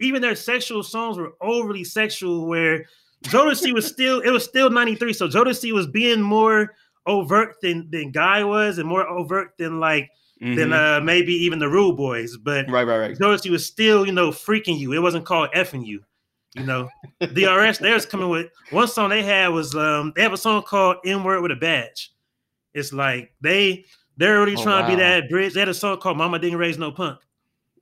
even 0.00 0.22
their 0.22 0.36
sexual 0.36 0.82
songs 0.82 1.18
were 1.18 1.32
overly 1.40 1.82
sexual, 1.82 2.46
where 2.46 2.84
Jodeci 3.24 3.74
was 3.74 3.86
still 3.92 4.20
it 4.20 4.30
was 4.30 4.44
still 4.44 4.70
93. 4.70 5.12
So 5.12 5.28
Jodeci 5.28 5.72
was 5.72 5.88
being 5.88 6.22
more 6.22 6.74
overt 7.06 7.56
than 7.62 7.88
than 7.90 8.12
Guy 8.12 8.44
was 8.44 8.78
and 8.78 8.88
more 8.88 9.06
overt 9.06 9.52
than 9.58 9.80
like 9.80 10.08
mm-hmm. 10.40 10.54
than 10.54 10.72
uh 10.72 11.00
maybe 11.00 11.32
even 11.32 11.58
the 11.58 11.68
Rude 11.68 11.96
Boys. 11.96 12.36
But 12.36 12.70
right, 12.70 12.86
right, 12.86 12.98
right. 12.98 13.18
Jodeci 13.18 13.50
was 13.50 13.66
still, 13.66 14.06
you 14.06 14.12
know, 14.12 14.30
freaking 14.30 14.78
you. 14.78 14.92
It 14.92 15.02
wasn't 15.02 15.26
called 15.26 15.50
effing 15.52 15.84
you. 15.84 16.02
You 16.54 16.64
know, 16.64 16.88
DRS 17.20 17.78
there's 17.78 18.06
coming 18.06 18.28
with 18.28 18.48
one 18.70 18.88
song 18.88 19.10
they 19.10 19.22
had 19.22 19.48
was 19.48 19.74
um 19.74 20.12
they 20.16 20.22
have 20.22 20.32
a 20.32 20.38
song 20.38 20.62
called 20.62 20.96
N 21.04 21.22
Word 21.22 21.42
with 21.42 21.52
a 21.52 21.56
Badge. 21.56 22.12
It's 22.74 22.92
like 22.92 23.32
they 23.40 23.84
they're 24.16 24.40
really 24.40 24.56
oh, 24.56 24.62
trying 24.62 24.82
wow. 24.82 24.90
to 24.90 24.96
be 24.96 25.00
that 25.00 25.30
bridge. 25.30 25.54
They 25.54 25.60
had 25.60 25.68
a 25.68 25.74
song 25.74 25.98
called 25.98 26.18
Mama 26.18 26.38
Didn't 26.38 26.58
Raise 26.58 26.78
No 26.78 26.90
Punk. 26.90 27.20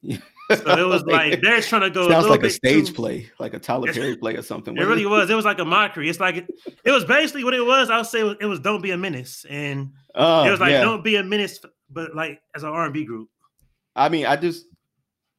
So 0.50 0.78
it 0.78 0.86
was 0.86 1.02
like 1.04 1.42
they're 1.42 1.60
trying 1.60 1.82
to 1.82 1.90
go. 1.90 2.08
Sounds 2.08 2.24
a 2.24 2.30
like 2.30 2.42
a 2.42 2.48
stage 2.48 2.88
too, 2.88 2.94
play, 2.94 3.30
like 3.38 3.52
a 3.52 3.58
Tyler 3.58 3.92
Perry 3.92 4.16
play 4.16 4.34
or 4.34 4.40
something. 4.40 4.74
It 4.78 4.82
really 4.82 5.02
it? 5.02 5.08
was. 5.08 5.28
It 5.28 5.34
was 5.34 5.44
like 5.44 5.58
a 5.58 5.64
mockery. 5.64 6.08
It's 6.08 6.20
like 6.20 6.36
it, 6.36 6.48
it 6.84 6.90
was 6.90 7.04
basically 7.04 7.44
what 7.44 7.52
it 7.52 7.60
was. 7.60 7.90
I 7.90 7.98
would 7.98 8.06
say 8.06 8.20
it 8.20 8.24
was, 8.24 8.36
it 8.40 8.46
was 8.46 8.58
"Don't 8.58 8.80
Be 8.80 8.92
a 8.92 8.96
Menace," 8.96 9.44
and 9.50 9.92
uh, 10.14 10.44
it 10.46 10.50
was 10.50 10.58
like 10.58 10.70
yeah. 10.70 10.80
"Don't 10.80 11.04
Be 11.04 11.16
a 11.16 11.22
Menace," 11.22 11.60
but 11.90 12.16
like 12.16 12.40
as 12.56 12.62
an 12.62 12.70
R 12.70 12.86
and 12.86 12.94
B 12.94 13.04
group. 13.04 13.28
I 13.94 14.08
mean, 14.08 14.24
I 14.24 14.36
just 14.36 14.64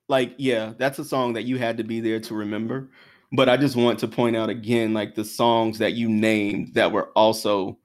like 0.09 0.35
yeah, 0.37 0.73
that's 0.77 0.99
a 0.99 1.05
song 1.05 1.33
that 1.33 1.45
you 1.45 1.57
had 1.57 1.77
to 1.77 1.83
be 1.83 2.01
there 2.01 2.19
to 2.19 2.35
remember. 2.35 2.91
But 3.31 3.47
I 3.47 3.57
just 3.57 3.75
want 3.75 3.99
to 3.99 4.07
point 4.07 4.35
out 4.35 4.49
again, 4.49 4.93
like 4.93 5.15
the 5.15 5.23
songs 5.23 5.77
that 5.77 5.93
you 5.93 6.09
named 6.09 6.73
that 6.73 6.91
were 6.91 7.09
also 7.15 7.77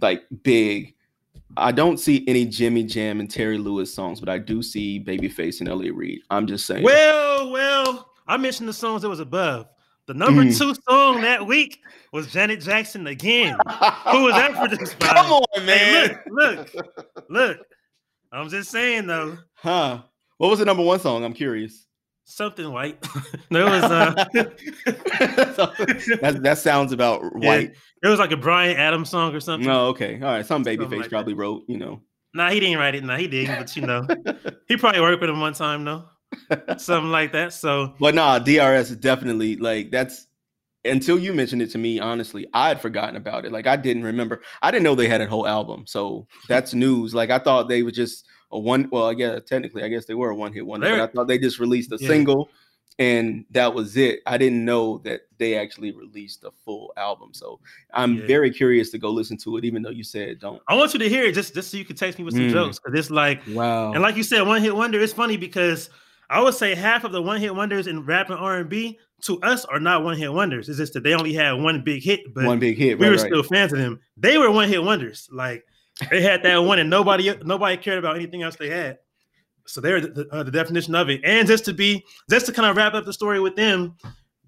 like 0.00 0.22
big 0.42 0.94
I 1.56 1.72
don't 1.72 1.98
see 1.98 2.24
any 2.28 2.46
Jimmy 2.46 2.84
Jam 2.84 3.20
and 3.20 3.30
Terry 3.30 3.58
Lewis 3.58 3.92
songs, 3.92 4.20
but 4.20 4.28
I 4.28 4.38
do 4.38 4.62
see 4.62 5.02
Babyface 5.02 5.60
and 5.60 5.68
L.A. 5.68 5.90
Reid. 5.90 6.20
I'm 6.30 6.46
just 6.46 6.66
saying. 6.66 6.84
Well, 6.84 7.50
well, 7.50 8.12
I 8.26 8.36
mentioned 8.36 8.68
the 8.68 8.72
songs 8.72 9.02
that 9.02 9.08
was 9.08 9.20
above. 9.20 9.66
The 10.06 10.14
number 10.14 10.42
mm. 10.42 10.56
two 10.56 10.74
song 10.88 11.20
that 11.20 11.46
week 11.46 11.80
was 12.12 12.32
Janet 12.32 12.60
Jackson 12.60 13.06
again. 13.06 13.56
Who 14.08 14.24
was 14.24 14.34
that 14.34 14.54
for 14.54 14.68
this? 14.68 14.94
Come 15.00 15.32
on, 15.32 15.66
man. 15.66 16.10
Hey, 16.10 16.16
look, 16.28 16.74
look, 16.74 16.96
look. 17.28 17.58
I'm 18.32 18.48
just 18.48 18.70
saying 18.70 19.06
though. 19.06 19.38
Huh. 19.54 20.02
What 20.38 20.50
was 20.50 20.60
the 20.60 20.64
number 20.64 20.82
one 20.82 21.00
song? 21.00 21.24
I'm 21.24 21.34
curious. 21.34 21.86
Something 22.30 22.72
white. 22.72 23.04
no, 23.50 23.66
it 23.66 23.70
was 23.70 23.82
uh 23.82 24.14
that, 26.22 26.38
that 26.42 26.58
sounds 26.58 26.92
about 26.92 27.22
white. 27.34 27.72
Yeah, 27.72 28.04
it 28.04 28.08
was 28.08 28.20
like 28.20 28.30
a 28.30 28.36
Bryan 28.36 28.76
Adams 28.76 29.10
song 29.10 29.34
or 29.34 29.40
something. 29.40 29.66
No, 29.66 29.88
okay. 29.88 30.14
All 30.22 30.30
right. 30.30 30.46
Some 30.46 30.64
Babyface 30.64 31.00
like 31.00 31.10
probably 31.10 31.32
that. 31.32 31.40
wrote, 31.40 31.64
you 31.66 31.76
know. 31.76 32.02
Nah, 32.32 32.50
he 32.50 32.60
didn't 32.60 32.78
write 32.78 32.94
it. 32.94 33.02
Nah, 33.02 33.16
he 33.16 33.26
didn't, 33.26 33.58
but 33.58 33.76
you 33.76 33.82
know, 33.82 34.06
he 34.68 34.76
probably 34.76 35.00
worked 35.00 35.20
with 35.20 35.28
him 35.28 35.40
one 35.40 35.54
time 35.54 35.84
though. 35.84 36.04
Something 36.78 37.10
like 37.10 37.32
that. 37.32 37.52
So 37.52 37.94
but 37.98 38.14
nah, 38.14 38.38
DRS 38.38 38.92
is 38.92 38.96
definitely 38.96 39.56
like 39.56 39.90
that's 39.90 40.28
until 40.84 41.18
you 41.18 41.34
mentioned 41.34 41.62
it 41.62 41.70
to 41.72 41.78
me, 41.78 41.98
honestly, 41.98 42.46
I 42.54 42.68
had 42.68 42.80
forgotten 42.80 43.16
about 43.16 43.44
it. 43.44 43.50
Like 43.50 43.66
I 43.66 43.74
didn't 43.74 44.04
remember. 44.04 44.40
I 44.62 44.70
didn't 44.70 44.84
know 44.84 44.94
they 44.94 45.08
had 45.08 45.20
a 45.20 45.26
whole 45.26 45.48
album. 45.48 45.84
So 45.88 46.28
that's 46.48 46.74
news. 46.74 47.12
Like 47.12 47.30
I 47.30 47.40
thought 47.40 47.68
they 47.68 47.82
were 47.82 47.90
just 47.90 48.24
a 48.52 48.58
one. 48.58 48.88
Well, 48.90 49.06
I 49.06 49.14
guess 49.14 49.42
technically, 49.46 49.82
I 49.82 49.88
guess 49.88 50.04
they 50.04 50.14
were 50.14 50.30
a 50.30 50.34
one 50.34 50.52
hit 50.52 50.66
wonder. 50.66 50.88
But 50.88 51.00
I 51.00 51.06
thought 51.06 51.28
they 51.28 51.38
just 51.38 51.58
released 51.58 51.92
a 51.92 51.98
yeah. 52.00 52.08
single, 52.08 52.50
and 52.98 53.44
that 53.50 53.72
was 53.74 53.96
it. 53.96 54.20
I 54.26 54.38
didn't 54.38 54.64
know 54.64 54.98
that 54.98 55.22
they 55.38 55.56
actually 55.56 55.92
released 55.92 56.44
a 56.44 56.50
full 56.64 56.92
album. 56.96 57.30
So 57.32 57.60
I'm 57.94 58.16
yeah. 58.16 58.26
very 58.26 58.50
curious 58.50 58.90
to 58.90 58.98
go 58.98 59.10
listen 59.10 59.36
to 59.38 59.56
it, 59.56 59.64
even 59.64 59.82
though 59.82 59.90
you 59.90 60.04
said 60.04 60.38
don't. 60.40 60.62
I 60.68 60.74
want 60.74 60.92
you 60.92 60.98
to 61.00 61.08
hear 61.08 61.24
it 61.24 61.32
just 61.32 61.54
just 61.54 61.70
so 61.70 61.76
you 61.76 61.84
can 61.84 61.96
text 61.96 62.18
me 62.18 62.24
with 62.24 62.34
some 62.34 62.48
mm. 62.48 62.52
jokes 62.52 62.78
because 62.78 62.98
it's 62.98 63.10
like 63.10 63.40
wow. 63.48 63.92
And 63.92 64.02
like 64.02 64.16
you 64.16 64.22
said, 64.22 64.42
one 64.42 64.62
hit 64.62 64.74
wonder. 64.74 65.00
It's 65.00 65.12
funny 65.12 65.36
because 65.36 65.90
I 66.28 66.40
would 66.40 66.54
say 66.54 66.74
half 66.74 67.04
of 67.04 67.12
the 67.12 67.22
one 67.22 67.40
hit 67.40 67.54
wonders 67.54 67.86
in 67.86 68.04
rap 68.04 68.30
and 68.30 68.38
R 68.38 68.58
and 68.58 68.68
B 68.68 68.98
to 69.22 69.40
us 69.42 69.64
are 69.66 69.80
not 69.80 70.04
one 70.04 70.16
hit 70.16 70.32
wonders. 70.32 70.68
It's 70.68 70.78
just 70.78 70.94
that 70.94 71.02
they 71.02 71.14
only 71.14 71.32
had 71.32 71.52
one 71.52 71.82
big 71.82 72.02
hit, 72.02 72.20
but 72.34 72.44
one 72.44 72.58
big 72.58 72.78
hit. 72.78 72.98
We 72.98 73.06
right, 73.06 73.10
were 73.10 73.16
right. 73.16 73.26
still 73.26 73.42
fans 73.42 73.72
of 73.72 73.78
them. 73.78 74.00
They 74.16 74.38
were 74.38 74.50
one 74.50 74.68
hit 74.68 74.82
wonders. 74.82 75.28
Like 75.32 75.64
they 76.10 76.22
had 76.22 76.42
that 76.44 76.58
one, 76.58 76.78
and 76.78 76.88
nobody 76.90 77.34
nobody 77.44 77.76
cared 77.76 77.98
about 77.98 78.16
anything 78.16 78.42
else 78.42 78.56
they 78.56 78.68
had. 78.70 78.98
So 79.66 79.80
they're 79.80 80.00
the, 80.00 80.26
uh, 80.32 80.42
the 80.42 80.50
definition 80.50 80.94
of 80.94 81.10
it. 81.10 81.20
And 81.24 81.46
just 81.46 81.64
to 81.66 81.74
be 81.74 82.04
just 82.28 82.46
to 82.46 82.52
kind 82.52 82.68
of 82.68 82.76
wrap 82.76 82.94
up 82.94 83.04
the 83.04 83.12
story 83.12 83.40
with 83.40 83.56
them, 83.56 83.96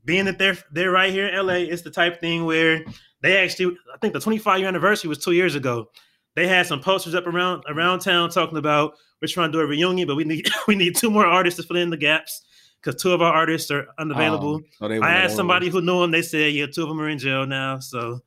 being 0.05 0.25
that 0.25 0.39
they're 0.39 0.57
they're 0.73 0.91
right 0.91 1.13
here 1.13 1.27
in 1.29 1.47
LA, 1.47 1.55
it's 1.55 1.83
the 1.83 1.91
type 1.91 2.21
thing 2.21 2.45
where 2.45 2.85
they 3.21 3.37
actually 3.39 3.77
I 3.95 3.99
think 3.99 4.15
the 4.15 4.21
25 4.21 4.59
year 4.59 4.69
anniversary 4.69 5.09
was 5.09 5.19
two 5.23 5.33
years 5.33 5.55
ago. 5.55 5.87
They 6.35 6.49
had 6.49 6.67
some 6.67 6.81
posters 6.81 7.15
up 7.15 7.27
around 7.27 7.63
around 7.69 8.01
town 8.01 8.31
talking 8.31 8.57
about 8.59 8.95
we're 9.21 9.29
trying 9.29 9.53
to 9.53 9.59
do 9.59 9.61
a 9.61 9.67
reunion, 9.67 10.09
but 10.09 10.17
we 10.17 10.25
need 10.25 10.49
we 10.67 10.75
need 10.75 10.97
two 10.97 11.11
more 11.11 11.27
artists 11.27 11.61
to 11.61 11.67
fill 11.67 11.77
in 11.77 11.91
the 11.91 11.97
gaps 11.99 12.43
because 12.83 13.01
two 13.01 13.13
of 13.13 13.23
our 13.23 13.33
artists 13.33 13.71
are 13.71 13.87
unavailable. 13.99 14.61
Oh, 14.81 15.03
I 15.05 15.13
asked 15.13 15.37
somebody 15.37 15.69
who 15.69 15.81
knew 15.83 16.01
them. 16.01 16.11
They 16.11 16.23
said, 16.23 16.53
yeah, 16.53 16.67
two 16.67 16.83
of 16.83 16.89
them 16.89 17.01
are 17.01 17.09
in 17.09 17.19
jail 17.19 17.47
now. 17.47 17.79
So 17.79 18.21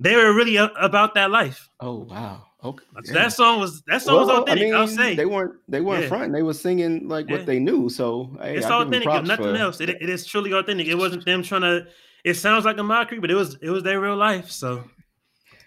they 0.00 0.16
were 0.16 0.32
really 0.34 0.56
a- 0.56 0.72
about 0.80 1.14
that 1.14 1.30
life. 1.30 1.68
Oh 1.78 1.98
wow. 2.08 2.46
Okay. 2.62 2.84
That 3.12 3.32
song 3.32 3.60
was 3.60 3.82
that 3.82 4.02
song 4.02 4.16
well, 4.16 4.26
was 4.26 4.38
authentic. 4.38 4.62
I 4.62 4.66
mean, 4.66 4.74
I'll 4.74 4.86
say 4.86 5.14
they 5.14 5.24
weren't 5.24 5.54
they 5.68 5.80
weren't 5.80 6.02
yeah. 6.02 6.08
front. 6.08 6.32
They 6.32 6.42
were 6.42 6.52
singing 6.52 7.08
like 7.08 7.28
yeah. 7.28 7.36
what 7.36 7.46
they 7.46 7.58
knew. 7.58 7.88
So 7.88 8.36
hey, 8.40 8.56
it's 8.56 8.66
authentic. 8.66 9.08
If 9.08 9.24
nothing 9.24 9.54
for... 9.54 9.56
else, 9.56 9.80
it, 9.80 9.88
it 9.88 10.08
is 10.08 10.26
truly 10.26 10.52
authentic. 10.52 10.86
It 10.86 10.96
wasn't 10.96 11.24
them 11.24 11.42
trying 11.42 11.62
to. 11.62 11.86
It 12.22 12.34
sounds 12.34 12.66
like 12.66 12.76
a 12.76 12.82
mockery, 12.82 13.18
but 13.18 13.30
it 13.30 13.34
was 13.34 13.56
it 13.62 13.70
was 13.70 13.82
their 13.82 13.98
real 14.00 14.16
life. 14.16 14.50
So 14.50 14.84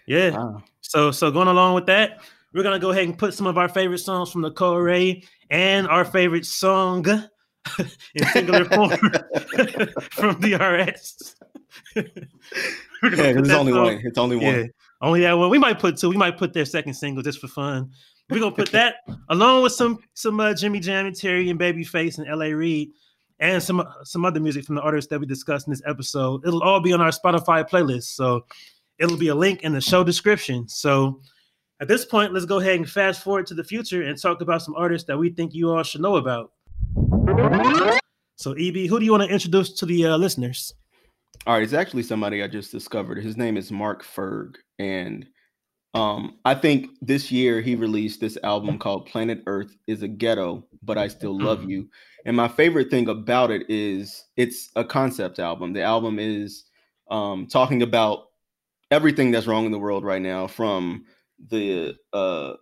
yeah. 0.06 0.30
Wow. 0.30 0.62
So 0.82 1.10
so 1.10 1.32
going 1.32 1.48
along 1.48 1.74
with 1.74 1.86
that, 1.86 2.20
we're 2.52 2.62
gonna 2.62 2.78
go 2.78 2.92
ahead 2.92 3.04
and 3.04 3.18
put 3.18 3.34
some 3.34 3.48
of 3.48 3.58
our 3.58 3.68
favorite 3.68 3.98
songs 3.98 4.30
from 4.30 4.42
the 4.42 4.52
Wray 4.52 5.24
and 5.50 5.88
our 5.88 6.04
favorite 6.04 6.46
song 6.46 7.04
in 8.14 8.26
singular 8.32 8.64
form 8.72 8.90
from 10.10 10.40
DRS. 10.40 11.36
yeah, 11.96 12.02
it's 13.02 13.50
only 13.50 13.72
song. 13.72 13.82
one. 13.82 14.00
It's 14.04 14.18
only 14.18 14.36
one. 14.36 14.70
Only 15.04 15.20
that 15.20 15.36
one. 15.36 15.50
We 15.50 15.58
might 15.58 15.78
put 15.78 15.96
two. 15.98 16.08
We 16.08 16.16
might 16.16 16.38
put 16.38 16.52
their 16.52 16.64
second 16.64 16.94
single 16.94 17.22
just 17.22 17.40
for 17.40 17.48
fun. 17.48 17.90
We're 18.30 18.40
gonna 18.40 18.54
put 18.54 18.72
that 18.72 18.96
along 19.28 19.62
with 19.62 19.72
some 19.72 19.98
some 20.14 20.40
uh, 20.40 20.54
Jimmy 20.54 20.80
Jam 20.80 21.06
and 21.06 21.14
Terry 21.14 21.50
and 21.50 21.60
Babyface 21.60 22.18
and 22.18 22.26
L.A. 22.26 22.54
Reid. 22.54 22.90
and 23.38 23.62
some 23.62 23.86
some 24.04 24.24
other 24.24 24.40
music 24.40 24.64
from 24.64 24.76
the 24.76 24.82
artists 24.82 25.10
that 25.10 25.20
we 25.20 25.26
discussed 25.26 25.66
in 25.66 25.72
this 25.72 25.82
episode. 25.86 26.46
It'll 26.46 26.62
all 26.62 26.80
be 26.80 26.92
on 26.92 27.00
our 27.00 27.10
Spotify 27.10 27.68
playlist. 27.68 28.14
So 28.14 28.46
it'll 28.98 29.18
be 29.18 29.28
a 29.28 29.34
link 29.34 29.62
in 29.62 29.72
the 29.72 29.80
show 29.80 30.04
description. 30.04 30.68
So 30.68 31.20
at 31.80 31.88
this 31.88 32.04
point, 32.04 32.32
let's 32.32 32.46
go 32.46 32.60
ahead 32.60 32.76
and 32.76 32.88
fast 32.88 33.22
forward 33.22 33.46
to 33.48 33.54
the 33.54 33.64
future 33.64 34.02
and 34.02 34.20
talk 34.20 34.40
about 34.40 34.62
some 34.62 34.74
artists 34.74 35.06
that 35.08 35.18
we 35.18 35.30
think 35.30 35.52
you 35.52 35.70
all 35.70 35.82
should 35.82 36.00
know 36.00 36.16
about. 36.16 36.52
So, 38.36 38.52
EB, 38.52 38.88
who 38.88 38.98
do 38.98 39.04
you 39.04 39.10
want 39.10 39.24
to 39.24 39.28
introduce 39.28 39.72
to 39.74 39.86
the 39.86 40.06
uh, 40.06 40.16
listeners? 40.16 40.72
All 41.46 41.54
right, 41.54 41.62
it's 41.62 41.72
actually 41.72 42.02
somebody 42.02 42.42
I 42.42 42.48
just 42.48 42.72
discovered. 42.72 43.22
His 43.22 43.36
name 43.36 43.56
is 43.56 43.70
Mark 43.70 44.02
Ferg, 44.02 44.56
and 44.78 45.26
um, 45.94 46.38
I 46.44 46.54
think 46.54 46.88
this 47.00 47.30
year 47.30 47.60
he 47.60 47.76
released 47.76 48.20
this 48.20 48.36
album 48.42 48.78
called 48.78 49.06
Planet 49.06 49.42
Earth 49.46 49.76
is 49.86 50.02
a 50.02 50.08
Ghetto, 50.08 50.66
but 50.82 50.98
I 50.98 51.06
Still 51.08 51.38
Love 51.38 51.60
mm. 51.60 51.70
You. 51.70 51.88
And 52.24 52.36
my 52.36 52.48
favorite 52.48 52.90
thing 52.90 53.08
about 53.08 53.50
it 53.50 53.66
is 53.68 54.24
it's 54.36 54.70
a 54.74 54.84
concept 54.84 55.38
album. 55.38 55.72
The 55.72 55.82
album 55.82 56.18
is 56.18 56.64
um, 57.10 57.46
talking 57.46 57.82
about 57.82 58.30
everything 58.90 59.30
that's 59.30 59.46
wrong 59.46 59.66
in 59.66 59.72
the 59.72 59.78
world 59.78 60.04
right 60.04 60.22
now, 60.22 60.46
from 60.46 61.04
the 61.50 61.94
uh, 62.12 62.54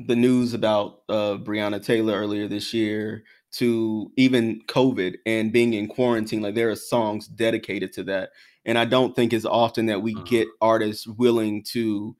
the 0.00 0.16
news 0.16 0.54
about 0.54 1.02
uh, 1.08 1.36
Breonna 1.36 1.84
Taylor 1.84 2.14
earlier 2.14 2.48
this 2.48 2.72
year 2.74 3.24
to 3.52 4.10
even 4.16 4.60
COVID 4.66 5.16
and 5.26 5.52
being 5.52 5.74
in 5.74 5.88
quarantine. 5.88 6.42
Like 6.42 6.54
there 6.54 6.70
are 6.70 6.76
songs 6.76 7.26
dedicated 7.26 7.92
to 7.94 8.02
that, 8.04 8.30
and 8.64 8.78
I 8.78 8.84
don't 8.84 9.14
think 9.14 9.32
it's 9.32 9.44
often 9.44 9.86
that 9.86 10.02
we 10.02 10.14
get 10.24 10.46
mm-hmm. 10.46 10.64
artists 10.64 11.06
willing 11.06 11.62
to 11.64 12.16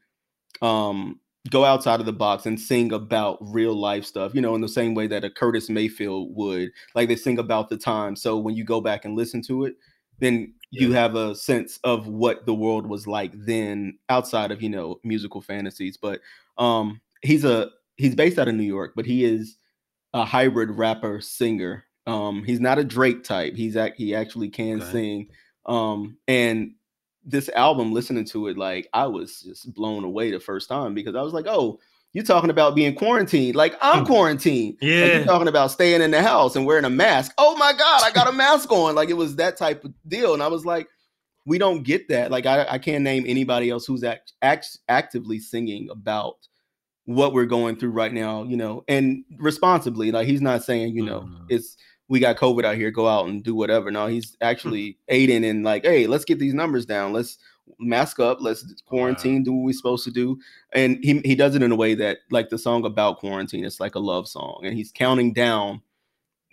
um, 0.61 1.21
go 1.51 1.65
outside 1.65 2.01
of 2.01 2.07
the 2.07 2.13
box 2.13 2.47
and 2.47 2.61
sing 2.61 2.93
about 2.93 3.39
real 3.41 3.75
life 3.75 4.05
stuff. 4.05 4.35
You 4.35 4.41
know, 4.41 4.55
in 4.55 4.61
the 4.61 4.69
same 4.69 4.95
way 4.95 5.07
that 5.09 5.25
a 5.25 5.31
Curtis 5.31 5.69
Mayfield 5.69 6.35
would, 6.37 6.71
like 6.95 7.09
they 7.09 7.17
sing 7.17 7.39
about 7.39 7.69
the 7.69 7.77
time. 7.77 8.17
So 8.17 8.39
when 8.39 8.55
you 8.55 8.65
go 8.65 8.81
back 8.81 9.05
and 9.05 9.17
listen 9.17 9.43
to 9.43 9.65
it, 9.65 9.77
then 10.23 10.55
yeah. 10.71 10.87
you 10.87 10.93
have 10.93 11.17
a 11.17 11.35
sense 11.35 11.79
of 11.85 12.07
what 12.07 12.47
the 12.47 12.55
world 12.55 12.87
was 12.87 13.07
like 13.07 13.33
then 13.35 13.99
outside 14.09 14.51
of 14.51 14.63
you 14.63 14.69
know 14.69 15.01
musical 15.05 15.43
fantasies 15.43 15.97
but 15.97 16.21
um 16.59 17.01
he's 17.23 17.45
a 17.45 17.71
he's 17.97 18.15
based 18.15 18.39
out 18.39 18.49
of 18.49 18.55
new 18.55 18.63
york 18.63 18.93
but 18.95 19.05
he 19.05 19.25
is 19.25 19.57
a 20.15 20.25
hybrid 20.25 20.71
rapper 20.71 21.21
singer. 21.21 21.85
Um, 22.07 22.43
he's 22.45 22.61
not 22.61 22.79
a 22.79 22.85
Drake 22.85 23.25
type. 23.25 23.55
He's 23.55 23.77
act 23.77 23.97
he 23.97 24.15
actually 24.15 24.49
can 24.49 24.83
okay. 24.83 24.93
sing. 24.93 25.29
Um, 25.67 26.17
and 26.27 26.75
this 27.25 27.49
album, 27.51 27.93
listening 27.93 28.25
to 28.27 28.49
it, 28.49 28.59
like 28.59 28.89
I 28.93 29.07
was 29.07 29.41
just 29.41 29.73
blown 29.75 30.05
away 30.05 30.31
the 30.31 30.41
first 30.41 30.69
time 30.69 30.95
because 30.95 31.15
I 31.15 31.23
was 31.23 31.33
like, 31.33 31.47
oh, 31.47 31.79
you're 32.13 32.25
talking 32.25 32.51
about 32.51 32.75
being 32.75 32.95
quarantined. 32.95 33.55
Like 33.55 33.75
I'm 33.81 34.01
hmm. 34.01 34.07
quarantined. 34.07 34.79
Yeah. 34.81 35.03
Like, 35.03 35.13
you're 35.15 35.25
talking 35.25 35.49
about 35.49 35.71
staying 35.71 36.03
in 36.03 36.11
the 36.11 36.23
house 36.23 36.57
and 36.57 36.67
wearing 36.67 36.85
a 36.85 36.91
mask. 36.91 37.33
Oh 37.39 37.57
my 37.57 37.73
God, 37.73 38.03
I 38.05 38.11
got 38.11 38.29
a 38.29 38.33
mask 38.33 38.71
on. 38.73 38.95
Like 38.95 39.09
it 39.09 39.15
was 39.15 39.37
that 39.37 39.57
type 39.57 39.85
of 39.85 39.93
deal. 40.09 40.35
And 40.35 40.43
I 40.43 40.49
was 40.49 40.67
like, 40.67 40.89
we 41.47 41.59
don't 41.59 41.83
get 41.83 42.09
that. 42.09 42.31
Like 42.31 42.47
I, 42.47 42.67
I 42.69 42.79
can't 42.79 43.03
name 43.03 43.25
anybody 43.27 43.71
else 43.71 43.87
who's 43.87 44.05
act, 44.05 44.33
act, 44.43 44.79
actively 44.89 45.39
singing 45.39 45.89
about 45.91 46.37
what 47.07 47.33
we're 47.33 47.47
going 47.47 47.77
through 47.77 47.91
right 47.91 48.13
now, 48.13 48.45
you 48.45 48.57
know, 48.57 48.85
and 48.89 49.25
responsibly. 49.39 50.13
Like 50.13 50.27
he's 50.27 50.41
not 50.41 50.65
saying, 50.65 50.95
you 50.95 51.05
know, 51.05 51.21
mm. 51.23 51.47
it's 51.49 51.77
we 52.09 52.21
got 52.21 52.37
COVID 52.37 52.65
out 52.65 52.77
here, 52.77 52.91
go 52.91 53.09
out 53.09 53.27
and 53.27 53.43
do 53.43 53.55
whatever. 53.55 53.91
No, 53.91 54.07
he's 54.07 54.37
actually 54.41 54.99
aiding 55.09 55.45
in 55.45 55.63
like, 55.63 55.85
hey, 55.85 56.07
let's 56.07 56.25
get 56.25 56.39
these 56.39 56.55
numbers 56.55 56.85
down. 56.85 57.13
Let's 57.13 57.39
mask 57.79 58.21
up, 58.21 58.39
let's 58.41 58.83
quarantine, 58.87 59.39
wow. 59.39 59.45
do 59.45 59.53
what 59.53 59.65
we're 59.65 59.73
supposed 59.73 60.05
to 60.05 60.11
do. 60.11 60.39
And 60.73 60.99
he 61.03 61.21
he 61.25 61.35
does 61.35 61.55
it 61.55 61.63
in 61.63 61.73
a 61.73 61.77
way 61.77 61.95
that 61.95 62.19
like 62.31 62.51
the 62.51 62.59
song 62.59 62.85
about 62.85 63.19
quarantine, 63.19 63.65
it's 63.65 63.81
like 63.81 63.95
a 63.95 64.01
love 64.01 64.29
song. 64.29 64.61
And 64.65 64.77
he's 64.77 64.93
counting 64.93 65.33
down 65.33 65.81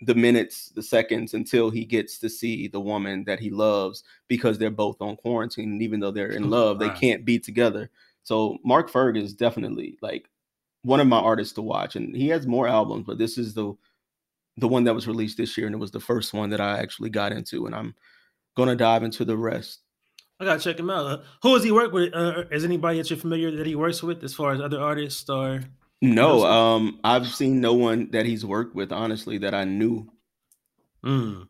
the 0.02 0.14
minutes, 0.14 0.70
the 0.70 0.82
seconds 0.82 1.34
until 1.34 1.68
he 1.68 1.84
gets 1.84 2.18
to 2.18 2.30
see 2.30 2.68
the 2.68 2.80
woman 2.80 3.24
that 3.24 3.38
he 3.38 3.50
loves 3.50 4.02
because 4.28 4.58
they're 4.58 4.70
both 4.70 4.96
on 5.00 5.16
quarantine. 5.16 5.72
And 5.72 5.82
even 5.82 6.00
though 6.00 6.10
they're 6.10 6.32
in 6.32 6.48
love, 6.48 6.78
they 6.78 6.88
can't 6.90 7.24
be 7.24 7.38
together. 7.38 7.90
So 8.22 8.58
Mark 8.64 8.90
Ferg 8.90 9.18
is 9.18 9.34
definitely 9.34 9.98
like 10.00 10.26
one 10.82 11.00
of 11.00 11.06
my 11.06 11.18
artists 11.18 11.54
to 11.54 11.62
watch, 11.62 11.96
and 11.96 12.14
he 12.14 12.28
has 12.28 12.46
more 12.46 12.66
albums, 12.68 13.04
but 13.06 13.18
this 13.18 13.38
is 13.38 13.54
the 13.54 13.74
the 14.56 14.68
one 14.68 14.84
that 14.84 14.94
was 14.94 15.06
released 15.06 15.38
this 15.38 15.56
year, 15.56 15.66
and 15.66 15.74
it 15.74 15.78
was 15.78 15.90
the 15.90 16.00
first 16.00 16.34
one 16.34 16.50
that 16.50 16.60
I 16.60 16.78
actually 16.78 17.10
got 17.10 17.32
into, 17.32 17.66
and 17.66 17.74
I'm 17.74 17.94
gonna 18.56 18.76
dive 18.76 19.02
into 19.02 19.24
the 19.24 19.36
rest. 19.36 19.80
I 20.38 20.44
gotta 20.44 20.60
check 20.60 20.78
him 20.78 20.90
out. 20.90 21.06
Uh, 21.06 21.18
who 21.42 21.54
does 21.54 21.64
he 21.64 21.72
work 21.72 21.92
with? 21.92 22.14
Uh, 22.14 22.44
is 22.50 22.64
anybody 22.64 22.98
that 22.98 23.10
you're 23.10 23.18
familiar 23.18 23.50
that 23.50 23.66
he 23.66 23.74
works 23.74 24.02
with, 24.02 24.24
as 24.24 24.34
far 24.34 24.52
as 24.52 24.60
other 24.60 24.80
artists 24.80 25.28
or? 25.28 25.60
No, 26.02 26.44
um, 26.46 26.98
I've 27.04 27.26
seen 27.26 27.60
no 27.60 27.74
one 27.74 28.10
that 28.12 28.24
he's 28.24 28.44
worked 28.44 28.74
with, 28.74 28.90
honestly, 28.90 29.36
that 29.38 29.54
I 29.54 29.64
knew. 29.64 30.10
Mm. 31.04 31.46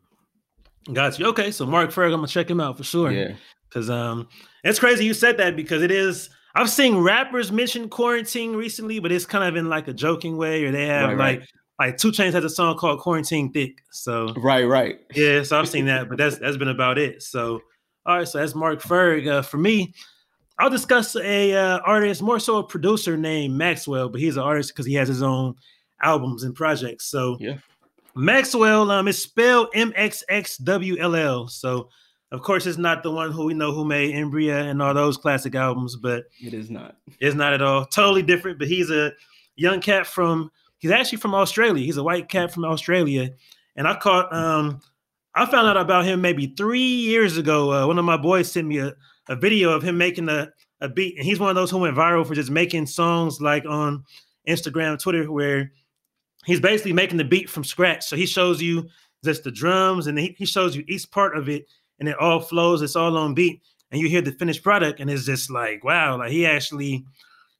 Got 0.91 1.19
you. 1.19 1.27
Okay, 1.27 1.51
so 1.51 1.65
Mark 1.65 1.91
Ferg, 1.91 2.07
I'm 2.07 2.15
gonna 2.15 2.27
check 2.27 2.49
him 2.49 2.59
out 2.59 2.77
for 2.77 2.83
sure. 2.83 3.11
Yeah, 3.11 3.35
because 3.69 3.89
um, 3.89 4.27
it's 4.63 4.79
crazy 4.79 5.05
you 5.05 5.13
said 5.13 5.37
that 5.37 5.55
because 5.55 5.83
it 5.83 5.91
is 5.91 6.29
I've 6.55 6.69
seen 6.69 6.97
rappers 6.97 7.51
mention 7.51 7.89
quarantine 7.89 8.55
recently, 8.55 8.99
but 8.99 9.11
it's 9.11 9.25
kind 9.25 9.43
of 9.43 9.55
in 9.55 9.69
like 9.69 9.87
a 9.87 9.93
joking 9.93 10.37
way, 10.37 10.65
or 10.65 10.71
they 10.71 10.87
have 10.87 11.09
right, 11.09 11.17
like 11.17 11.39
right. 11.39 11.87
like 11.91 11.97
2 11.97 12.11
Chainz 12.11 12.33
has 12.33 12.43
a 12.43 12.49
song 12.49 12.77
called 12.77 12.99
Quarantine 12.99 13.51
Thick. 13.51 13.83
So 13.91 14.33
right, 14.37 14.67
right. 14.67 14.99
Yeah, 15.13 15.43
so 15.43 15.59
I've 15.59 15.69
seen 15.69 15.85
that, 15.85 16.09
but 16.09 16.17
that's 16.17 16.37
that's 16.37 16.57
been 16.57 16.67
about 16.67 16.97
it. 16.97 17.23
So 17.23 17.61
all 18.05 18.17
right, 18.17 18.27
so 18.27 18.39
that's 18.39 18.55
Mark 18.55 18.81
Ferg. 18.81 19.27
Uh, 19.27 19.41
for 19.41 19.57
me, 19.57 19.93
I'll 20.59 20.69
discuss 20.69 21.15
a 21.15 21.53
uh, 21.53 21.79
artist, 21.79 22.21
more 22.21 22.39
so 22.39 22.57
a 22.57 22.63
producer 22.63 23.15
named 23.15 23.55
Maxwell, 23.55 24.09
but 24.09 24.19
he's 24.19 24.37
an 24.37 24.43
artist 24.43 24.71
because 24.71 24.85
he 24.85 24.93
has 24.95 25.07
his 25.07 25.23
own 25.23 25.55
albums 26.01 26.43
and 26.43 26.53
projects. 26.53 27.05
So 27.05 27.37
yeah. 27.39 27.57
Maxwell, 28.15 28.91
um, 28.91 29.07
is 29.07 29.21
spelled 29.21 29.69
M 29.73 29.93
X 29.95 30.23
X 30.27 30.57
W 30.57 30.97
L 30.99 31.15
L. 31.15 31.47
So 31.47 31.89
of 32.31 32.41
course, 32.41 32.65
it's 32.65 32.77
not 32.77 33.03
the 33.03 33.11
one 33.11 33.31
who 33.31 33.45
we 33.45 33.53
know 33.53 33.73
who 33.73 33.83
made 33.83 34.15
Embrya 34.15 34.69
and 34.69 34.81
all 34.81 34.93
those 34.93 35.17
classic 35.17 35.53
albums, 35.53 35.97
but 35.97 36.25
it 36.39 36.53
is 36.53 36.69
not. 36.69 36.95
It's 37.19 37.35
not 37.35 37.53
at 37.53 37.61
all. 37.61 37.85
Totally 37.85 38.21
different. 38.21 38.57
But 38.57 38.69
he's 38.69 38.89
a 38.89 39.11
young 39.55 39.81
cat 39.81 40.07
from. 40.07 40.49
He's 40.77 40.91
actually 40.91 41.19
from 41.19 41.35
Australia. 41.35 41.85
He's 41.85 41.97
a 41.97 42.03
white 42.03 42.29
cat 42.29 42.53
from 42.53 42.63
Australia, 42.63 43.31
and 43.75 43.87
I 43.87 43.95
caught. 43.97 44.33
Um, 44.33 44.81
I 45.35 45.45
found 45.45 45.67
out 45.67 45.77
about 45.77 46.05
him 46.05 46.21
maybe 46.21 46.53
three 46.57 46.79
years 46.79 47.37
ago. 47.37 47.71
Uh, 47.71 47.87
one 47.87 47.99
of 47.99 48.05
my 48.05 48.17
boys 48.17 48.51
sent 48.51 48.67
me 48.67 48.79
a, 48.79 48.93
a 49.27 49.35
video 49.35 49.71
of 49.71 49.83
him 49.83 49.97
making 49.97 50.29
a, 50.29 50.51
a 50.79 50.87
beat, 50.87 51.17
and 51.17 51.25
he's 51.25 51.39
one 51.39 51.49
of 51.49 51.55
those 51.55 51.69
who 51.69 51.79
went 51.79 51.97
viral 51.97 52.25
for 52.25 52.33
just 52.33 52.49
making 52.49 52.85
songs 52.85 53.41
like 53.41 53.65
on 53.65 54.05
Instagram, 54.47 54.97
Twitter, 54.99 55.29
where 55.29 55.71
he's 56.45 56.61
basically 56.61 56.93
making 56.93 57.17
the 57.17 57.25
beat 57.25 57.49
from 57.49 57.65
scratch. 57.65 58.05
So 58.05 58.15
he 58.15 58.25
shows 58.25 58.61
you 58.61 58.87
just 59.23 59.43
the 59.43 59.51
drums, 59.51 60.07
and 60.07 60.17
he, 60.17 60.33
he 60.37 60.45
shows 60.45 60.77
you 60.77 60.85
each 60.87 61.11
part 61.11 61.37
of 61.37 61.49
it 61.49 61.65
and 62.01 62.09
it 62.09 62.17
all 62.19 62.41
flows. 62.41 62.81
It's 62.81 62.97
all 62.97 63.15
on 63.15 63.33
beat, 63.33 63.61
and 63.91 64.01
you 64.01 64.09
hear 64.09 64.21
the 64.21 64.33
finished 64.33 64.63
product, 64.63 64.99
and 64.99 65.09
it's 65.09 65.25
just 65.25 65.49
like 65.49 65.85
wow, 65.85 66.17
like 66.17 66.31
he 66.31 66.45
actually 66.45 67.05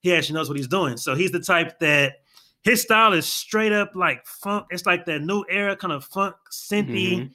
he 0.01 0.13
actually 0.13 0.35
knows 0.35 0.49
what 0.49 0.57
he's 0.57 0.67
doing. 0.67 0.97
So 0.97 1.15
he's 1.15 1.31
the 1.31 1.39
type 1.39 1.79
that 1.79 2.15
his 2.63 2.81
style 2.81 3.13
is 3.13 3.25
straight 3.25 3.71
up 3.71 3.91
like 3.95 4.25
funk. 4.25 4.65
It's 4.71 4.85
like 4.85 5.05
that 5.05 5.21
new 5.21 5.45
era 5.49 5.77
kind 5.77 5.93
of 5.93 6.03
funk 6.03 6.35
synthy. 6.51 7.13
Mm-hmm. 7.13 7.27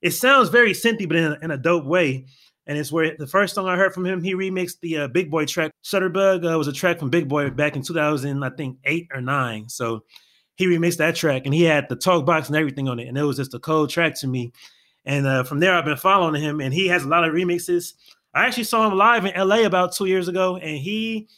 It 0.00 0.12
sounds 0.12 0.48
very 0.48 0.72
synthy, 0.72 1.06
but 1.06 1.16
in 1.16 1.24
a, 1.32 1.38
in 1.42 1.50
a 1.50 1.58
dope 1.58 1.84
way. 1.84 2.26
And 2.66 2.78
it's 2.78 2.92
where 2.92 3.16
the 3.16 3.26
first 3.26 3.56
song 3.56 3.66
I 3.66 3.76
heard 3.76 3.92
from 3.92 4.06
him, 4.06 4.22
he 4.22 4.34
remixed 4.34 4.80
the 4.80 4.98
uh, 4.98 5.08
Big 5.08 5.30
Boi 5.30 5.46
track. 5.46 5.72
Shutterbug 5.84 6.52
uh, 6.52 6.56
was 6.56 6.68
a 6.68 6.72
track 6.72 7.00
from 7.00 7.10
Big 7.10 7.28
Boi 7.28 7.50
back 7.50 7.74
in 7.74 7.82
2000, 7.82 8.42
I 8.42 8.50
think 8.50 8.78
eight 8.84 9.08
or 9.12 9.20
nine. 9.20 9.68
So 9.68 10.04
he 10.54 10.66
remixed 10.66 10.98
that 10.98 11.16
track, 11.16 11.42
and 11.44 11.52
he 11.52 11.64
had 11.64 11.88
the 11.88 11.96
talk 11.96 12.24
box 12.24 12.48
and 12.48 12.56
everything 12.56 12.88
on 12.88 13.00
it, 13.00 13.08
and 13.08 13.18
it 13.18 13.24
was 13.24 13.36
just 13.36 13.54
a 13.54 13.58
cold 13.58 13.90
track 13.90 14.14
to 14.20 14.28
me. 14.28 14.52
And 15.04 15.26
uh, 15.26 15.44
from 15.44 15.60
there, 15.60 15.74
I've 15.74 15.84
been 15.84 15.96
following 15.96 16.40
him, 16.40 16.60
and 16.60 16.72
he 16.72 16.86
has 16.88 17.04
a 17.04 17.08
lot 17.08 17.24
of 17.24 17.34
remixes. 17.34 17.94
I 18.34 18.46
actually 18.46 18.64
saw 18.64 18.86
him 18.86 18.96
live 18.96 19.24
in 19.24 19.32
LA 19.36 19.62
about 19.64 19.92
two 19.92 20.06
years 20.06 20.28
ago, 20.28 20.56
and 20.56 20.78
he 20.78 21.28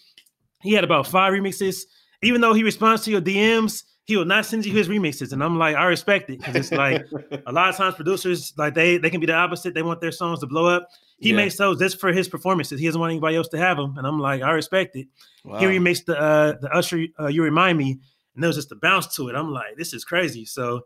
he 0.62 0.72
had 0.72 0.84
about 0.84 1.06
five 1.06 1.32
remixes. 1.32 1.82
Even 2.22 2.40
though 2.40 2.54
he 2.54 2.62
responds 2.62 3.04
to 3.04 3.10
your 3.10 3.20
DMs, 3.20 3.84
he 4.04 4.16
will 4.16 4.24
not 4.26 4.44
send 4.44 4.66
you 4.66 4.72
his 4.72 4.88
remixes, 4.88 5.32
and 5.32 5.42
I'm 5.42 5.58
like, 5.58 5.76
I 5.76 5.86
respect 5.86 6.28
it 6.28 6.38
because 6.38 6.56
it's 6.56 6.72
like 6.72 7.06
a 7.46 7.52
lot 7.52 7.70
of 7.70 7.76
times 7.76 7.94
producers 7.94 8.52
like 8.58 8.74
they 8.74 8.98
they 8.98 9.10
can 9.10 9.20
be 9.20 9.26
the 9.26 9.34
opposite. 9.34 9.74
They 9.74 9.82
want 9.82 10.00
their 10.00 10.12
songs 10.12 10.40
to 10.40 10.46
blow 10.46 10.66
up. 10.66 10.88
He 11.18 11.30
yeah. 11.30 11.36
makes 11.36 11.56
those 11.56 11.78
just 11.78 11.98
for 11.98 12.12
his 12.12 12.28
performances. 12.28 12.78
He 12.78 12.86
doesn't 12.86 13.00
want 13.00 13.12
anybody 13.12 13.36
else 13.36 13.48
to 13.48 13.58
have 13.58 13.78
them, 13.78 13.96
and 13.96 14.06
I'm 14.06 14.20
like, 14.20 14.42
I 14.42 14.50
respect 14.52 14.94
it. 14.94 15.08
Wow. 15.44 15.58
He 15.58 15.66
remixed 15.66 16.04
the 16.04 16.20
uh, 16.20 16.54
the 16.60 16.70
Usher 16.70 17.06
uh, 17.18 17.28
"You 17.28 17.42
Remind 17.42 17.78
Me," 17.78 17.98
and 18.34 18.42
there 18.42 18.48
was 18.48 18.56
just 18.56 18.72
a 18.72 18.76
bounce 18.76 19.14
to 19.16 19.28
it. 19.28 19.34
I'm 19.34 19.52
like, 19.52 19.76
this 19.78 19.94
is 19.94 20.04
crazy. 20.04 20.44
So 20.44 20.82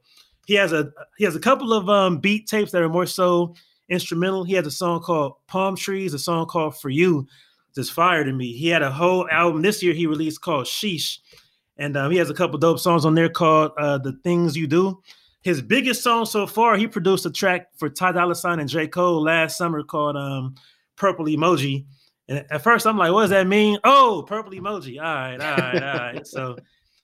he 0.49 0.55
has 0.55 0.72
a 0.72 0.90
he 1.18 1.24
has 1.24 1.36
a 1.36 1.40
couple 1.40 1.74
of 1.74 1.90
um, 1.90 2.20
beat 2.20 2.49
tapes 2.49 2.72
that 2.72 2.80
are 2.80 2.88
more 2.88 3.05
so 3.05 3.55
instrumental. 3.90 4.44
He 4.44 4.55
has 4.55 4.66
a 4.66 4.70
song 4.70 5.01
called 5.01 5.34
Palm 5.46 5.76
Trees, 5.76 6.14
a 6.14 6.18
song 6.18 6.46
called 6.46 6.74
For 6.74 6.88
You, 6.88 7.28
just 7.74 7.92
fire 7.92 8.24
to 8.24 8.32
me. 8.32 8.55
He 8.55 8.68
had 8.68 8.80
a 8.80 8.90
whole 8.90 9.28
album 9.28 9.61
this 9.61 9.82
year 9.82 9.92
he 9.92 10.07
released 10.07 10.40
called 10.40 10.64
Sheesh, 10.64 11.18
and 11.76 11.99
um, 11.99 12.11
he 12.11 12.16
has 12.16 12.30
a 12.30 12.34
couple 12.34 12.59
dope 12.59 12.78
songs 12.78 13.05
on 13.05 13.14
there 13.14 13.28
called 13.28 13.72
uh, 13.76 13.99
The 13.99 14.12
Things 14.24 14.57
You 14.57 14.66
Do. 14.66 15.03
His 15.42 15.61
biggest 15.61 16.03
song 16.03 16.24
so 16.24 16.46
far, 16.46 16.78
he 16.78 16.86
produced 16.86 17.26
a 17.26 17.30
track 17.30 17.68
for 17.76 17.90
Ty 17.90 18.12
Dolla 18.12 18.34
Sign 18.34 18.59
and 18.59 18.70
J. 18.70 18.88
Cole 18.88 19.22
last 19.22 19.59
summer 19.59 19.82
called 19.82 20.16
um, 20.16 20.55
Purple 20.96 21.26
Emoji. 21.26 21.84
And 22.26 22.46
at 22.51 22.62
first, 22.62 22.86
I'm 22.86 22.96
like, 22.96 23.12
what 23.12 23.22
does 23.22 23.30
that 23.30 23.46
mean? 23.46 23.78
Oh, 23.84 24.24
purple 24.26 24.53
emoji. 24.53 24.96
All 24.96 25.14
right, 25.14 25.40
all 25.40 25.57
right, 25.57 25.82
all 25.82 25.99
right. 25.99 26.26
So 26.26 26.57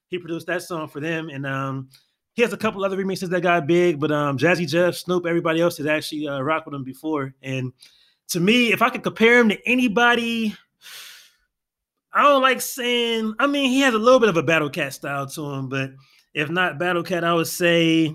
he 0.09 0.19
produced 0.19 0.47
that 0.47 0.63
song 0.63 0.89
for 0.89 1.01
them. 1.01 1.29
And 1.29 1.47
um, 1.47 1.89
he 2.35 2.43
has 2.43 2.53
a 2.53 2.57
couple 2.57 2.85
other 2.85 2.97
remixes 2.97 3.31
that 3.31 3.43
got 3.43 3.67
big, 3.67 4.01
but 4.01 4.11
um, 4.11 4.37
Jazzy 4.37 4.69
Jeff, 4.69 4.97
Snoop, 4.97 5.25
everybody 5.25 5.61
else 5.61 5.77
has 5.79 5.87
actually 5.87 6.27
uh, 6.27 6.41
rocked 6.41 6.67
with 6.67 6.75
him 6.75 6.85
before. 6.85 7.33
And 7.43 7.73
to 8.29 8.41
me, 8.41 8.73
if 8.73 8.83
I 8.83 8.91
could 8.91 9.05
compare 9.05 9.39
him 9.39 9.51
to 9.51 9.69
anybody, 9.69 10.55
I 12.13 12.23
don't 12.23 12.43
like 12.43 12.61
saying. 12.61 13.35
I 13.39 13.47
mean, 13.47 13.71
he 13.71 13.81
has 13.81 13.95
a 13.95 13.99
little 13.99 14.21
bit 14.21 14.29
of 14.29 14.37
a 14.37 14.43
Battle 14.43 14.71
Cat 14.71 14.93
style 14.93 15.27
to 15.29 15.51
him, 15.53 15.69
but 15.69 15.93
if 16.35 16.51
not 16.51 16.79
Battle 16.79 17.05
Cat, 17.05 17.25
I 17.25 17.35
would 17.35 17.47
say 17.47 18.15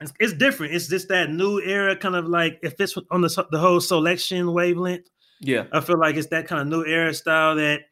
it's, 0.00 0.12
it's 0.18 0.32
different. 0.32 0.74
It's 0.74 0.88
just 0.88 1.08
that 1.08 1.30
new 1.30 1.60
era, 1.60 1.96
kind 1.96 2.16
of 2.16 2.26
like 2.26 2.58
if 2.62 2.80
it's 2.80 2.96
on 3.10 3.20
the 3.20 3.46
the 3.50 3.58
whole 3.58 3.78
Soulection 3.78 4.52
wavelength. 4.52 5.08
Yeah, 5.40 5.64
I 5.72 5.80
feel 5.80 5.98
like 5.98 6.16
it's 6.16 6.28
that 6.28 6.48
kind 6.48 6.60
of 6.60 6.66
new 6.66 6.84
era 6.84 7.14
style 7.14 7.54
that 7.56 7.82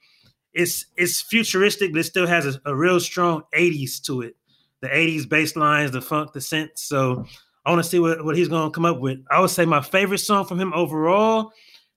it's 0.52 0.86
it's 0.96 1.20
futuristic, 1.20 1.92
but 1.92 2.00
it 2.00 2.04
still 2.04 2.26
has 2.26 2.46
a, 2.46 2.60
a 2.64 2.74
real 2.74 2.98
strong 2.98 3.42
'80s 3.54 4.02
to 4.06 4.22
it. 4.22 4.36
The 4.82 4.88
'80s 4.88 5.28
bass 5.28 5.56
lines, 5.56 5.90
the 5.90 6.00
funk, 6.00 6.32
the 6.32 6.40
synth. 6.40 6.76
So 6.76 7.24
I 7.64 7.70
want 7.70 7.82
to 7.82 7.88
see 7.88 7.98
what, 7.98 8.24
what 8.24 8.36
he's 8.36 8.48
going 8.48 8.70
to 8.70 8.74
come 8.74 8.84
up 8.84 9.00
with. 9.00 9.18
I 9.30 9.40
would 9.40 9.50
say 9.50 9.64
my 9.64 9.80
favorite 9.80 10.18
song 10.18 10.44
from 10.44 10.60
him 10.60 10.72
overall 10.74 11.52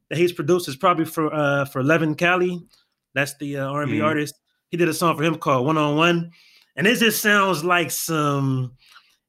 that 0.10 0.18
he's 0.18 0.34
produced 0.34 0.68
is 0.68 0.76
probably 0.76 1.06
for 1.06 1.34
uh 1.34 1.66
for 1.66 1.84
Leven 1.84 2.16
Kali. 2.16 2.62
That's 3.14 3.36
the 3.38 3.58
uh, 3.58 3.68
R&B 3.68 3.94
mm. 3.94 4.06
artist. 4.06 4.40
He 4.70 4.78
did 4.78 4.88
a 4.88 4.94
song 4.94 5.18
for 5.18 5.24
him 5.24 5.36
called 5.36 5.66
One 5.66 5.78
on 5.78 5.96
One, 5.96 6.32
and 6.76 6.88
it 6.88 6.98
just 6.98 7.22
sounds 7.22 7.64
like 7.64 7.92
some. 7.92 8.74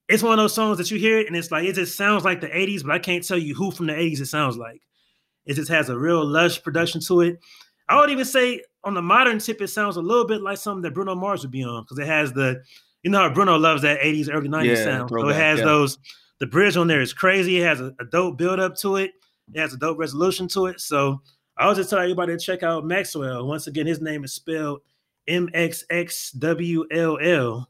It's 0.09 0.23
one 0.23 0.33
of 0.33 0.39
those 0.39 0.55
songs 0.55 0.77
that 0.79 0.91
you 0.91 0.99
hear 0.99 1.19
it 1.19 1.29
and 1.29 1.37
it's 1.37 1.53
like 1.53 1.65
it 1.65 1.75
just 1.75 1.97
sounds 1.97 2.25
like 2.25 2.41
the 2.41 2.49
'80s, 2.49 2.83
but 2.85 2.93
I 2.93 2.99
can't 2.99 3.27
tell 3.27 3.39
you 3.39 3.55
who 3.55 3.71
from 3.71 3.87
the 3.87 3.93
'80s 3.93 4.21
it 4.21 4.27
sounds 4.27 4.57
like. 4.57 4.83
It 5.47 5.55
just 5.55 5.71
has 5.71 5.89
a 5.89 5.99
real 5.99 6.25
lush 6.25 6.63
production 6.63 7.01
to 7.03 7.23
it. 7.23 7.41
I 7.89 7.99
would 7.99 8.11
even 8.11 8.25
say 8.25 8.63
on 8.85 8.95
the 8.95 9.03
modern 9.03 9.39
tip, 9.39 9.61
it 9.61 9.69
sounds 9.69 9.97
a 9.97 10.01
little 10.03 10.27
bit 10.27 10.43
like 10.43 10.59
something 10.59 10.83
that 10.83 10.95
Bruno 10.95 11.15
Mars 11.15 11.43
would 11.43 11.51
be 11.51 11.65
on 11.65 11.83
because 11.83 11.99
it 11.99 12.07
has 12.07 12.33
the, 12.33 12.63
you 13.03 13.11
know 13.11 13.19
how 13.19 13.33
Bruno 13.33 13.57
loves 13.57 13.83
that 13.83 14.01
80s, 14.01 14.29
early 14.33 14.49
90s 14.49 14.65
yeah, 14.65 14.85
sound. 14.85 15.11
So 15.11 15.29
it 15.29 15.37
has 15.37 15.59
yeah. 15.59 15.65
those, 15.65 15.99
the 16.39 16.47
bridge 16.47 16.77
on 16.77 16.87
there 16.87 17.01
is 17.01 17.13
crazy. 17.13 17.61
It 17.61 17.65
has 17.65 17.81
a, 17.81 17.95
a 18.01 18.05
dope 18.05 18.39
build 18.39 18.61
up 18.61 18.77
to 18.79 18.97
it. 18.97 19.13
It 19.53 19.61
has 19.61 19.73
a 19.73 19.79
dope 19.79 19.99
resolution 19.99 20.49
to 20.49 20.67
it. 20.67 20.81
So 20.81 21.21
I 21.57 21.67
was 21.67 21.77
just 21.77 21.91
telling 21.91 22.05
everybody 22.05 22.37
to 22.37 22.39
check 22.39 22.63
out 22.63 22.85
Maxwell. 22.85 23.47
Once 23.47 23.67
again, 23.67 23.87
his 23.87 24.01
name 24.01 24.25
is 24.25 24.33
spelled 24.33 24.81
M 25.29 25.49
X 25.55 25.85
X 25.91 26.33
W 26.33 26.87
L 26.91 27.19
L. 27.21 27.69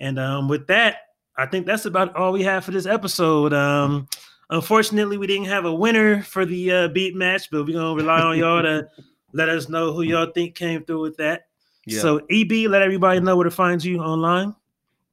And 0.00 0.18
um, 0.18 0.48
with 0.48 0.66
that, 0.68 0.96
I 1.36 1.46
think 1.46 1.66
that's 1.66 1.84
about 1.84 2.14
all 2.16 2.32
we 2.32 2.42
have 2.42 2.64
for 2.64 2.70
this 2.70 2.86
episode. 2.86 3.52
Um, 3.52 4.08
unfortunately, 4.50 5.18
we 5.18 5.26
didn't 5.26 5.46
have 5.46 5.64
a 5.64 5.74
winner 5.74 6.22
for 6.22 6.46
the 6.46 6.70
uh, 6.70 6.88
beat 6.88 7.14
match, 7.14 7.50
but 7.50 7.66
we're 7.66 7.74
gonna 7.74 7.94
rely 7.94 8.20
on 8.20 8.38
y'all 8.38 8.62
to 8.62 8.88
let 9.32 9.48
us 9.48 9.68
know 9.68 9.92
who 9.92 10.02
y'all 10.02 10.30
think 10.32 10.54
came 10.54 10.84
through 10.84 11.02
with 11.02 11.16
that. 11.16 11.46
Yeah. 11.86 12.00
So 12.00 12.20
EB, 12.30 12.68
let 12.70 12.82
everybody 12.82 13.20
know 13.20 13.36
where 13.36 13.44
to 13.44 13.50
find 13.50 13.82
you 13.82 14.00
online. 14.00 14.54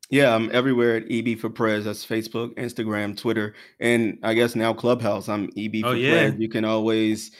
Yeah, 0.09 0.35
I'm 0.35 0.49
everywhere 0.53 0.97
at 0.97 1.03
EB 1.09 1.39
for 1.39 1.49
Prez. 1.49 1.85
That's 1.85 2.05
Facebook, 2.05 2.53
Instagram, 2.55 3.15
Twitter, 3.15 3.55
and 3.79 4.19
I 4.23 4.33
guess 4.33 4.55
now 4.55 4.73
Clubhouse. 4.73 5.29
I'm 5.29 5.49
EB 5.57 5.75
oh, 5.77 5.81
for 5.81 5.87
oh, 5.87 5.91
yeah. 5.93 6.11
Prez. 6.11 6.35
You 6.39 6.49
can 6.49 6.65
always 6.65 7.31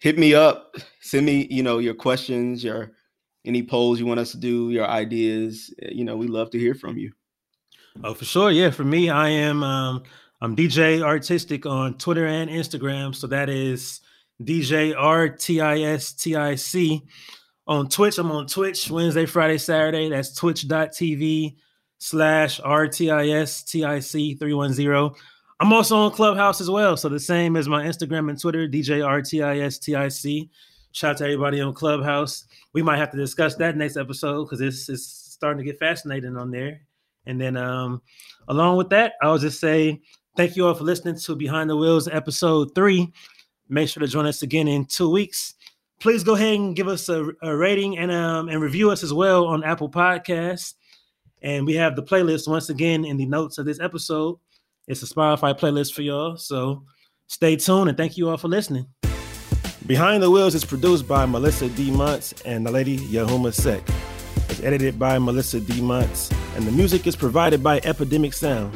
hit 0.00 0.18
me 0.18 0.34
up, 0.34 0.74
send 1.00 1.26
me, 1.26 1.46
you 1.48 1.62
know, 1.62 1.78
your 1.78 1.94
questions, 1.94 2.64
your 2.64 2.90
any 3.44 3.62
polls 3.62 4.00
you 4.00 4.06
want 4.06 4.18
us 4.18 4.32
to 4.32 4.36
do, 4.36 4.70
your 4.70 4.86
ideas. 4.86 5.72
You 5.80 6.04
know, 6.04 6.16
we 6.16 6.26
love 6.26 6.50
to 6.50 6.58
hear 6.58 6.74
from 6.74 6.98
you. 6.98 7.12
Oh, 8.02 8.14
for 8.14 8.24
sure. 8.24 8.50
Yeah, 8.50 8.70
for 8.70 8.84
me, 8.84 9.10
I 9.10 9.28
am 9.28 9.62
um 9.62 10.02
I'm 10.40 10.56
DJ 10.56 11.04
R-Tistic 11.06 11.70
on 11.70 11.98
Twitter 11.98 12.26
and 12.26 12.50
Instagram. 12.50 13.14
So 13.14 13.28
that 13.28 13.48
is 13.48 14.00
DJ 14.42 14.92
R 14.96 15.28
T 15.28 15.60
I 15.60 15.78
S 15.80 16.12
T 16.12 16.34
I 16.34 16.56
C. 16.56 17.02
On 17.68 17.88
Twitch, 17.88 18.18
I'm 18.18 18.32
on 18.32 18.48
Twitch 18.48 18.90
Wednesday, 18.90 19.24
Friday, 19.24 19.56
Saturday. 19.56 20.08
That's 20.08 20.34
twitch.tv 20.34 21.56
slash 21.98 22.60
RTISTIC 22.60 24.38
310. 24.40 25.10
I'm 25.60 25.72
also 25.72 25.96
on 25.96 26.10
Clubhouse 26.10 26.60
as 26.60 26.68
well. 26.68 26.96
So 26.96 27.08
the 27.08 27.20
same 27.20 27.56
as 27.56 27.68
my 27.68 27.84
Instagram 27.84 28.28
and 28.30 28.40
Twitter, 28.40 28.66
DJ 28.66 28.98
RTISTIC. 28.98 30.50
Shout 30.90 31.12
out 31.12 31.18
to 31.18 31.24
everybody 31.24 31.60
on 31.60 31.72
Clubhouse. 31.72 32.46
We 32.72 32.82
might 32.82 32.96
have 32.96 33.12
to 33.12 33.16
discuss 33.16 33.54
that 33.56 33.76
next 33.76 33.96
episode 33.96 34.44
because 34.44 34.60
it's, 34.60 34.88
it's 34.88 35.06
starting 35.06 35.58
to 35.58 35.64
get 35.64 35.78
fascinating 35.78 36.36
on 36.36 36.50
there. 36.50 36.80
And 37.26 37.40
then 37.40 37.56
um, 37.56 38.02
along 38.48 38.76
with 38.76 38.90
that, 38.90 39.12
I'll 39.22 39.38
just 39.38 39.60
say 39.60 40.00
thank 40.36 40.56
you 40.56 40.66
all 40.66 40.74
for 40.74 40.82
listening 40.82 41.16
to 41.16 41.36
Behind 41.36 41.70
the 41.70 41.76
Wheels 41.76 42.08
episode 42.08 42.74
three. 42.74 43.12
Make 43.68 43.88
sure 43.88 44.00
to 44.00 44.08
join 44.08 44.26
us 44.26 44.42
again 44.42 44.66
in 44.66 44.84
two 44.84 45.08
weeks. 45.08 45.54
Please 46.02 46.24
go 46.24 46.34
ahead 46.34 46.54
and 46.54 46.74
give 46.74 46.88
us 46.88 47.08
a, 47.08 47.28
a 47.42 47.56
rating 47.56 47.96
and 47.96 48.10
um, 48.10 48.48
and 48.48 48.60
review 48.60 48.90
us 48.90 49.04
as 49.04 49.12
well 49.12 49.46
on 49.46 49.62
Apple 49.62 49.88
Podcasts. 49.88 50.74
And 51.42 51.64
we 51.64 51.74
have 51.74 51.94
the 51.94 52.02
playlist 52.02 52.48
once 52.48 52.70
again 52.70 53.04
in 53.04 53.16
the 53.16 53.26
notes 53.26 53.56
of 53.58 53.66
this 53.66 53.78
episode. 53.78 54.36
It's 54.88 55.00
a 55.04 55.06
Spotify 55.06 55.56
playlist 55.56 55.92
for 55.92 56.02
y'all. 56.02 56.36
So 56.36 56.82
stay 57.28 57.54
tuned 57.54 57.88
and 57.88 57.96
thank 57.96 58.16
you 58.16 58.28
all 58.28 58.36
for 58.36 58.48
listening. 58.48 58.88
Behind 59.86 60.20
the 60.20 60.28
Wheels 60.28 60.56
is 60.56 60.64
produced 60.64 61.06
by 61.06 61.24
Melissa 61.24 61.68
D. 61.68 61.92
Montz 61.92 62.42
and 62.44 62.66
the 62.66 62.72
lady 62.72 62.98
Yahuma 62.98 63.54
Sek. 63.54 63.84
It's 64.48 64.60
edited 64.60 64.98
by 64.98 65.20
Melissa 65.20 65.60
D. 65.60 65.74
Montz, 65.74 66.36
and 66.56 66.66
the 66.66 66.72
music 66.72 67.06
is 67.06 67.14
provided 67.14 67.62
by 67.62 67.80
Epidemic 67.84 68.32
Sound. 68.32 68.74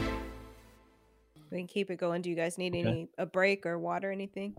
We 1.50 1.58
can 1.58 1.66
keep 1.66 1.90
it 1.90 1.96
going. 1.96 2.22
Do 2.22 2.30
you 2.30 2.36
guys 2.36 2.56
need 2.56 2.72
okay. 2.74 2.88
any 2.88 3.08
a 3.18 3.26
break 3.26 3.66
or 3.66 3.80
water, 3.80 4.12
anything? 4.12 4.54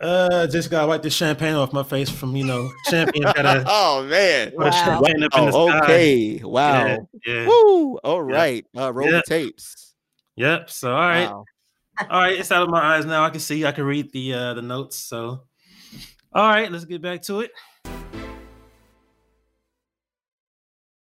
Uh, 0.00 0.46
just 0.46 0.70
gotta 0.70 0.86
wipe 0.86 1.02
the 1.02 1.10
champagne 1.10 1.54
off 1.54 1.72
my 1.72 1.82
face 1.82 2.08
from 2.08 2.36
you 2.36 2.44
know 2.44 2.70
champion. 2.84 3.24
Gotta, 3.24 3.64
oh 3.68 4.04
man! 4.04 4.52
Wow. 4.54 5.00
Oh, 5.32 5.78
okay. 5.82 6.40
Wow. 6.42 6.86
Yeah, 6.86 6.98
yeah. 7.26 7.46
Woo. 7.48 7.96
All 7.98 8.22
right. 8.22 8.64
Yeah. 8.72 8.84
Uh, 8.84 8.90
roll 8.90 9.10
yep. 9.10 9.24
the 9.24 9.28
tapes. 9.28 9.94
Yep. 10.36 10.70
So 10.70 10.92
all 10.92 11.00
right. 11.00 11.26
Wow. 11.26 11.44
All 12.10 12.20
right. 12.20 12.38
It's 12.38 12.52
out 12.52 12.62
of 12.62 12.68
my 12.68 12.96
eyes 12.96 13.06
now. 13.06 13.24
I 13.24 13.30
can 13.30 13.40
see. 13.40 13.66
I 13.66 13.72
can 13.72 13.84
read 13.84 14.12
the 14.12 14.34
uh 14.34 14.54
the 14.54 14.62
notes. 14.62 14.96
So, 14.96 15.42
all 16.32 16.48
right. 16.48 16.70
Let's 16.70 16.84
get 16.84 17.02
back 17.02 17.22
to 17.22 17.40
it. 17.40 17.50